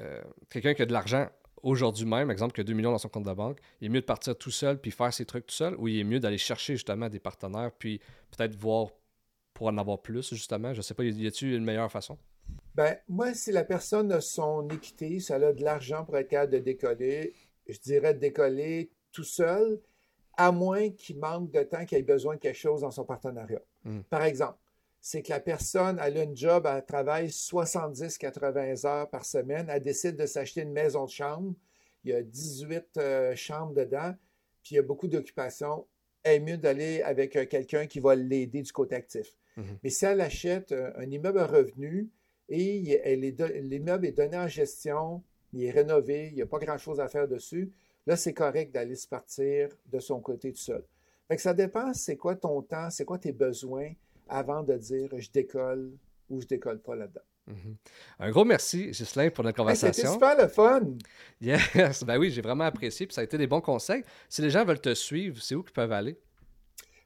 euh, 0.00 0.22
quelqu'un 0.50 0.74
qui 0.74 0.82
a 0.82 0.86
de 0.86 0.92
l'argent 0.92 1.28
aujourd'hui 1.62 2.04
même, 2.04 2.30
exemple, 2.30 2.52
qui 2.52 2.60
a 2.60 2.64
2 2.64 2.72
millions 2.72 2.90
dans 2.90 2.98
son 2.98 3.08
compte 3.08 3.26
de 3.26 3.32
banque, 3.32 3.60
il 3.80 3.86
est 3.86 3.88
mieux 3.88 4.00
de 4.00 4.06
partir 4.06 4.36
tout 4.36 4.50
seul 4.50 4.80
puis 4.80 4.90
faire 4.90 5.12
ses 5.12 5.24
trucs 5.24 5.46
tout 5.46 5.54
seul 5.54 5.76
ou 5.76 5.88
il 5.88 6.00
est 6.00 6.04
mieux 6.04 6.20
d'aller 6.20 6.38
chercher 6.38 6.74
justement 6.74 7.08
des 7.08 7.20
partenaires 7.20 7.70
puis 7.78 8.00
peut-être 8.30 8.56
voir 8.56 8.88
pour 9.54 9.68
en 9.68 9.78
avoir 9.78 10.00
plus, 10.00 10.34
justement? 10.34 10.72
Je 10.72 10.82
sais 10.82 10.94
pas, 10.94 11.04
y 11.04 11.26
a-t-il 11.26 11.54
une 11.54 11.64
meilleure 11.64 11.90
façon? 11.90 12.16
Ben, 12.74 12.96
moi, 13.08 13.34
si 13.34 13.50
la 13.50 13.64
personne 13.64 14.12
a 14.12 14.20
son 14.20 14.68
équité, 14.68 15.18
ça 15.18 15.36
a 15.36 15.52
de 15.52 15.64
l'argent 15.64 16.04
pour 16.04 16.16
être 16.16 16.28
capable 16.28 16.52
de 16.52 16.58
décoller, 16.58 17.34
je 17.66 17.78
dirais 17.80 18.14
de 18.14 18.20
décoller 18.20 18.90
tout 19.10 19.24
seul, 19.24 19.80
à 20.36 20.52
moins 20.52 20.90
qu'il 20.90 21.18
manque 21.18 21.50
de 21.50 21.64
temps, 21.64 21.84
qu'il 21.84 21.98
ait 21.98 22.02
besoin 22.02 22.36
de 22.36 22.40
quelque 22.40 22.56
chose 22.56 22.82
dans 22.82 22.92
son 22.92 23.04
partenariat. 23.04 23.60
Hmm. 23.84 24.00
Par 24.10 24.24
exemple, 24.24 24.58
c'est 25.00 25.22
que 25.22 25.30
la 25.30 25.40
personne, 25.40 26.00
elle 26.02 26.18
a 26.18 26.22
une 26.24 26.36
job, 26.36 26.66
elle 26.68 26.84
travaille 26.84 27.28
70-80 27.28 28.86
heures 28.86 29.08
par 29.08 29.24
semaine, 29.24 29.66
elle 29.70 29.82
décide 29.82 30.16
de 30.16 30.26
s'acheter 30.26 30.62
une 30.62 30.72
maison 30.72 31.04
de 31.04 31.10
chambre, 31.10 31.54
il 32.04 32.10
y 32.10 32.14
a 32.14 32.22
18 32.22 32.84
euh, 32.96 33.36
chambres 33.36 33.74
dedans, 33.74 34.14
puis 34.62 34.74
il 34.74 34.76
y 34.76 34.78
a 34.78 34.82
beaucoup 34.82 35.08
d'occupations, 35.08 35.86
elle 36.22 36.36
est 36.36 36.40
mieux 36.40 36.58
d'aller 36.58 37.02
avec 37.02 37.36
euh, 37.36 37.46
quelqu'un 37.46 37.86
qui 37.86 38.00
va 38.00 38.14
l'aider 38.14 38.62
du 38.62 38.72
côté 38.72 38.96
actif. 38.96 39.36
Mhm. 39.56 39.78
Mais 39.82 39.90
si 39.90 40.04
elle 40.04 40.20
achète 40.20 40.72
euh, 40.72 40.90
un 40.96 41.10
immeuble 41.10 41.38
à 41.38 41.46
revenu 41.46 42.10
et 42.48 43.00
l'immeuble 43.62 44.06
est 44.06 44.12
donné 44.12 44.36
en 44.36 44.48
gestion, 44.48 45.22
il 45.52 45.64
est 45.64 45.70
rénové, 45.70 46.28
il 46.28 46.34
n'y 46.34 46.42
a 46.42 46.46
pas 46.46 46.58
grand-chose 46.58 46.98
à 46.98 47.08
faire 47.08 47.28
dessus, 47.28 47.72
là, 48.06 48.16
c'est 48.16 48.32
correct 48.32 48.72
d'aller 48.72 48.96
se 48.96 49.06
partir 49.06 49.68
de 49.86 49.98
son 49.98 50.20
côté 50.20 50.52
tout 50.52 50.60
seul. 50.60 50.82
Ça 51.36 51.54
dépend, 51.54 51.92
c'est 51.92 52.16
quoi 52.16 52.36
ton 52.36 52.62
temps, 52.62 52.90
c'est 52.90 53.04
quoi 53.04 53.18
tes 53.18 53.32
besoins 53.32 53.92
avant 54.28 54.62
de 54.62 54.74
dire 54.76 55.10
je 55.18 55.30
décolle 55.30 55.92
ou 56.30 56.40
je 56.40 56.46
décolle 56.46 56.80
pas 56.80 56.96
là-dedans. 56.96 57.22
Mhm. 57.46 57.76
Un 58.18 58.30
gros 58.30 58.44
merci, 58.44 58.90
Ghislain, 58.90 59.30
pour 59.30 59.42
notre 59.44 59.56
conversation. 59.56 59.92
C'était 59.92 60.12
super 60.12 60.36
le 60.36 60.48
fun. 60.48 60.82
Yes, 61.40 62.04
ben 62.04 62.18
oui, 62.18 62.30
j'ai 62.30 62.42
vraiment 62.42 62.64
apprécié. 62.64 63.06
Puis 63.06 63.14
ça 63.14 63.22
a 63.22 63.24
été 63.24 63.38
des 63.38 63.46
bons 63.46 63.60
conseils. 63.60 64.02
Si 64.28 64.42
les 64.42 64.50
gens 64.50 64.64
veulent 64.64 64.80
te 64.80 64.94
suivre, 64.94 65.40
c'est 65.40 65.54
où 65.54 65.62
qu'ils 65.62 65.72
peuvent 65.72 65.92
aller? 65.92 66.18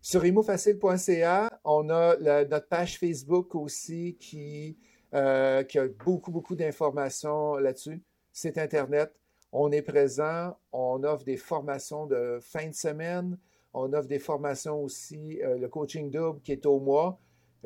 Sur 0.00 0.24
imofacile.ca, 0.24 1.60
on 1.64 1.88
a 1.90 2.16
notre 2.44 2.66
page 2.66 2.98
Facebook 2.98 3.54
aussi 3.54 4.16
qui, 4.18 4.76
euh, 5.14 5.62
qui 5.62 5.78
a 5.78 5.86
beaucoup, 5.86 6.32
beaucoup 6.32 6.56
d'informations 6.56 7.54
là-dessus. 7.56 8.02
C'est 8.32 8.58
Internet. 8.58 9.12
On 9.52 9.70
est 9.70 9.82
présent. 9.82 10.56
On 10.72 11.04
offre 11.04 11.24
des 11.24 11.36
formations 11.36 12.06
de 12.06 12.40
fin 12.42 12.66
de 12.66 12.74
semaine. 12.74 13.38
On 13.74 13.92
offre 13.92 14.08
des 14.08 14.18
formations 14.18 14.82
aussi, 14.82 15.40
euh, 15.42 15.56
le 15.58 15.68
coaching 15.68 16.10
double 16.10 16.40
qui 16.42 16.52
est 16.52 16.66
au 16.66 16.78
mois. 16.78 17.18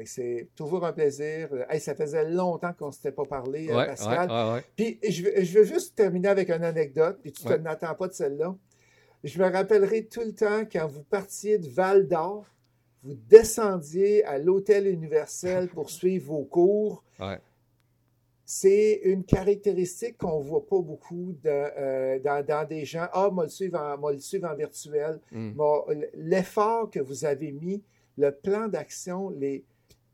C'est 0.04 0.48
toujours 0.54 0.84
un 0.84 0.92
plaisir. 0.92 1.48
ça 1.78 1.94
faisait 1.94 2.28
longtemps 2.28 2.74
qu'on 2.74 2.88
ne 2.88 2.92
s'était 2.92 3.12
pas 3.12 3.24
parlé, 3.24 3.70
euh, 3.70 3.86
Pascal. 3.86 4.62
puis 4.76 4.98
je, 5.02 5.42
je, 5.42 5.59
veux 5.59 5.64
juste 5.64 5.94
terminer 5.94 6.28
avec 6.28 6.50
une 6.50 6.64
anecdote, 6.64 7.18
puis 7.22 7.32
tu 7.32 7.48
n'attends 7.48 7.94
pas 7.94 8.07
de 8.09 8.12
celle-là. 8.12 8.54
Je 9.24 9.38
me 9.38 9.50
rappellerai 9.50 10.04
tout 10.04 10.20
le 10.20 10.34
temps 10.34 10.64
quand 10.70 10.86
vous 10.86 11.02
partiez 11.02 11.59
de 11.59 11.66
Val 11.68 12.07
d'Or, 12.07 12.44
vous 13.02 13.14
descendiez 13.14 14.22
à 14.24 14.38
l'hôtel 14.38 14.86
universel 14.86 15.68
pour 15.68 15.88
suivre 15.88 16.26
vos 16.26 16.44
cours. 16.44 17.02
C'est 18.49 19.01
une 19.03 19.24
caractéristique 19.24 20.18
qu'on 20.18 20.38
ne 20.38 20.44
voit 20.44 20.64
pas 20.64 20.80
beaucoup 20.80 21.34
euh, 21.47 22.20
dans, 22.20 22.68
des 22.68 22.84
gens. 22.84 23.09
Ah, 23.12 23.28
moi 23.32 23.44
le 23.44 23.51
suivre 23.51 23.76
en, 23.76 24.09
le 24.09 24.20
suivre 24.20 24.49
en 24.49 24.55
virtuel. 24.55 25.20
Mm. 25.32 25.61
L'effort 26.14 26.88
que 26.88 27.01
vous 27.01 27.24
avez 27.24 27.51
mis, 27.51 27.82
le 28.16 28.30
plan 28.30 28.68
d'action, 28.68 29.30
les, 29.30 29.64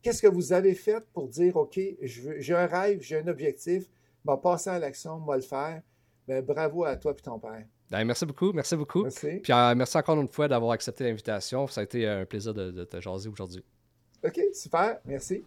qu'est-ce 0.00 0.22
que 0.22 0.28
vous 0.28 0.54
avez 0.54 0.74
fait 0.74 1.04
pour 1.12 1.28
dire, 1.28 1.56
OK, 1.56 1.78
j'ai 2.00 2.54
un 2.54 2.66
rêve, 2.66 3.00
j'ai 3.02 3.18
un 3.18 3.28
objectif, 3.28 3.84
va 4.24 4.38
passer 4.38 4.70
à 4.70 4.78
l'action, 4.78 5.18
va 5.18 5.36
le 5.36 5.42
faire. 5.42 5.82
Ben, 6.26 6.42
bravo 6.42 6.84
à 6.84 6.96
toi 6.96 7.12
et 7.12 7.22
ton 7.22 7.38
père. 7.38 7.66
Ben, 7.90 8.04
merci 8.04 8.24
beaucoup, 8.24 8.52
merci 8.54 8.76
beaucoup. 8.76 9.02
Merci. 9.02 9.40
Puis 9.42 9.52
euh, 9.52 9.74
merci 9.74 9.98
encore 9.98 10.18
une 10.18 10.28
fois 10.28 10.48
d'avoir 10.48 10.72
accepté 10.72 11.04
l'invitation. 11.04 11.66
Ça 11.66 11.82
a 11.82 11.84
été 11.84 12.06
un 12.06 12.24
plaisir 12.24 12.54
de, 12.54 12.70
de 12.70 12.84
te 12.84 12.98
jaser 12.98 13.28
aujourd'hui. 13.28 13.62
OK, 14.24 14.40
super, 14.54 15.00
merci. 15.04 15.44